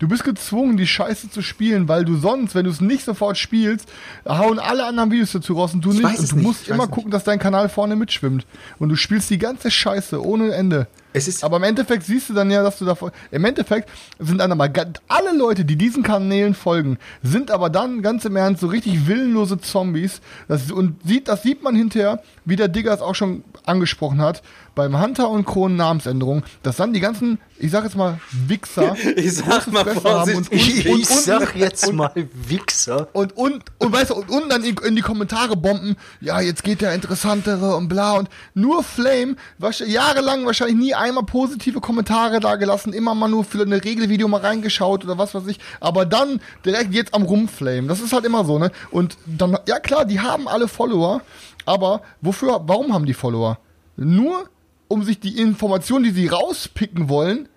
[0.00, 3.36] Du bist gezwungen, die Scheiße zu spielen, weil du sonst, wenn du es nicht sofort
[3.36, 3.86] spielst,
[4.26, 6.02] hauen alle anderen Videos dazu raus und du nicht.
[6.02, 8.46] weiß es Und du nicht, musst ich immer es gucken, dass dein Kanal vorne mitschwimmt.
[8.78, 10.86] Und du spielst die ganze Scheiße ohne Ende.
[11.12, 13.10] Es ist Aber im Endeffekt siehst du dann ja, dass du davon.
[13.30, 13.88] Im Endeffekt
[14.18, 14.68] sind dann aber
[15.08, 19.58] alle Leute, die diesen Kanälen folgen, sind aber dann ganz im Ernst so richtig willenlose
[19.60, 20.20] Zombies.
[20.48, 24.42] Das, und sieht, das sieht man hinterher, wie der Digger es auch schon angesprochen hat,
[24.76, 28.96] beim Hunter und Kronen Namensänderung, dass dann die ganzen, ich sag jetzt mal, Wichser.
[29.16, 30.86] Ich sag mal Fresse haben und, vorsichtig.
[30.86, 32.12] und, und, Ich sag jetzt und, mal
[32.48, 33.08] Wichser.
[33.12, 36.62] und, und, und, weißt du, und, und dann in, in die Kommentare bomben, ja, jetzt
[36.62, 42.40] geht der interessantere und bla und nur Flame, wasch- jahrelang wahrscheinlich nie einmal positive Kommentare
[42.40, 46.06] da gelassen, immer mal nur für eine Regelvideo mal reingeschaut oder was weiß ich, aber
[46.06, 47.88] dann direkt jetzt am Rumflame.
[47.88, 48.70] Das ist halt immer so, ne?
[48.90, 51.22] Und dann, ja klar, die haben alle Follower,
[51.66, 53.58] aber wofür, warum haben die Follower?
[53.96, 54.48] Nur,
[54.88, 57.48] um sich die Informationen, die sie rauspicken wollen,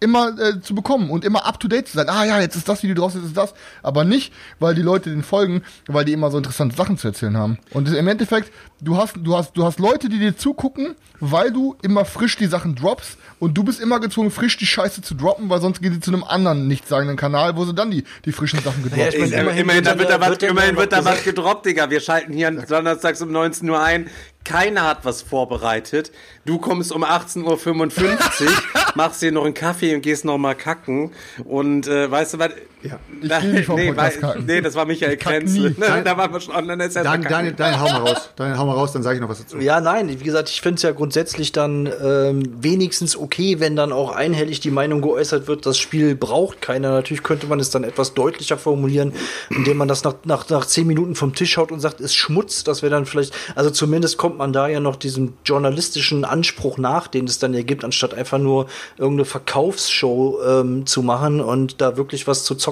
[0.00, 2.08] immer äh, zu bekommen und immer up to date zu sein.
[2.08, 3.54] Ah ja, jetzt ist das Video draus, jetzt ist das.
[3.82, 7.36] Aber nicht, weil die Leute den folgen, weil die immer so interessante Sachen zu erzählen
[7.36, 7.58] haben.
[7.72, 11.76] Und im Endeffekt, du hast, du hast, du hast Leute, die dir zugucken, weil du
[11.82, 15.50] immer frisch die Sachen droppst und du bist immer gezwungen, frisch die Scheiße zu droppen,
[15.50, 18.60] weil sonst geht sie zu einem anderen nichtssagenden Kanal, wo sie dann die, die frischen
[18.60, 20.92] Sachen gedroppt Ja, ich mein, Immerhin, Immerhin wird da dann, wird da was, immerhin wird
[20.92, 21.90] da was gedroppt, Digga.
[21.90, 24.08] Wir schalten hier donnerstags um 19 Uhr ein.
[24.44, 26.12] Keiner hat was vorbereitet.
[26.44, 28.48] Du kommst um 18.55 Uhr,
[28.94, 31.12] machst dir noch einen Kaffee und gehst noch mal kacken.
[31.44, 32.50] Und äh, weißt du was?
[32.82, 32.98] Ja.
[33.20, 34.46] Ich will nicht vom nee, Podcast weil- kacken.
[34.46, 35.70] nee, das war Michael Krenzle.
[35.70, 35.76] nie.
[36.04, 36.84] da waren wir schon online.
[36.84, 37.30] Ist Dan, verkacken.
[37.30, 38.30] Daniel, Daniel, hau mal raus.
[38.36, 39.58] Daniel, hau mal raus, dann sage ich noch was dazu.
[39.58, 43.92] Ja, nein, wie gesagt, ich finde es ja grundsätzlich dann ähm, wenigstens okay, wenn dann
[43.92, 46.90] auch einhellig die Meinung geäußert wird, das Spiel braucht keiner.
[46.90, 49.12] Natürlich könnte man es dann etwas deutlicher formulieren,
[49.50, 52.64] indem man das nach, nach, nach zehn Minuten vom Tisch haut und sagt, ist Schmutz.
[52.64, 57.08] Das wäre dann vielleicht, also zumindest kommt man da ja noch diesem journalistischen Anspruch nach,
[57.08, 58.66] den es dann ergibt, anstatt einfach nur
[58.96, 62.69] irgendeine Verkaufsshow ähm, zu machen und da wirklich was zu zocken,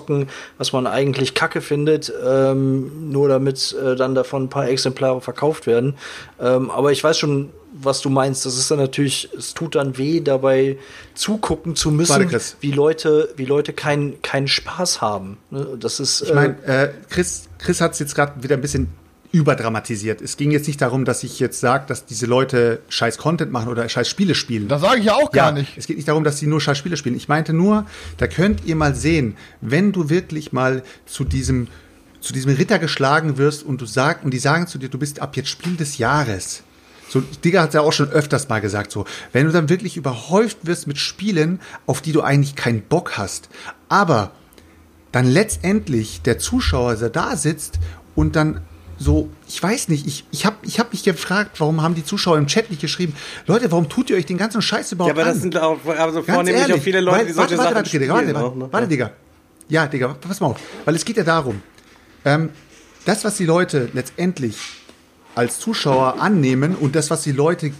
[0.59, 5.67] was man eigentlich kacke findet, ähm, nur damit äh, dann davon ein paar Exemplare verkauft
[5.67, 5.95] werden.
[6.41, 8.47] Ähm, aber ich weiß schon, was du meinst.
[8.47, 10.79] Das ist dann natürlich, es tut dann weh, dabei
[11.15, 15.39] zugucken zu müssen, Warte, wie Leute, wie Leute keinen keinen Spaß haben.
[15.51, 15.77] Ne?
[15.79, 16.23] Das ist.
[16.23, 18.89] Ich meine, äh, Chris, Chris hat es jetzt gerade wieder ein bisschen
[19.31, 20.23] überdramatisiert.
[20.23, 23.69] Es ging jetzt nicht darum, dass ich jetzt sage, dass diese Leute scheiß Content machen
[23.69, 24.69] oder scheiß Spiele spielen.
[24.69, 25.77] Das sage ich ja auch gar nicht.
[25.77, 27.17] Es geht nicht darum, dass sie nur scheiß Spiele spielen.
[27.17, 27.85] Ich meinte nur,
[28.17, 31.69] da könnt ihr mal sehen, wenn du wirklich mal zu diesem
[32.21, 35.21] zu diesem Ritter geschlagen wirst und du sagst und die sagen zu dir, du bist
[35.21, 36.65] ab jetzt Spiel des Jahres.
[37.09, 40.59] So, Digga hat ja auch schon öfters mal gesagt, so, wenn du dann wirklich überhäuft
[40.67, 43.49] wirst mit Spielen, auf die du eigentlich keinen Bock hast,
[43.89, 44.33] aber
[45.13, 47.79] dann letztendlich der Zuschauer, der da sitzt
[48.15, 48.61] und dann
[48.99, 52.37] so, ich weiß nicht, ich, ich habe ich hab mich gefragt, warum haben die Zuschauer
[52.39, 53.15] im Chat nicht geschrieben,
[53.47, 55.35] Leute, warum tut ihr euch den ganzen Scheiß überhaupt Ja, aber an?
[55.35, 57.65] das sind auch also Ganz vornehmlich ehrlich, auch viele Leute, weil- die solche warte, Sachen
[57.67, 58.35] warte, warte, spielen.
[58.35, 58.69] warte, ne?
[58.73, 59.11] warte, Digga.
[59.69, 60.57] Ja, Digga, pass mal auf.
[60.85, 61.63] Weil es geht ja darum,
[62.25, 62.51] ähm,
[63.05, 64.57] das, was die Leute letztendlich
[65.35, 67.71] als Zuschauer annehmen und das, was die Leute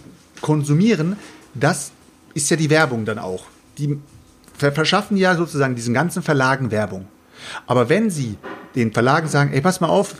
[0.41, 1.17] konsumieren,
[1.53, 1.91] das
[2.33, 3.45] ist ja die Werbung dann auch.
[3.77, 3.97] Die
[4.57, 7.07] ver- verschaffen ja sozusagen diesen ganzen Verlagen Werbung.
[7.67, 8.37] Aber wenn sie
[8.75, 10.15] den Verlagen sagen, ey, pass mal auf,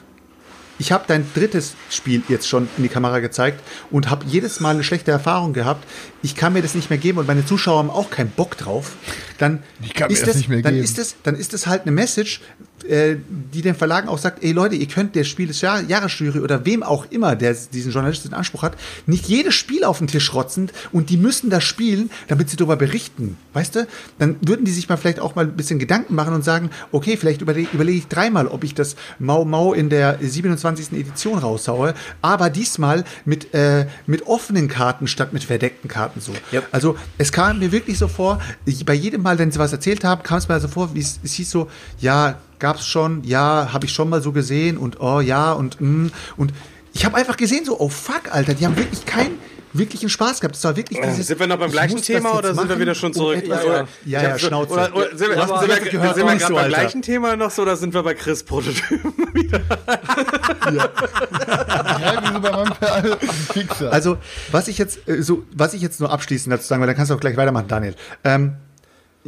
[0.80, 3.62] ich habe dein drittes Spiel jetzt schon in die Kamera gezeigt
[3.92, 5.86] und habe jedes Mal eine schlechte Erfahrung gehabt.
[6.24, 8.94] Ich kann mir das nicht mehr geben und meine Zuschauer haben auch keinen Bock drauf.
[9.38, 9.62] Dann
[10.08, 12.42] ist das mehr dann ist das, dann ist das halt eine Message,
[12.86, 13.18] äh,
[13.54, 16.66] die den Verlagen auch sagt, ey Leute, ihr könnt der Spiel des Jahr Jahresjury oder
[16.66, 20.72] wem auch immer, der diesen journalistischen Anspruch hat, nicht jedes Spiel auf den Tisch rotzen
[20.92, 23.38] und die müssen das spielen, damit sie darüber berichten.
[23.54, 23.88] Weißt du?
[24.18, 27.18] Dann würden die sich mal vielleicht auch mal ein bisschen Gedanken machen und sagen, okay,
[27.18, 30.94] vielleicht überlege überleg ich dreimal, ob ich das Mau Mau in der 27.
[30.94, 36.34] Edition raushaue, aber diesmal mit, äh, mit offenen Karten statt mit verdeckten Karten so.
[36.54, 36.68] Yep.
[36.72, 40.04] Also es kam mir wirklich so vor, ich, bei jedem Mal, wenn sie was erzählt
[40.04, 41.70] haben, kam es mir so vor, wie es, es hieß so,
[42.00, 46.07] ja, gab's schon, ja, habe ich schon mal so gesehen und oh ja und mm,
[46.38, 46.53] und
[46.93, 49.38] ich habe einfach gesehen so, oh fuck, Alter, die haben wirklich keinen
[49.72, 50.55] wirklichen Spaß gehabt.
[50.55, 52.95] Das war wirklich dieses, Sind wir noch beim ich gleichen Thema oder sind wir wieder
[52.95, 53.38] schon zurück?
[53.38, 54.74] etwas- Oder- ja, ja, so- Schnauze.
[54.74, 56.64] Oder, oder sind wir, Du hast sind wir, gehört, sind wir nicht gerade so, beim
[56.66, 56.80] Alter.
[56.80, 59.14] gleichen Thema noch so oder sind wir bei Chris Prototypen?
[60.74, 63.18] Ja, wie so bei meinem Perl,
[63.53, 63.91] Fixer.
[63.91, 64.18] Also,
[64.51, 67.12] was ich jetzt äh, so, was ich jetzt nur abschließend dazu sagen, weil dann kannst
[67.12, 67.95] du auch gleich weitermachen, Daniel.
[68.24, 68.55] Ähm,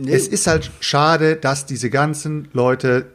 [0.07, 3.05] Es ist halt schade, dass diese ganzen Leute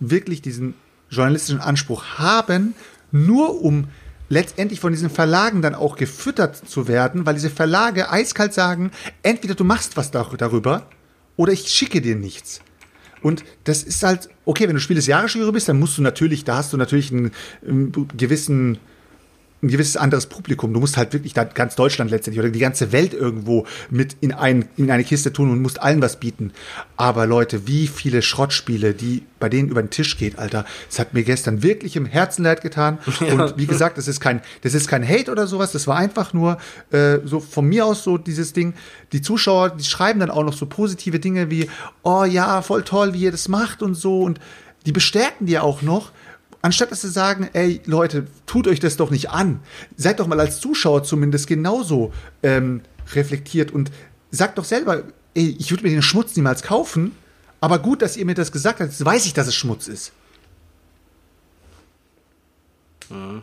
[0.00, 0.74] wirklich diesen
[1.10, 2.74] journalistischen Anspruch haben,
[3.12, 3.88] nur um
[4.28, 8.92] letztendlich von diesen Verlagen dann auch gefüttert zu werden, weil diese Verlage eiskalt sagen,
[9.22, 10.86] entweder du machst was dar- darüber
[11.36, 12.60] oder ich schicke dir nichts.
[13.22, 16.44] Und das ist halt, okay, wenn du Spiel des Jahresjury bist, dann musst du natürlich,
[16.44, 17.32] da hast du natürlich einen,
[17.66, 18.78] einen gewissen
[19.62, 20.72] ein gewisses anderes Publikum.
[20.72, 24.32] Du musst halt wirklich da ganz Deutschland letztendlich oder die ganze Welt irgendwo mit in,
[24.32, 26.52] ein, in eine Kiste tun und musst allen was bieten.
[26.96, 31.12] Aber Leute, wie viele Schrottspiele, die bei denen über den Tisch geht, Alter, das hat
[31.12, 32.98] mir gestern wirklich im Herzen leid getan.
[33.20, 35.72] Und wie gesagt, das ist kein, das ist kein Hate oder sowas.
[35.72, 36.58] Das war einfach nur
[36.90, 38.74] äh, so von mir aus so dieses Ding.
[39.12, 41.68] Die Zuschauer, die schreiben dann auch noch so positive Dinge wie,
[42.02, 44.22] oh ja, voll toll, wie ihr das macht und so.
[44.22, 44.40] Und
[44.86, 46.12] die bestärken dir auch noch
[46.62, 49.60] anstatt dass sie sagen, ey Leute, tut euch das doch nicht an.
[49.96, 52.82] Seid doch mal als Zuschauer zumindest genauso ähm,
[53.14, 53.90] reflektiert und
[54.30, 55.04] sagt doch selber,
[55.34, 57.12] ey, ich würde mir den Schmutz niemals kaufen,
[57.60, 60.12] aber gut, dass ihr mir das gesagt habt, jetzt weiß ich, dass es Schmutz ist.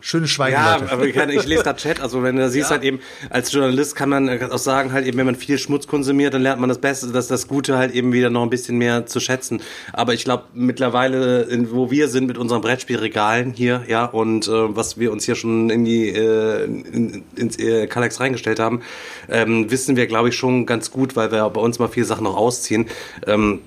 [0.00, 0.92] Schönes Schweigen, Ja, Leute.
[0.92, 3.96] aber ich, kann, ich lese da Chat, also wenn du siehst halt eben, als Journalist
[3.96, 6.78] kann man auch sagen, halt eben, wenn man viel Schmutz konsumiert, dann lernt man das
[6.78, 9.60] Beste, das, das Gute halt eben wieder noch ein bisschen mehr zu schätzen.
[9.92, 14.50] Aber ich glaube, mittlerweile, in, wo wir sind mit unseren Brettspielregalen hier, ja, und äh,
[14.76, 18.80] was wir uns hier schon in die, äh, in, ins äh, Kalex reingestellt haben,
[19.28, 22.24] ähm, wissen wir, glaube ich, schon ganz gut, weil wir bei uns mal viele Sachen
[22.24, 22.86] noch ausziehen.
[23.26, 23.60] Ähm,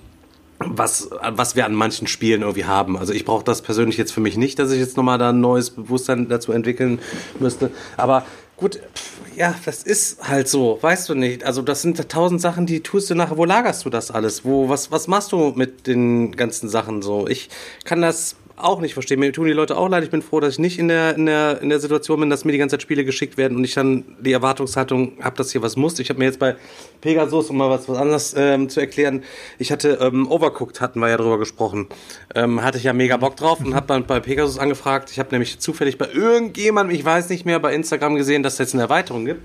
[0.66, 2.98] was, was wir an manchen Spielen irgendwie haben.
[2.98, 5.42] Also ich brauche das persönlich jetzt für mich nicht, dass ich jetzt nochmal da ein
[5.42, 7.00] neues Bewusstsein dazu entwickeln
[7.40, 7.72] müsste.
[7.98, 8.26] Aber
[8.58, 11.44] gut, pff, ja, das ist halt so, weißt du nicht.
[11.44, 13.38] Also das sind tausend Sachen, die tust du nachher.
[13.38, 14.46] Wo lagerst du das alles?
[14.46, 17.28] Wo, was, was machst du mit den ganzen Sachen so?
[17.28, 17.50] Ich
[17.86, 19.20] kann das auch nicht verstehen.
[19.20, 20.04] Mir tun die Leute auch leid.
[20.04, 22.46] Ich bin froh, dass ich nicht in der, in der, in der Situation bin, dass
[22.46, 25.62] mir die ganze Zeit Spiele geschickt werden und ich dann die Erwartungshaltung habe, dass hier
[25.62, 26.00] was muss.
[26.00, 26.56] Ich habe mir jetzt bei
[27.02, 29.24] Pegasus, um mal was, was anderes ähm, zu erklären,
[29.60, 31.88] ich hatte ähm, Overcooked, hatten wir ja drüber gesprochen,
[32.36, 35.10] ähm, hatte ich ja mega Bock drauf und habe dann bei Pegasus angefragt.
[35.12, 38.60] Ich habe nämlich zufällig bei irgendjemandem, ich weiß nicht mehr, bei Instagram gesehen, dass es
[38.60, 39.42] jetzt eine Erweiterung gibt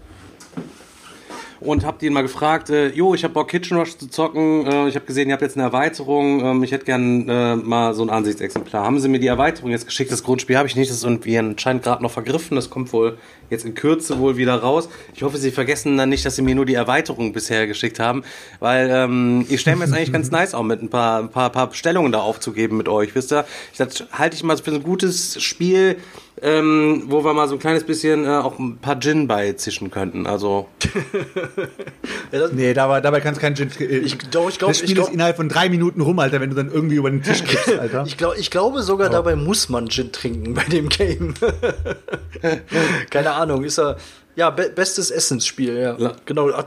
[1.67, 4.89] und hab den mal gefragt, äh, jo, ich hab Bock Kitchen Rush zu zocken, äh,
[4.89, 8.03] ich habe gesehen, ihr habt jetzt eine Erweiterung, ähm, ich hätte gern äh, mal so
[8.03, 8.85] ein Ansichtsexemplar.
[8.85, 10.13] Haben sie mir die Erweiterung jetzt geschickt?
[10.13, 13.19] Das Grundspiel habe ich nicht, das ist irgendwie anscheinend gerade noch vergriffen, das kommt wohl
[13.51, 14.89] jetzt in Kürze wohl wieder raus.
[15.15, 18.23] Ich hoffe, sie vergessen dann nicht, dass sie mir nur die Erweiterung bisher geschickt haben,
[18.61, 21.51] weil ähm, ich stelle mir jetzt eigentlich ganz nice auch mit ein paar, ein paar,
[21.51, 23.45] paar Bestellungen da aufzugeben mit euch, wisst ihr?
[23.73, 25.97] Ich das halte ich mal für ein gutes Spiel,
[26.43, 30.27] ähm, wo wir mal so ein kleines bisschen äh, auch ein paar Gin beizischen könnten.
[30.27, 30.69] Also
[32.33, 33.71] Ja, das, Nee, dabei, dabei kannst du keinen Gin.
[33.81, 36.19] äh, Ich- doch, ich glaub- das Spiel ich glaub- ist innerhalb von drei Minuten rum,
[36.19, 38.05] Alter, wenn du dann irgendwie über den Tisch kippst, Alter.
[38.07, 41.35] ich, glaub, ich glaube sogar, dabei muss man Gin trinken bei dem Game.
[43.11, 43.97] Keine Ahnung, ist er.
[44.37, 45.97] Ja, be bestes Essensspiel, ja.
[45.99, 46.13] Ja.
[46.27, 46.63] Genau, ach,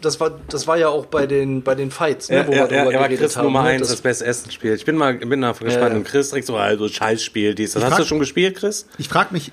[0.00, 2.56] das, war, das war ja auch bei den, bei den Fights, ne, Ja, wo ja,
[2.56, 3.44] wir ja, drüber er war geredet Chris haben.
[3.44, 3.68] Nummer ne?
[3.70, 4.74] 1, das, das, beste Essensspiel.
[4.74, 5.90] Ich bin mal bin da gespannt.
[5.90, 5.96] ja.
[5.96, 7.72] Und Chris direkt so, also Scheißspiel, dies.
[7.72, 8.86] Das hast frag- du schon gespielt, Chris?
[8.96, 9.52] Ich frage mich.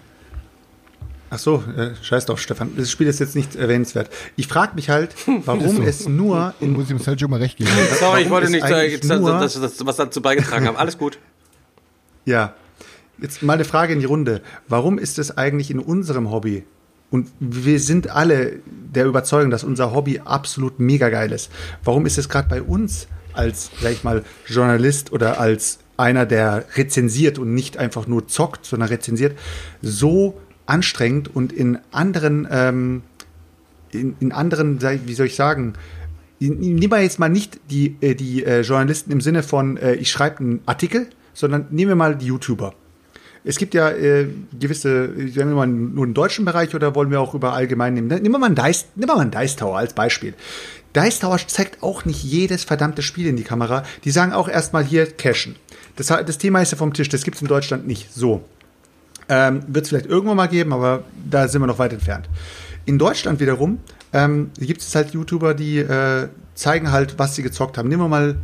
[1.29, 2.71] Ach so, äh, scheiß drauf, Stefan.
[2.77, 4.09] Das Spiel ist jetzt nicht erwähnenswert.
[4.37, 5.13] Ich frage mich halt,
[5.43, 7.69] warum es nur in Muss ich dem Sergio mal recht geben.
[7.99, 10.77] Sorry, ich wollte nicht dass, dass, dass, was dazu beigetragen haben.
[10.77, 11.19] Alles gut.
[12.23, 12.53] Ja.
[13.19, 14.41] Jetzt mal eine Frage in die Runde.
[14.69, 16.63] Warum ist es eigentlich in unserem Hobby?
[17.09, 21.51] Und wir sind alle der Überzeugung, dass unser Hobby absolut mega geil ist.
[21.83, 26.65] Warum ist es gerade bei uns als, sag ich mal, Journalist oder als einer, der
[26.75, 29.37] rezensiert und nicht einfach nur zockt, sondern rezensiert,
[29.81, 33.03] so anstrengend und in anderen, ähm,
[33.91, 35.73] in, in anderen, wie soll ich sagen,
[36.39, 40.11] nehmen wir jetzt mal nicht die, äh, die äh, Journalisten im Sinne von, äh, ich
[40.11, 42.73] schreibe einen Artikel, sondern nehmen wir mal die YouTuber.
[43.43, 44.27] Es gibt ja äh,
[44.59, 48.07] gewisse, wenn wir mal nur den deutschen Bereich oder wollen wir auch über allgemein nehmen?
[48.07, 50.33] Nehmen wir mal einen Dice, nehmen wir mal einen Dice Tower als Beispiel.
[50.95, 53.83] Dice Tower zeigt auch nicht jedes verdammte Spiel in die Kamera.
[54.03, 55.55] Die sagen auch erstmal hier cashen.
[55.95, 58.43] Das, das Thema ist ja vom Tisch, das gibt es in Deutschland nicht so.
[59.29, 62.29] Ähm, Wird es vielleicht irgendwann mal geben, aber da sind wir noch weit entfernt.
[62.85, 63.79] In Deutschland wiederum
[64.13, 67.89] ähm, gibt es halt YouTuber, die äh, zeigen halt, was sie gezockt haben.
[67.89, 68.37] Nehmen wir mal,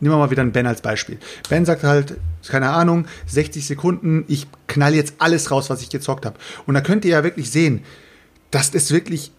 [0.00, 1.18] nehmen wir mal wieder einen Ben als Beispiel.
[1.48, 2.16] Ben sagt halt,
[2.48, 6.36] keine Ahnung, 60 Sekunden, ich knall jetzt alles raus, was ich gezockt habe.
[6.66, 7.84] Und da könnt ihr ja wirklich sehen,
[8.50, 9.32] dass das wirklich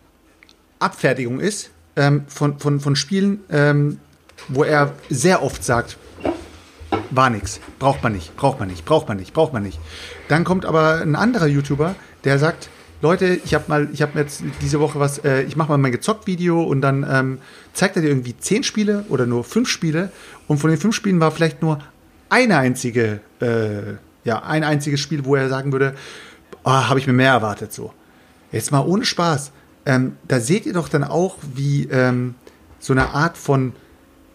[0.80, 4.00] Abfertigung ist ähm, von, von, von Spielen, ähm,
[4.48, 5.98] wo er sehr oft sagt,
[7.10, 7.60] war nix.
[7.80, 9.80] Braucht man nicht, braucht man nicht, braucht man nicht, braucht man nicht.
[10.28, 12.70] Dann kommt aber ein anderer YouTuber, der sagt,
[13.02, 15.92] Leute, ich habe mal, ich habe jetzt diese Woche was, äh, ich mache mal mein
[15.92, 17.40] Gezockt-Video und dann ähm,
[17.74, 20.12] zeigt er dir irgendwie zehn Spiele oder nur fünf Spiele
[20.52, 21.80] und von den fünf Spielen war vielleicht nur
[22.28, 23.94] eine einzige, äh,
[24.26, 25.96] ja, ein einziges Spiel, wo er sagen würde,
[26.66, 27.94] ah, habe ich mir mehr erwartet so.
[28.52, 29.54] Jetzt mal ohne Spaß.
[29.86, 32.36] Ähm, da seht ihr doch dann auch, wie ähm,
[32.80, 33.72] so eine Art von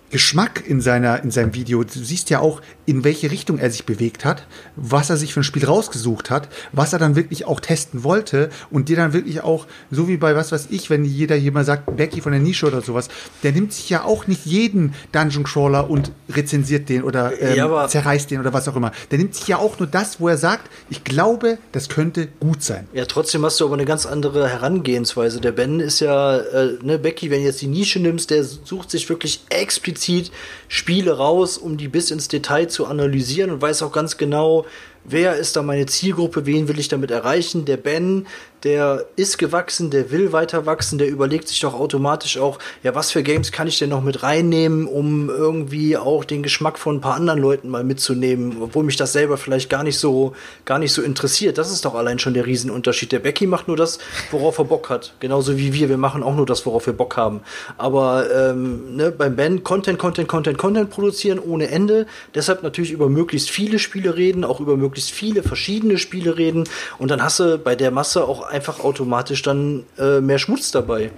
[0.09, 1.85] Geschmack in, seiner, in seinem Video.
[1.85, 5.41] Du siehst ja auch, in welche Richtung er sich bewegt hat, was er sich für
[5.41, 9.43] ein Spiel rausgesucht hat, was er dann wirklich auch testen wollte und dir dann wirklich
[9.43, 12.41] auch, so wie bei was weiß ich, wenn jeder hier mal sagt, Becky von der
[12.41, 13.09] Nische oder sowas,
[13.43, 17.89] der nimmt sich ja auch nicht jeden Dungeon Crawler und rezensiert den oder ähm, Ja,
[17.89, 18.93] zerreißt den oder was auch immer.
[19.11, 22.63] Der nimmt sich ja auch nur das, wo er sagt, ich glaube, das könnte gut
[22.63, 22.87] sein.
[22.93, 25.41] Ja, trotzdem hast du aber eine ganz andere Herangehensweise.
[25.41, 28.91] Der Ben ist ja, äh, ne, Becky, wenn du jetzt die Nische nimmst, der sucht
[28.91, 30.31] sich wirklich explizit
[30.69, 34.67] Spiele raus, um die bis ins Detail zu analysieren und weiß auch ganz genau,
[35.09, 37.65] wer ist da meine Zielgruppe, wen will ich damit erreichen.
[37.65, 38.27] Der Ben,
[38.67, 43.13] der ist gewachsen, der will weiter wachsen, der überlegt sich doch automatisch auch, ja, was
[43.13, 47.01] für Games kann ich denn noch mit reinnehmen, um irgendwie auch den Geschmack von ein
[47.01, 50.35] paar anderen Leuten mal mitzunehmen, obwohl mich das selber vielleicht gar nicht so,
[50.65, 51.59] gar nicht so interessiert.
[51.59, 53.13] Das ist doch allein schon der Riesenunterschied.
[53.13, 54.01] Der Becky macht nur das,
[54.33, 55.15] worauf er Bock hat.
[55.21, 55.89] Genauso wie wir.
[55.89, 57.43] Wir machen auch nur das, worauf wir Bock haben.
[57.79, 62.07] Aber ähm, ne, beim Ben Content, Content, Content, Content produzieren ohne Ende.
[62.35, 66.65] Deshalb natürlich über möglichst viele Spiele reden, auch über möglichst möglichst viele verschiedene Spiele reden
[66.99, 71.11] und dann hast du bei der Masse auch einfach automatisch dann äh, mehr Schmutz dabei.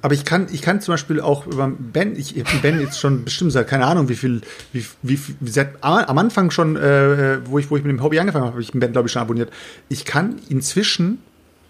[0.00, 3.24] Aber ich kann, ich kann zum Beispiel auch über Ben, ich habe Ben jetzt schon
[3.24, 4.40] bestimmt seit, keine Ahnung, wie viel,
[4.72, 8.18] wie, wie, wie seit am Anfang schon, äh, wo ich, wo ich mit dem Hobby
[8.18, 9.52] angefangen habe, habe ich Ben, glaube ich, schon abonniert.
[9.90, 11.18] Ich kann inzwischen,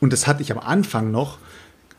[0.00, 1.38] und das hatte ich am Anfang noch,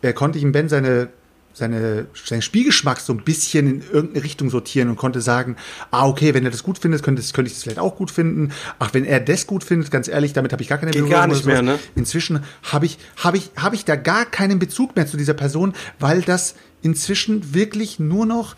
[0.01, 1.09] äh, konnte ich im Ben seine
[1.57, 5.55] seine, seinen Spielgeschmack so ein bisschen in irgendeine Richtung sortieren und konnte sagen,
[5.89, 8.51] ah, okay, wenn er das gut findet, könnte, könnte ich das vielleicht auch gut finden.
[8.77, 11.25] Ach, wenn er das gut findet, ganz ehrlich, damit habe ich gar keine Geht gar
[11.25, 11.79] nicht mehr, ne?
[11.95, 15.73] Inzwischen habe ich, habe ich, habe ich da gar keinen Bezug mehr zu dieser Person,
[15.99, 18.55] weil das inzwischen wirklich nur noch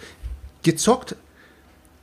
[0.63, 1.15] gezockt,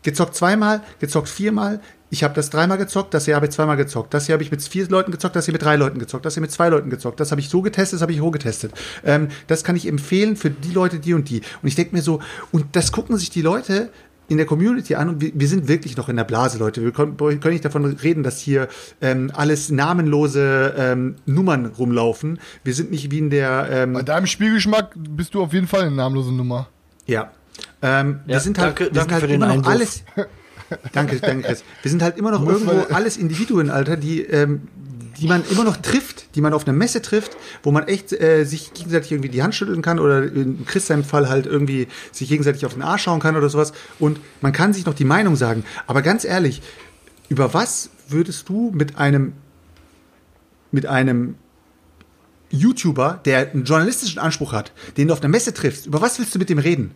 [0.03, 1.81] gezockt zweimal, gezockt viermal,
[2.17, 4.51] ich habe das dreimal gezockt, das hier habe ich zweimal gezockt, das hier habe ich
[4.51, 6.91] mit vier Leuten gezockt, das hier mit drei Leuten gezockt, das hier mit zwei Leuten
[6.91, 8.73] gezockt, das habe ich so getestet, das habe ich so getestet.
[9.05, 11.43] Ähm, das kann ich empfehlen für die Leute, die und die.
[11.63, 12.21] Und ich denke mir so,
[12.53, 13.91] und das gucken sich die Leute
[14.29, 16.83] in der Community an und wir, wir sind wirklich noch in der Blase, Leute.
[16.83, 18.67] Wir können, können nicht davon reden, dass hier
[19.01, 22.41] ähm, alles namenlose ähm, Nummern rumlaufen.
[22.65, 23.69] Wir sind nicht wie in der.
[23.71, 26.69] Ähm, Bei deinem Spielgeschmack bist du auf jeden Fall eine namenlose Nummer.
[27.07, 27.31] Ja.
[27.83, 29.69] Ähm, Ja, wir sind halt, danke- wir sind halt immer noch Einwurf.
[29.73, 30.05] alles.
[30.93, 31.65] danke, danke, Chris.
[31.83, 34.63] Wir sind halt immer noch Muss irgendwo alles Individuen, Alter, die, ähm,
[35.19, 38.45] die man immer noch trifft, die man auf einer Messe trifft, wo man echt äh,
[38.45, 42.29] sich gegenseitig irgendwie die Hand schütteln kann oder in Chris seinem Fall halt irgendwie sich
[42.29, 43.73] gegenseitig auf den Arsch schauen kann oder sowas.
[43.99, 45.65] Und man kann sich noch die Meinung sagen.
[45.87, 46.63] Aber ganz ehrlich,
[47.29, 49.33] über was würdest du mit einem
[50.73, 51.37] mit einem
[52.51, 56.35] YouTuber, der einen journalistischen Anspruch hat, den du auf einer Messe triffst, über was willst
[56.35, 56.93] du mit dem reden?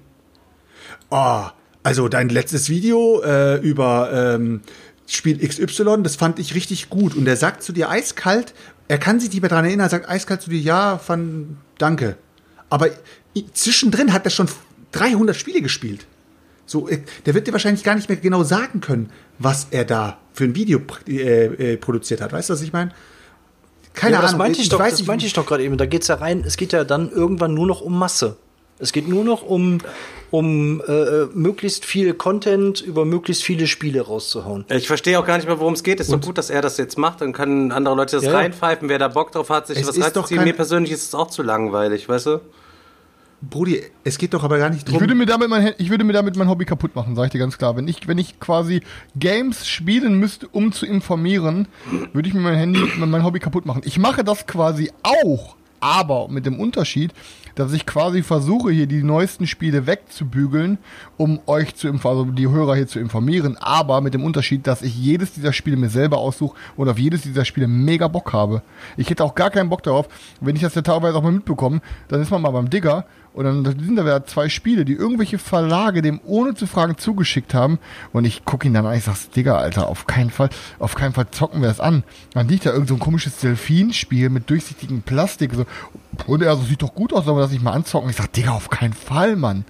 [1.11, 1.47] Oh,
[1.83, 4.61] also dein letztes Video äh, über ähm,
[5.07, 7.15] Spiel XY, das fand ich richtig gut.
[7.15, 8.55] Und er sagt zu dir eiskalt,
[8.89, 12.17] er kann sich nicht mehr dran erinnern, er sagt eiskalt zu dir, ja, fand, danke.
[12.69, 12.91] Aber
[13.55, 14.49] zwischendrin hat er schon
[14.93, 16.07] 300 Spiele gespielt.
[16.67, 20.19] So, äh, der wird dir wahrscheinlich gar nicht mehr genau sagen können, was er da
[20.33, 22.33] für ein Video äh, äh, produziert hat.
[22.33, 22.93] Weißt du, was ich meine?
[23.95, 24.31] Keine ja, Ahnung.
[24.31, 25.77] das meinte ich, doch, weiß das meinte ich doch gerade eben.
[25.77, 28.37] Da geht's ja rein, es geht ja dann irgendwann nur noch um Masse.
[28.79, 29.79] Es geht nur noch um,
[30.31, 34.65] um äh, möglichst viel Content über möglichst viele Spiele rauszuhauen.
[34.69, 36.01] Ich verstehe auch gar nicht mehr, worum es geht.
[36.01, 37.21] Ist doch gut, dass er das jetzt macht.
[37.21, 38.89] Dann können andere Leute das Ja, reinpfeifen.
[38.89, 40.45] Wer da Bock drauf hat, sich Es was reinzuziehen.
[40.45, 42.41] Mir persönlich ist es auch zu langweilig, weißt du?
[43.43, 45.01] Brudi, es geht doch aber gar nicht Ich drum.
[45.01, 47.39] würde mir damit mein, ich würde mir damit mein Hobby kaputt machen, sag ich dir
[47.39, 47.75] ganz klar.
[47.75, 48.83] Wenn ich, wenn ich quasi
[49.19, 51.67] Games spielen müsste, um zu informieren,
[52.13, 53.81] würde ich mir mein Handy, mein Hobby kaputt machen.
[53.87, 57.13] Ich mache das quasi auch, aber mit dem Unterschied,
[57.55, 60.79] dass ich quasi versuche, hier die neuesten Spiele wegzubügeln,
[61.17, 64.97] um euch zu also die Hörer hier zu informieren, aber mit dem Unterschied, dass ich
[64.97, 68.63] jedes dieser Spiele mir selber aussuche und auf jedes dieser Spiele mega Bock habe.
[68.97, 70.09] Ich hätte auch gar keinen Bock darauf,
[70.41, 73.45] wenn ich das ja teilweise auch mal mitbekomme, dann ist man mal beim Digger und
[73.45, 77.79] dann sind da wieder zwei Spiele, die irgendwelche Verlage dem ohne zu fragen zugeschickt haben.
[78.13, 81.13] Und ich gucke ihn dann an, ich sag's, Digga, Alter, auf keinen Fall, auf keinen
[81.13, 82.03] Fall zocken wir das an.
[82.35, 85.55] Dann liegt da irgend so ein komisches Delfinspiel mit durchsichtigem Plastik.
[85.55, 85.65] So.
[86.27, 88.11] Und er so, sieht doch gut aus, wir das nicht mal anzocken?
[88.11, 89.65] Ich sag, Digga, auf keinen Fall, Mann.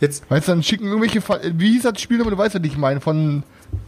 [0.00, 2.60] Jetzt, Weißt du, dann schicken irgendwelche, Ver wie hieß das Spiel, aber du weißt ja,
[2.60, 3.42] nicht, ich meine, von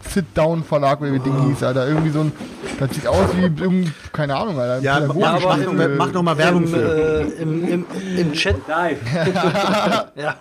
[0.08, 1.86] Sit-Down Verlag oder wie Ding hieß, Alter.
[1.88, 2.32] Irgendwie so ein,
[2.78, 4.82] das sieht aus wie, irgend- keine Ahnung, Alter.
[4.82, 7.20] Ja, pädagogisch- mach- mal- mach doch mal Werbung Im, für.
[7.38, 7.86] äh, im, im,
[8.16, 8.56] Im Chat.
[10.16, 10.36] ja.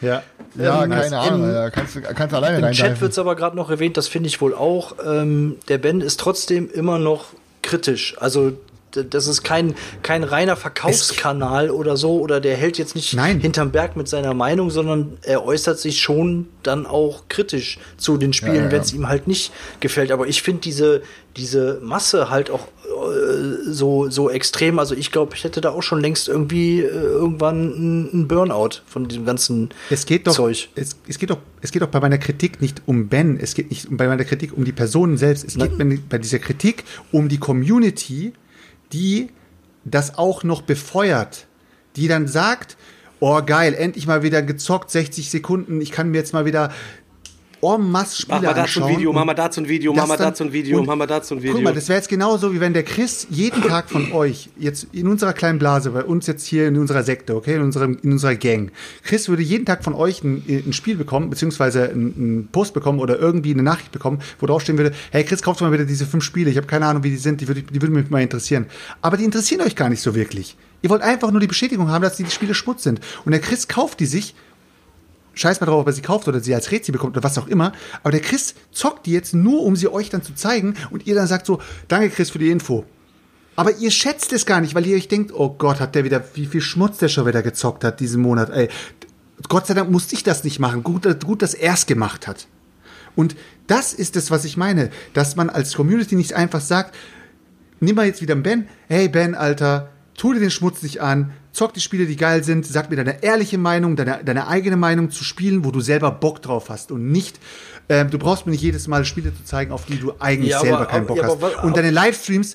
[0.00, 0.22] Ja.
[0.56, 1.70] Ja, ähm, keine Ahnung, im- Alter.
[1.70, 4.28] Kannst, du- kannst du alleine Im Chat wird es aber gerade noch erwähnt, das finde
[4.28, 4.94] ich wohl auch.
[5.04, 7.26] Ähm, der Ben ist trotzdem immer noch
[7.62, 8.16] kritisch.
[8.20, 8.52] Also
[8.92, 13.40] das ist kein, kein reiner Verkaufskanal oder so, oder der hält jetzt nicht Nein.
[13.40, 18.32] hinterm Berg mit seiner Meinung, sondern er äußert sich schon dann auch kritisch zu den
[18.32, 20.12] Spielen, Ja, ja, wenn es ihm halt nicht gefällt.
[20.12, 21.02] Aber ich finde diese,
[21.36, 24.78] diese Masse halt auch äh, so, so extrem.
[24.78, 29.08] Also ich glaube, ich hätte da auch schon längst irgendwie äh, irgendwann einen Burnout von
[29.08, 30.68] diesem ganzen Es geht doch, Zeug.
[30.74, 33.70] Es, es geht doch, es geht doch bei meiner Kritik nicht um Ben, es geht
[33.70, 37.28] nicht bei meiner Kritik um die Personen selbst, es geht bei, bei dieser Kritik um
[37.28, 38.32] die Community,
[38.92, 39.30] die
[39.84, 41.46] das auch noch befeuert,
[41.96, 42.76] die dann sagt,
[43.20, 46.72] oh geil, endlich mal wieder gezockt, 60 Sekunden, ich kann mir jetzt mal wieder
[47.62, 50.16] en masse Spiele Mach mal dazu ein Video, mach mal dazu ein Video, mach mal
[50.16, 51.54] dazu ein Video, mach mal dazu ein Video.
[51.54, 54.88] Guck mal, das wäre jetzt genauso, wie wenn der Chris jeden Tag von euch, jetzt
[54.92, 58.12] in unserer kleinen Blase, bei uns jetzt hier in unserer Sekte, okay, in, unserem, in
[58.12, 58.72] unserer Gang,
[59.02, 63.18] Chris würde jeden Tag von euch ein, ein Spiel bekommen, beziehungsweise einen, Post bekommen oder
[63.18, 66.50] irgendwie eine Nachricht bekommen, wo draufstehen würde, hey Chris, kauft mal wieder diese fünf Spiele,
[66.50, 68.66] ich habe keine Ahnung, wie die sind, die würde die würden mich mal interessieren.
[69.02, 70.56] Aber die interessieren euch gar nicht so wirklich.
[70.82, 73.00] Ihr wollt einfach nur die Bestätigung haben, dass die, die Spiele Schmutz sind.
[73.24, 74.34] Und der Chris kauft die sich
[75.34, 77.46] scheiß mal drauf, ob er sie kauft oder sie als Rätsel bekommt oder was auch
[77.46, 77.72] immer.
[78.02, 81.14] Aber der Chris zockt die jetzt nur, um sie euch dann zu zeigen und ihr
[81.14, 82.84] dann sagt so, danke Chris für die Info.
[83.56, 86.24] Aber ihr schätzt es gar nicht, weil ihr euch denkt, oh Gott, hat der wieder,
[86.34, 88.68] wie viel Schmutz der schon wieder gezockt hat diesen Monat, ey.
[89.48, 90.82] Gott sei Dank musste ich das nicht machen.
[90.82, 92.46] Gut, gut dass er es gemacht hat.
[93.16, 93.36] Und
[93.66, 96.94] das ist es, was ich meine, dass man als Community nicht einfach sagt,
[97.80, 99.90] nimm mal jetzt wieder einen Ben, hey Ben, Alter,
[100.20, 103.22] tu dir den Schmutz nicht an, zock die Spiele, die geil sind, sag mir deine
[103.22, 107.10] ehrliche Meinung, deine, deine eigene Meinung zu Spielen, wo du selber Bock drauf hast und
[107.10, 107.40] nicht,
[107.88, 110.58] ähm, du brauchst mir nicht jedes Mal Spiele zu zeigen, auf die du eigentlich Ja,
[110.58, 111.32] aber- selber keinen aber- Bock ja, hast.
[111.42, 112.54] aber und deine Livestreams,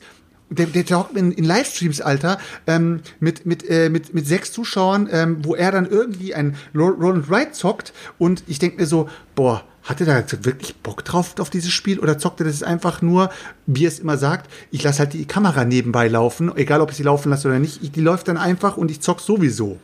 [0.52, 2.38] der, der talkt in, in Livestreams, Alter,
[2.68, 6.90] ähm, mit, mit, äh, mit, mit sechs Zuschauern, ähm, wo er dann irgendwie ein Ro-
[7.00, 11.06] Roll and Ride zockt und ich denke mir so, boah, hat er da wirklich Bock
[11.06, 13.30] drauf auf dieses Spiel oder zockt er das einfach nur,
[13.66, 16.98] wie er es immer sagt, ich lasse halt die Kamera nebenbei laufen, egal ob ich
[16.98, 19.80] sie laufen lasse oder nicht, ich, die läuft dann einfach und ich zock sowieso.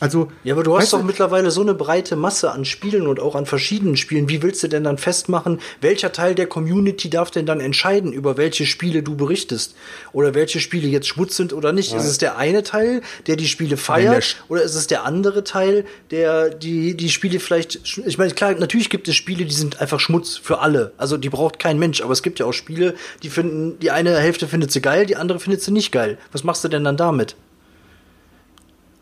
[0.00, 3.36] Also, Ja, aber du hast doch mittlerweile so eine breite Masse an Spielen und auch
[3.36, 4.28] an verschiedenen Spielen.
[4.28, 8.36] Wie willst du denn dann festmachen, welcher Teil der Community darf denn dann entscheiden, über
[8.36, 9.76] welche Spiele du berichtest?
[10.12, 11.94] Oder welche Spiele jetzt Schmutz sind oder nicht?
[11.94, 14.24] Ist es der eine Teil, der die Spiele feiert?
[14.24, 18.52] Sch- Oder ist es der andere Teil, der die, die Spiele vielleicht, ich meine, klar,
[18.54, 20.92] natürlich gibt es Spiele, die sind einfach Schmutz für alle.
[20.96, 22.00] Also die braucht kein Mensch.
[22.02, 25.14] Aber es gibt ja auch Spiele, die finden, die eine Hälfte findet sie geil, die
[25.14, 26.18] andere findet sie nicht geil.
[26.32, 27.36] Was machst du denn dann damit?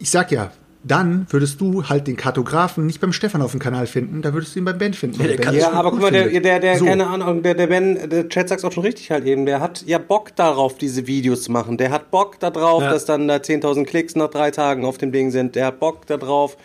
[0.03, 0.51] ich sag ja,
[0.83, 4.55] dann würdest du halt den Kartografen nicht beim Stefan auf dem Kanal finden, da würdest
[4.55, 5.21] du ihn beim Ben finden.
[5.21, 6.87] Ja, Ben Ja, aber guck mal, der, der, der So.
[6.87, 9.83] keine Ahnung, der, der Ben, der Chat sagt auch schon richtig halt eben, der hat
[9.87, 11.77] ja Bock darauf, diese Videos zu machen.
[11.77, 12.91] Der hat Bock darauf, Ja.
[12.91, 15.55] dass dann da 10.000 Klicks nach drei Tagen auf dem Ding sind.
[15.55, 16.57] Der hat Bock darauf,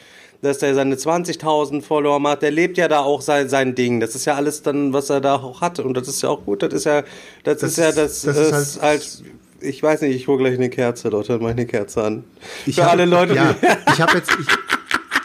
[0.42, 2.42] dass der seine 20.000 Follower macht.
[2.42, 4.00] Der lebt ja da auch sein, sein Ding.
[4.00, 5.80] Das ist ja alles dann, was er da auch hat.
[5.80, 6.62] Und das ist ja auch gut.
[6.64, 7.04] Das ist ja,
[7.44, 9.24] das, Das ist ja, das, das ist, ist halt, halt-
[9.66, 12.24] ich weiß nicht, ich hole gleich eine Kerze, Leute, mach ich eine Kerze an.
[12.66, 13.56] Ich Für hab- alle Leute, ja,
[13.94, 14.48] ich habe jetzt, ich,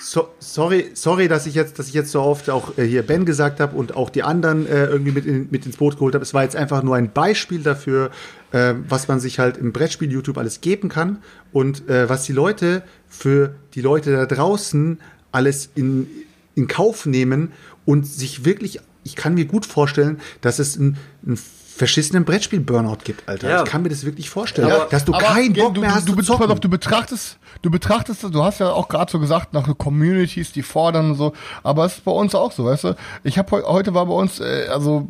[0.03, 3.25] so, sorry, sorry, dass ich jetzt, dass ich jetzt so oft auch äh, hier Ben
[3.25, 6.25] gesagt habe und auch die anderen äh, irgendwie mit, in, mit ins Boot geholt habe.
[6.25, 8.11] Es war jetzt einfach nur ein Beispiel dafür,
[8.53, 11.19] äh, was man sich halt im Brettspiel YouTube alles geben kann
[11.53, 14.99] und äh, was die Leute für die Leute da draußen
[15.33, 16.09] alles in,
[16.57, 17.53] in Kauf nehmen
[17.85, 21.39] und sich wirklich, ich kann mir gut vorstellen, dass es einen, einen
[21.81, 23.49] verschissenen Brettspiel-Burnout gibt, Alter.
[23.49, 23.63] Ja.
[23.65, 26.03] Ich kann mir das wirklich vorstellen, Aber- dass du keinen Bock du, mehr du, hast
[26.07, 26.51] du, zu be- pass zocken.
[26.53, 30.63] auf, du betrachtest, du betrachtest, du hast ja auch gerade so gesagt, nach Communities, die
[30.63, 31.33] fordern und so,
[31.63, 32.97] aber es ist bei uns auch so, weißt du?
[33.25, 35.09] Ich habe heu, heute war bei uns, äh, also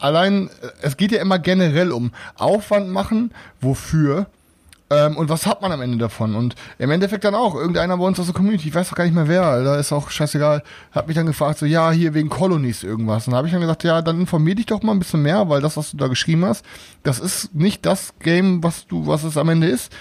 [0.00, 0.50] allein, äh,
[0.82, 3.30] es geht ja immer generell um Aufwand machen,
[3.60, 4.26] wofür
[4.90, 6.34] ähm, und was hat man am Ende davon?
[6.34, 9.04] Und im Endeffekt dann auch, irgendeiner bei uns aus der Community, ich weiß doch gar
[9.04, 10.62] nicht mehr wer, da ist auch scheißegal,
[10.92, 13.26] hat mich dann gefragt, so, ja, hier wegen Colonies irgendwas.
[13.26, 15.48] Und da habe ich dann gesagt, ja, dann informier dich doch mal ein bisschen mehr,
[15.48, 16.64] weil das, was du da geschrieben hast,
[17.02, 19.92] das ist nicht das Game, was du, was es am Ende ist.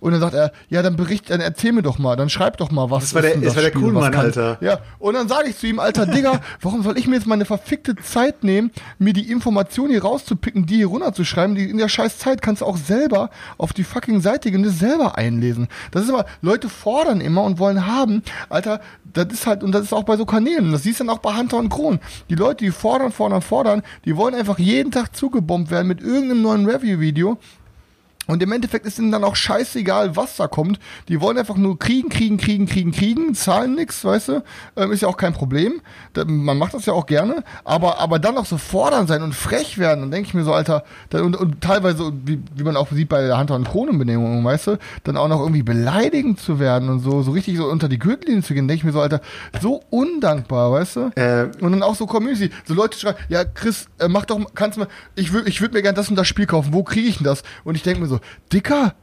[0.00, 2.70] Und dann sagt er, ja, dann bericht, dann erzähl mir doch mal, dann schreib doch
[2.70, 4.58] mal, was Das war ist der- denn das war der Spiel, Kuhlmann, Alter.
[4.60, 7.44] Ja, und dann sage ich zu ihm, alter Digga, warum soll ich mir jetzt meine
[7.44, 12.18] verfickte Zeit nehmen, mir die Informationen hier rauszupicken, die hier runterzuschreiben, die in der scheiß
[12.18, 15.68] Zeit kannst du auch selber auf die fucking Seite gehen und das selber einlesen.
[15.90, 18.80] Das ist immer, Leute fordern immer und wollen haben, alter,
[19.12, 21.18] das ist halt, und das ist auch bei so Kanälen, das siehst du dann auch
[21.20, 21.98] bei Hunter und Kron.
[22.28, 26.42] Die Leute, die fordern, fordern, fordern, die wollen einfach jeden Tag zugebombt werden mit irgendeinem
[26.42, 27.38] neuen Review-Video.
[28.30, 30.78] Und im Endeffekt ist ihnen dann auch scheißegal, was da kommt.
[31.08, 34.42] Die wollen einfach nur kriegen, kriegen, kriegen, kriegen, kriegen, zahlen nix, weißt du?
[34.76, 35.80] Ähm, ist ja auch kein Problem.
[36.12, 37.42] Da, man macht das ja auch gerne.
[37.64, 40.52] Aber, aber dann auch so fordern sein und frech werden, dann denke ich mir so,
[40.52, 44.44] Alter, da, und, und teilweise, wie, wie man auch sieht bei der Hunter- und Kronenbenehmung,
[44.44, 47.88] weißt du, dann auch noch irgendwie beleidigend zu werden und so, so richtig so unter
[47.88, 49.20] die Gürtellinie zu gehen, denke ich mir so, Alter,
[49.60, 51.10] so undankbar, weißt du?
[51.16, 52.50] Äh, Und dann auch so Community.
[52.64, 55.72] So Leute schreiben, ja, Chris, äh, mach doch, kannst du mal, ich würde ich würd
[55.72, 56.72] mir gern das und das Spiel kaufen.
[56.72, 57.42] Wo kriege ich denn das?
[57.64, 58.19] Und ich denke mir so,
[58.52, 58.94] Dicker,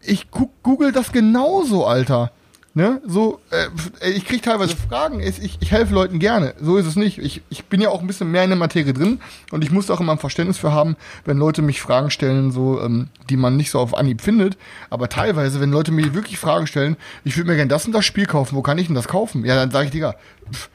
[0.00, 2.32] ich google das genauso, Alter.
[2.74, 3.02] Ne?
[3.06, 6.54] So, äh, ich krieg teilweise Fragen, ich, ich, helfe Leuten gerne.
[6.58, 7.18] So ist es nicht.
[7.18, 9.20] Ich, ich bin ja auch ein bisschen mehr in der Materie drin
[9.50, 10.96] und ich muss auch immer ein Verständnis für haben,
[11.26, 14.56] wenn Leute mich Fragen stellen, so, ähm, die man nicht so auf Anhieb findet.
[14.88, 18.06] Aber teilweise, wenn Leute mir wirklich Fragen stellen, ich würde mir gern das und das
[18.06, 19.44] Spiel kaufen, wo kann ich denn das kaufen?
[19.44, 20.14] Ja, dann sage ich, Digga,
[20.50, 20.70] pff,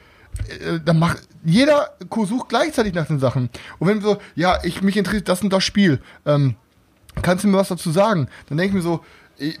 [0.48, 3.50] äh, dann macht jeder sucht gleichzeitig nach den Sachen.
[3.80, 6.54] Und wenn so, ja, ich mich interessiert das und das Spiel, ähm,
[7.22, 8.28] kannst du mir was dazu sagen?
[8.48, 9.00] Dann denke ich mir so,
[9.38, 9.58] ich,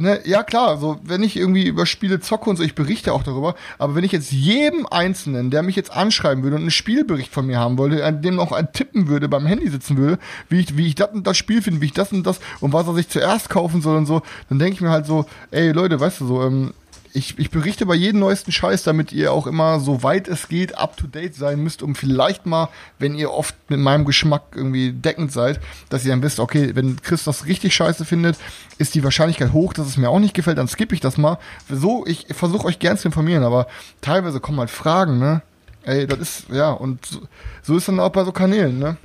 [0.00, 3.22] ne, ja klar, so wenn ich irgendwie über Spiele zocke und so, ich berichte auch
[3.22, 7.32] darüber, aber wenn ich jetzt jedem Einzelnen, der mich jetzt anschreiben würde und einen Spielbericht
[7.32, 10.18] von mir haben wollte, an dem noch ein tippen würde, beim Handy sitzen würde,
[10.48, 12.72] wie ich, wie ich das und das Spiel finde, wie ich das und das und
[12.72, 15.72] was er sich zuerst kaufen soll und so, dann denke ich mir halt so, ey
[15.72, 16.72] Leute, weißt du so, ähm,
[17.12, 20.76] ich, ich berichte bei jedem neuesten Scheiß, damit ihr auch immer, so weit es geht,
[20.78, 22.68] up to date sein müsst, um vielleicht mal,
[22.98, 27.00] wenn ihr oft mit meinem Geschmack irgendwie deckend seid, dass ihr dann wisst, okay, wenn
[27.02, 28.36] Chris das richtig scheiße findet,
[28.78, 31.38] ist die Wahrscheinlichkeit hoch, dass es mir auch nicht gefällt, dann skippe ich das mal.
[31.68, 33.66] So, ich versuche euch gern zu informieren, aber
[34.00, 35.42] teilweise kommen halt Fragen, ne?
[35.82, 37.20] Ey, das ist, ja, und so,
[37.62, 38.96] so ist dann auch bei so Kanälen, ne?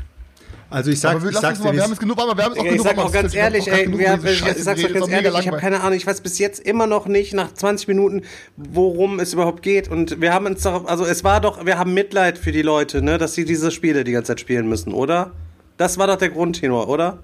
[0.75, 2.43] Also ich sag, aber wir, ich lass sag's mal, wir haben es genug, aber wir
[2.43, 2.85] haben es auch Ich genug.
[2.85, 5.47] sag auch ganz ehrlich, ey, genug wir, ich sag's geredet, ganz doch mega ehrlich, ich
[5.47, 8.23] habe keine Ahnung, ich weiß bis jetzt immer noch nicht, nach 20 Minuten,
[8.57, 9.87] worum es überhaupt geht.
[9.87, 13.01] Und wir haben uns doch, also es war doch, wir haben Mitleid für die Leute,
[13.01, 15.31] ne, dass sie diese Spiele die ganze Zeit spielen müssen, oder?
[15.77, 17.19] Das war doch der Grundtenor, oder?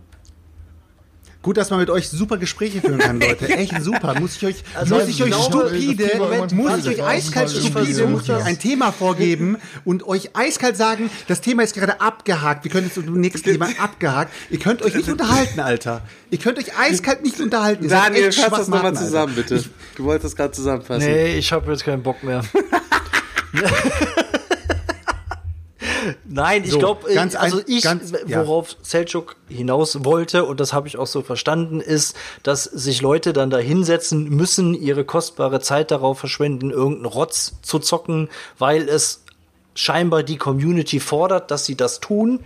[1.41, 3.47] Gut, dass man mit euch super Gespräche führen kann, Leute.
[3.57, 4.19] Echt super.
[4.19, 6.11] Muss ich euch, Also muss ich euch glaube, stupide,
[6.53, 11.41] muss ich euch eiskalt stupide, muss ich ein Thema vorgeben und euch eiskalt sagen, das
[11.41, 12.63] Thema ist gerade abgehakt.
[12.63, 14.31] Wir können jetzt zum nächsten Thema abgehakt.
[14.51, 16.03] Ihr könnt euch nicht unterhalten, Alter.
[16.29, 17.85] Ihr könnt euch eiskalt nicht unterhalten.
[17.85, 19.55] Ihr Daniel, fass das nochmal zusammen, Alter.
[19.55, 19.69] bitte.
[19.95, 21.07] du wolltest das gerade zusammenfassen.
[21.07, 22.43] Nee, ich habe jetzt keinen Bock mehr.
[26.25, 28.39] Nein, ich So, glaube, ganz also ich, ganz- ja.
[28.45, 33.33] worauf Selchuk hinaus wollte, und das habe ich auch so verstanden, ist, dass sich Leute
[33.33, 39.23] dann da hinsetzen müssen, ihre kostbare Zeit darauf verschwenden, irgendeinen Rotz zu zocken, weil es
[39.73, 42.41] scheinbar die Community fordert, dass sie das tun.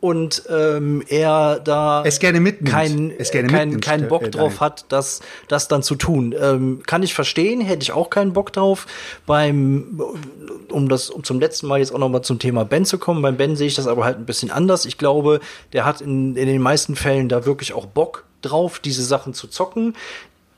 [0.00, 2.70] Und ähm, er da Es gerne mitnimmt.
[2.70, 6.34] keinen Es gerne kein, mitnimmt, keinen Bock äh, drauf hat, das, das dann zu tun.
[6.40, 8.86] Ähm, kann ich verstehen, hätte ich auch keinen Bock drauf.
[9.26, 10.00] Beim,
[10.70, 13.22] um das, um zum letzten Mal jetzt auch noch mal zum Thema Ben zu kommen,
[13.22, 14.84] beim Ben sehe ich das aber halt ein bisschen anders.
[14.84, 15.40] Ich glaube,
[15.72, 19.48] der hat in, in den meisten Fällen da wirklich auch Bock drauf, diese Sachen zu
[19.48, 19.94] zocken.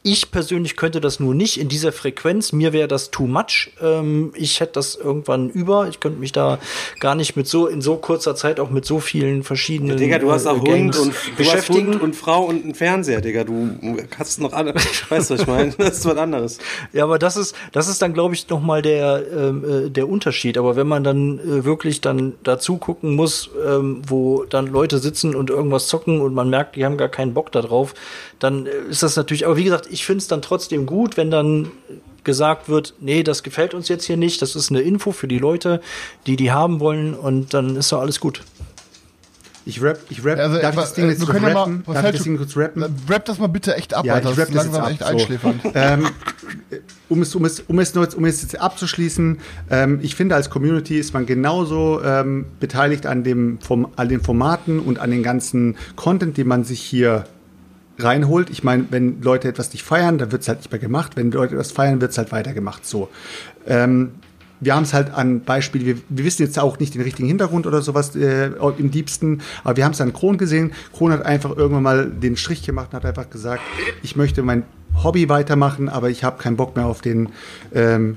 [0.03, 2.53] Ich persönlich könnte das nur nicht in dieser Frequenz.
[2.53, 3.71] Mir wäre das too much.
[3.83, 5.89] Ähm, ich hätte das irgendwann über.
[5.89, 6.59] Ich könnte mich da
[7.01, 10.33] gar nicht mit so in so kurzer Zeit auch mit so vielen verschiedenen Digga, du
[10.33, 11.93] hast äh, auch Hund Games und beschäftigen.
[11.93, 13.45] Hund und Frau und einen Fernseher, Digga.
[13.45, 13.77] Du
[14.19, 14.75] hast noch alle.
[14.75, 15.75] Weißt du, was ich meine?
[15.81, 16.59] Das ist was anderes.
[16.93, 20.09] Ja, aber das ist, das ist dann, glaube ich, noch mal der, ähm, äh, der
[20.09, 20.57] Unterschied.
[20.57, 25.35] Aber wenn man dann äh, wirklich dann dazu gucken muss, ähm, wo dann Leute sitzen
[25.35, 27.95] und irgendwas zocken und man merkt, die haben gar keinen Bock darauf,
[28.39, 31.31] dann äh, ist das natürlich, aber wie gesagt, ich finde es dann trotzdem gut, wenn
[31.31, 31.69] dann
[32.25, 35.39] gesagt wird, nee, das gefällt uns jetzt hier nicht, das ist eine Info für die
[35.39, 35.81] Leute,
[36.27, 38.43] die die haben wollen und dann ist doch alles gut.
[39.67, 41.83] Ich rap, ich rap, Also, darf ich äh, das Ding jetzt kurz mal- rappen?
[41.87, 42.85] was Darf ich das Ding kurz rappen?
[43.09, 44.31] Rap das mal bitte echt ab, Ja, Alter.
[44.31, 44.91] ich Das rap ist das jetzt ab.
[44.91, 45.07] echt So.
[45.07, 45.61] einschläfernd.
[45.75, 46.07] ähm,
[47.11, 49.39] um, es, um, es, um, es nur, um es jetzt abzuschließen,
[49.71, 54.23] ähm, ich finde, als Community ist man genauso ähm, beteiligt an, dem, Form, an den
[54.23, 57.25] Formaten und an den ganzen Content, den man sich hier
[58.03, 58.51] reinholt.
[58.51, 61.13] Ich meine, wenn Leute etwas nicht feiern, dann wird es halt nicht mehr gemacht.
[61.17, 62.87] Wenn Leute etwas feiern, wird es halt weitergemacht.
[62.87, 63.09] So.
[63.67, 64.13] Ähm,
[64.61, 67.67] wir haben es halt an Beispiel, wir, wir wissen jetzt auch nicht den richtigen Hintergrund
[67.67, 70.73] oder sowas äh, im Diebsten, aber wir haben es an Kron gesehen.
[70.93, 73.63] Kron hat einfach irgendwann mal den Strich gemacht und hat einfach gesagt,
[74.03, 74.65] ich möchte mein
[75.03, 77.31] Hobby weitermachen, aber ich habe keinen Bock mehr auf den,
[77.75, 78.17] ähm,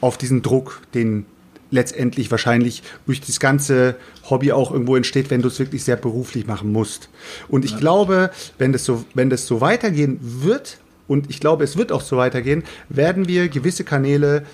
[0.00, 1.26] auf diesen Druck, den
[1.72, 3.96] letztendlich wahrscheinlich durch das ganze
[4.30, 7.08] Hobby auch irgendwo entsteht, wenn du es wirklich sehr beruflich machen musst.
[7.48, 10.78] Und ich glaube, wenn das so, wenn das so weitergehen wird,
[11.08, 14.44] und ich glaube, es wird auch so weitergehen, werden wir gewisse Kanäle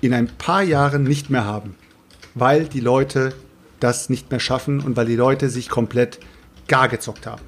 [0.00, 1.74] in ein paar Jahren nicht mehr haben,
[2.34, 3.34] weil die Leute
[3.78, 6.18] das nicht mehr schaffen und weil die Leute sich komplett
[6.68, 7.42] gar gezockt haben.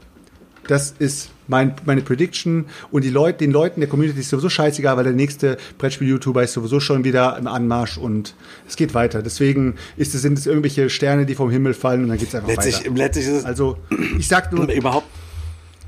[0.66, 2.66] Das ist mein, meine Prediction.
[2.90, 6.52] Und die Leute, den Leuten der Community ist sowieso scheißegal, weil der nächste Brettspiel-YouTuber ist
[6.54, 8.34] sowieso schon wieder im Anmarsch und
[8.68, 9.22] es geht weiter.
[9.22, 12.34] Deswegen ist es, sind es irgendwelche Sterne, die vom Himmel fallen und dann geht es
[12.34, 12.90] einfach Letztlich, weiter.
[12.94, 13.78] letztlich ist es Also,
[14.18, 15.06] ich sag nur, überhaupt.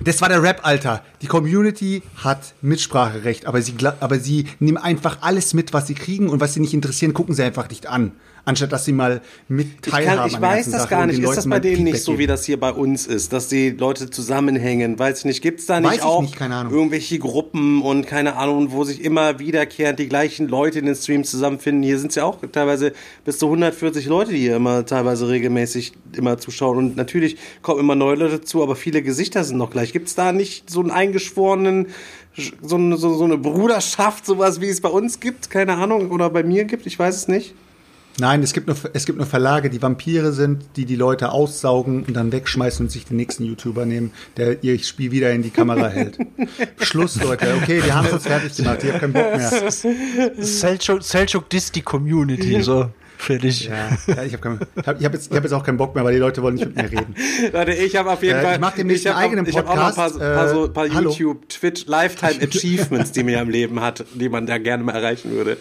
[0.02, 1.02] das war der Rap, Alter.
[1.22, 6.28] Die Community hat Mitspracherecht, aber sie, aber sie nehmen einfach alles mit, was sie kriegen
[6.28, 8.12] und was sie nicht interessieren, gucken sie einfach nicht an.
[8.48, 10.18] Anstatt dass sie mal mit Ich, teilhaben.
[10.18, 11.18] kann, ich an der weiß das Sache gar nicht.
[11.18, 12.28] Ist das bei denen nicht so, wie geben.
[12.28, 14.96] das hier bei uns ist, dass die Leute zusammenhängen?
[15.00, 15.42] Weiß ich nicht.
[15.42, 19.02] Gibt es da nicht Weiß ich auch nicht, irgendwelche Gruppen und keine Ahnung, wo sich
[19.02, 21.82] immer wiederkehrend die gleichen Leute in den Streams zusammenfinden?
[21.82, 22.92] Hier sind es ja auch teilweise
[23.24, 26.78] bis zu 140 Leute, die hier immer teilweise regelmäßig immer zuschauen.
[26.78, 29.92] Und natürlich kommen immer neue Leute zu, aber viele Gesichter sind noch gleich.
[29.92, 31.88] Gibt es da nicht so einen eingeschworenen,
[32.62, 35.50] so eine, so, so eine Bruderschaft, sowas wie es bei uns gibt?
[35.50, 36.12] Keine Ahnung.
[36.12, 36.86] Oder bei mir gibt?
[36.86, 37.52] Ich weiß es nicht.
[38.18, 42.04] Nein, es gibt, nur, es gibt nur Verlage, die Vampire sind, die die Leute aussaugen
[42.04, 45.50] und dann wegschmeißen und sich den nächsten YouTuber nehmen, der ihr Spiel wieder in die
[45.50, 46.18] Kamera hält.
[46.80, 47.54] Schluss, Leute.
[47.62, 48.82] Okay, wir haben es uns fertig gemacht.
[48.82, 49.70] Ich habe keinen Bock mehr.
[50.38, 52.88] Selchuk, Selchuk disst die Community, so.
[53.18, 53.68] Fertig.
[53.68, 56.04] Ja, ja ich habe hab, ich hab jetzt, ich hab jetzt auch keinen Bock mehr,
[56.04, 57.14] weil die Leute wollen nicht mit mir reden.
[57.52, 58.54] Leute, ich habe auf jeden Äh, Fall.
[58.54, 60.48] ich mach demnächst hab einen eigenen auch, Ich habe auch noch ein paar, Podcast, paar,
[60.50, 60.86] so, äh, paar.
[60.86, 64.94] YouTube, Twitch, Lifetime Achievements, die man ja im Leben hat, die man da gerne mal
[64.94, 65.56] erreichen würde.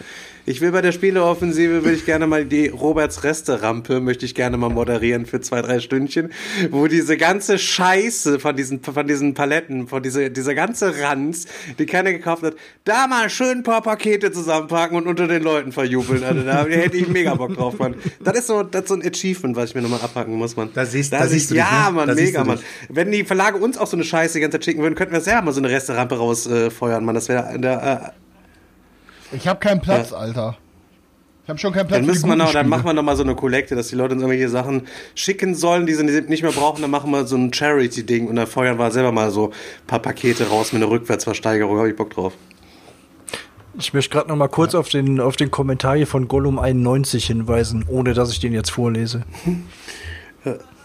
[0.48, 4.56] Ich will bei der Spieleoffensive, würde ich gerne mal die Roberts Reste-Rampe, möchte ich gerne
[4.56, 6.30] mal moderieren für zwei, drei Stündchen,
[6.70, 11.46] wo diese ganze Scheiße von diesen, von diesen Paletten, von dieser, dieser ganze Ranz,
[11.80, 12.54] die keiner gekauft hat,
[12.84, 16.22] da mal schön ein paar Pakete zusammenpacken und unter den Leuten verjubeln.
[16.22, 17.96] Also da hätte ich mega Bock drauf, Mann.
[18.22, 20.70] Das ist so, das ist so ein Achievement, was ich mir nochmal abhaken muss, Mann.
[20.74, 21.96] Da siehst- da da siehst siehst du dich, Ja, ne?
[21.96, 22.60] Mann, Da siehst mega, Mann.
[22.88, 25.20] Wenn die Verlage uns auch so eine Scheiße die ganze Zeit schicken würden, könnten wir
[25.20, 27.16] selber mal so eine Resterampe rausfeuern, äh, Mann.
[27.16, 28.14] Das wäre der,
[29.32, 30.56] Ich habe keinen Platz, Alter.
[31.44, 33.22] Ich habe schon keinen Platz Dann müssen wir noch, dann machen wir noch mal so
[33.22, 36.82] eine Kollekte, dass die Leute uns irgendwelche Sachen schicken sollen, die sie nicht mehr brauchen.
[36.82, 40.00] Dann machen wir so ein Charity-Ding und dann feuern wir selber mal so ein paar
[40.00, 41.78] Pakete raus mit einer Rückwärtsversteigerung.
[41.78, 42.32] Habe ich Bock drauf.
[43.78, 47.84] Ich möchte gerade noch mal kurz auf, den, auf den Kommentar hier von Gollum91 hinweisen,
[47.86, 49.22] ohne dass ich den jetzt vorlese.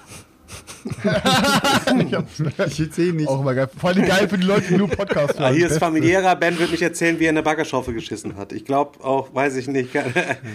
[2.68, 3.28] Ich sehe nicht.
[3.28, 3.70] Auch immer geil.
[3.80, 5.56] Vor allem geil für die Leute, die nur Podcast Ah, hören.
[5.56, 6.36] hier ist familiärer.
[6.36, 8.52] Ben wird mich erzählen, wie er eine Baggerschaufel geschissen hat.
[8.54, 9.90] Ich glaube auch, weiß ich nicht.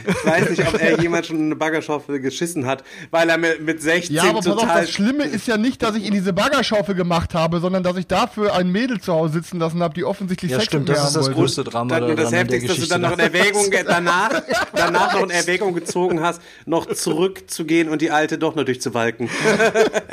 [0.06, 3.80] Ich weiß nicht, ob er jemand schon eine Baggerschaufel geschissen hat, weil er mit, mit
[3.82, 6.94] 16 Ja, aber pass auf, das Schlimme ist ja nicht, dass ich in diese Baggerschaufel
[6.94, 10.50] gemacht habe, sondern dass ich dafür ein Mädel zu Hause sitzen lassen habe, die offensichtlich
[10.50, 11.38] Ja, Sex stimmt, mit mir das ist das wollte.
[11.40, 13.18] größte Drama das der Heftigste, dass du dann noch in.
[13.20, 14.42] Erwägung danach,
[14.74, 19.28] danach noch in Erwägung gezogen hast, noch zurückzugehen und die alte doch noch durchzuwalken.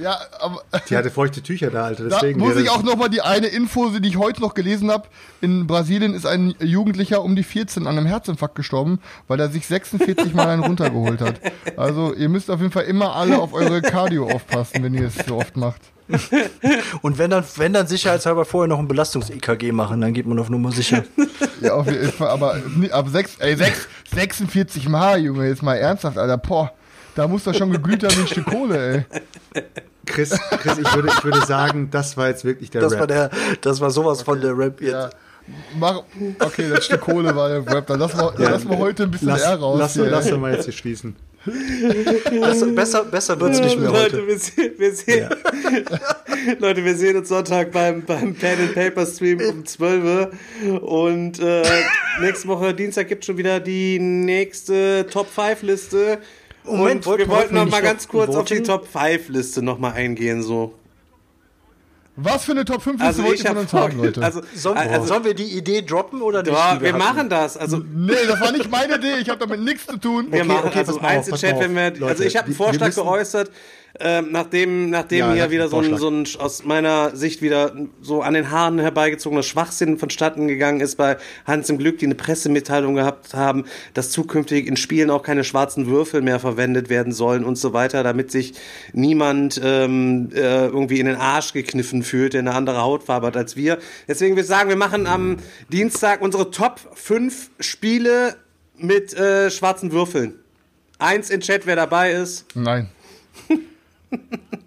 [0.00, 2.04] Ja, aber Die hatte feuchte Tücher da, Alter.
[2.04, 4.54] da Deswegen muss wäre ich auch noch mal die eine Info, die ich heute noch
[4.54, 5.08] gelesen habe.
[5.42, 9.66] In Brasilien ist ein Jugendlicher um die 14 an einem Herzinfarkt gestorben, weil er sich
[9.66, 11.40] 46 Mal einen runtergeholt hat.
[11.76, 15.26] Also ihr müsst auf jeden Fall immer alle auf eure Cardio aufpassen, wenn ihr es
[15.26, 15.82] so oft macht.
[17.02, 20.48] Und wenn dann, wenn dann sicherheitshalber vorher noch ein Belastungs-EKG machen, dann geht man auf
[20.48, 21.04] Nummer sicher.
[21.60, 22.56] Ja, auf jeden Fall, aber
[22.90, 26.72] ab 6, ey, 6, 46 Mal, Junge, jetzt mal ernsthaft, Alter, boah.
[27.20, 29.06] Da muss doch schon geglüht haben wie ein Stück Kohle,
[29.52, 29.62] ey.
[30.06, 33.00] Chris, Chris ich, würde, ich würde sagen, das war jetzt wirklich der Das Rap.
[33.00, 33.30] war der,
[33.60, 34.92] das war sowas von der Rap jetzt.
[34.92, 35.10] Ja.
[35.78, 36.02] Mach,
[36.38, 37.86] okay, das Stück Kohle war der Rap.
[37.88, 39.78] Dann lassen wir, lassen wir heute ein bisschen lass, R raus.
[39.78, 41.14] lass, hier, lass mal jetzt hier schließen.
[41.44, 44.26] Besser, besser, besser wird's nicht mehr Leute, heute.
[44.26, 45.28] wir sehen, wir sehen,
[46.58, 50.80] Leute, wir sehen uns Sonntag beim, beim Pen and Paper Stream um 12 Uhr.
[50.80, 51.62] Und äh,
[52.22, 56.18] nächste Woche, Dienstag, gibt schon wieder die nächste Top 5 Liste.
[56.78, 58.62] Moment, und wir wollten- wir noch mal ganz kurz auf die?
[58.62, 60.74] Top 5 Liste noch mal eingehen, so.
[62.16, 64.22] Was für eine Top 5 Also wollt ich ihr von uns haben, Leute?
[64.22, 66.52] also, Sollen, also, sollen wir die Idee droppen oder nicht?
[66.52, 66.98] ja, die wir hatten?
[66.98, 67.56] machen das.
[67.56, 69.14] Also nee, das war nicht meine Idee.
[69.22, 70.26] Ich habe damit nichts zu tun.
[70.30, 72.10] Wir Okay, machen okay, also auf, Einzelchat, pass wenn mal wir, auf, Leute.
[72.12, 73.50] also ich habe einen Wir- wir Vorschlag müssen- geäußert,
[74.00, 78.22] ähm, nachdem, nachdem Ja, hier wieder so ein, so ein aus meiner Sicht wieder so
[78.22, 82.94] an den Haaren herbeigezogener Schwachsinn vonstatten gegangen ist bei Hans im Glück, die eine Pressemitteilung
[82.94, 83.64] gehabt haben,
[83.94, 88.02] dass zukünftig in Spielen auch keine schwarzen Würfel mehr verwendet werden sollen und so weiter,
[88.02, 88.54] damit sich
[88.92, 93.56] niemand ähm, äh, irgendwie in den Arsch gekniffen fühlt, der eine andere Hautfarbe hat als
[93.56, 93.78] wir.
[94.08, 95.36] Deswegen würde ich sagen, wir machen am
[95.70, 98.36] Dienstag unsere Top 5 Spiele
[98.78, 100.34] mit äh, schwarzen Würfeln.
[100.98, 102.46] Eins in Chat, wer dabei ist.
[102.54, 102.88] Nein.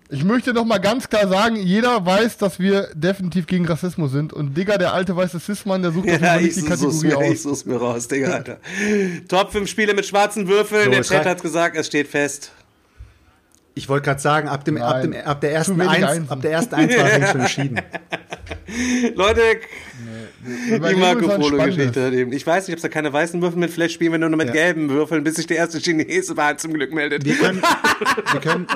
[0.10, 4.32] Ich möchte noch mal ganz klar sagen, jeder weiß, dass wir definitiv gegen Rassismus sind.
[4.32, 7.22] Und Digga, der alte weiße Cis-Mann, der sucht auf Ja, ich nicht die Kategorie mir,
[7.24, 7.44] ich aus.
[7.44, 8.58] such's mir raus, Digga, Alter.
[9.28, 10.86] Top 5 Spiele mit schwarzen Würfeln.
[10.86, 12.52] So, der Chat hat gesagt, es steht fest.
[13.76, 16.30] Ich wollte gerade sagen, ab, dem, ab, dem, ab, der ersten wenig Eins, Einsen.
[16.30, 17.82] ab der ersten Eins war es schon entschieden.
[19.16, 19.42] Leute,
[20.44, 22.34] Wir die Marco Polo-Geschichte eben.
[22.34, 23.72] Ich weiß nicht, ob es da keine weißen Würfel mit.
[23.72, 24.54] Vielleicht spielen wir nur noch mit Ja.
[24.54, 27.26] gelben Würfeln, bis sich der erste Chinese bei zum Glück meldet.
[27.26, 27.64] Wir können,
[28.32, 28.68] wir können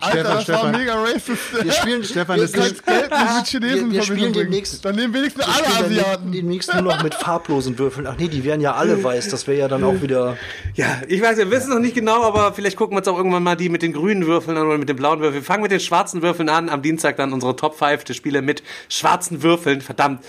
[0.00, 0.72] Alter, das Stefan.
[0.72, 1.62] war mega racist.
[1.64, 4.96] Wir spielen, Stefan, wir, ist- kannst Geld nicht mit Chinesen wir, wir spielen demnächst, Dann
[4.96, 6.32] nehmen wenigstens wir alle Asiaten.
[6.32, 8.06] demnächst nur noch mit farblosen Würfeln.
[8.06, 9.28] Ach nee, die wären ja alle weiß.
[9.28, 10.36] Das wäre ja dann auch wieder.
[10.74, 13.42] Ja, ich weiß, wir wissen noch nicht genau, aber vielleicht gucken wir uns auch irgendwann
[13.42, 15.42] mal die mit den grünen Würfeln an oder mit den blauen Würfeln.
[15.42, 16.68] Wir fangen mit den schwarzen Würfeln an.
[16.68, 19.80] Am Dienstag dann unsere Top 5 der Spiele mit schwarzen Würfeln.
[19.80, 20.24] Verdammt.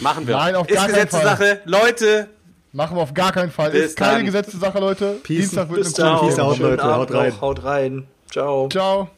[0.00, 0.36] Machen wir.
[0.36, 1.60] Nein, auf Ist gar keinen Gesetzessache.
[1.64, 2.28] Leute,
[2.72, 3.70] Machen wir auf gar keinen Fall.
[3.70, 4.26] Bis Ist keine dann.
[4.26, 5.16] gesetzte Sache, Leute.
[5.22, 5.38] Peace.
[5.38, 6.82] Dienstag wird Bis eine coole Peace out, Leute.
[6.84, 7.40] Haut rein.
[7.40, 8.06] Haut rein.
[8.30, 8.68] Ciao.
[8.68, 9.15] Ciao.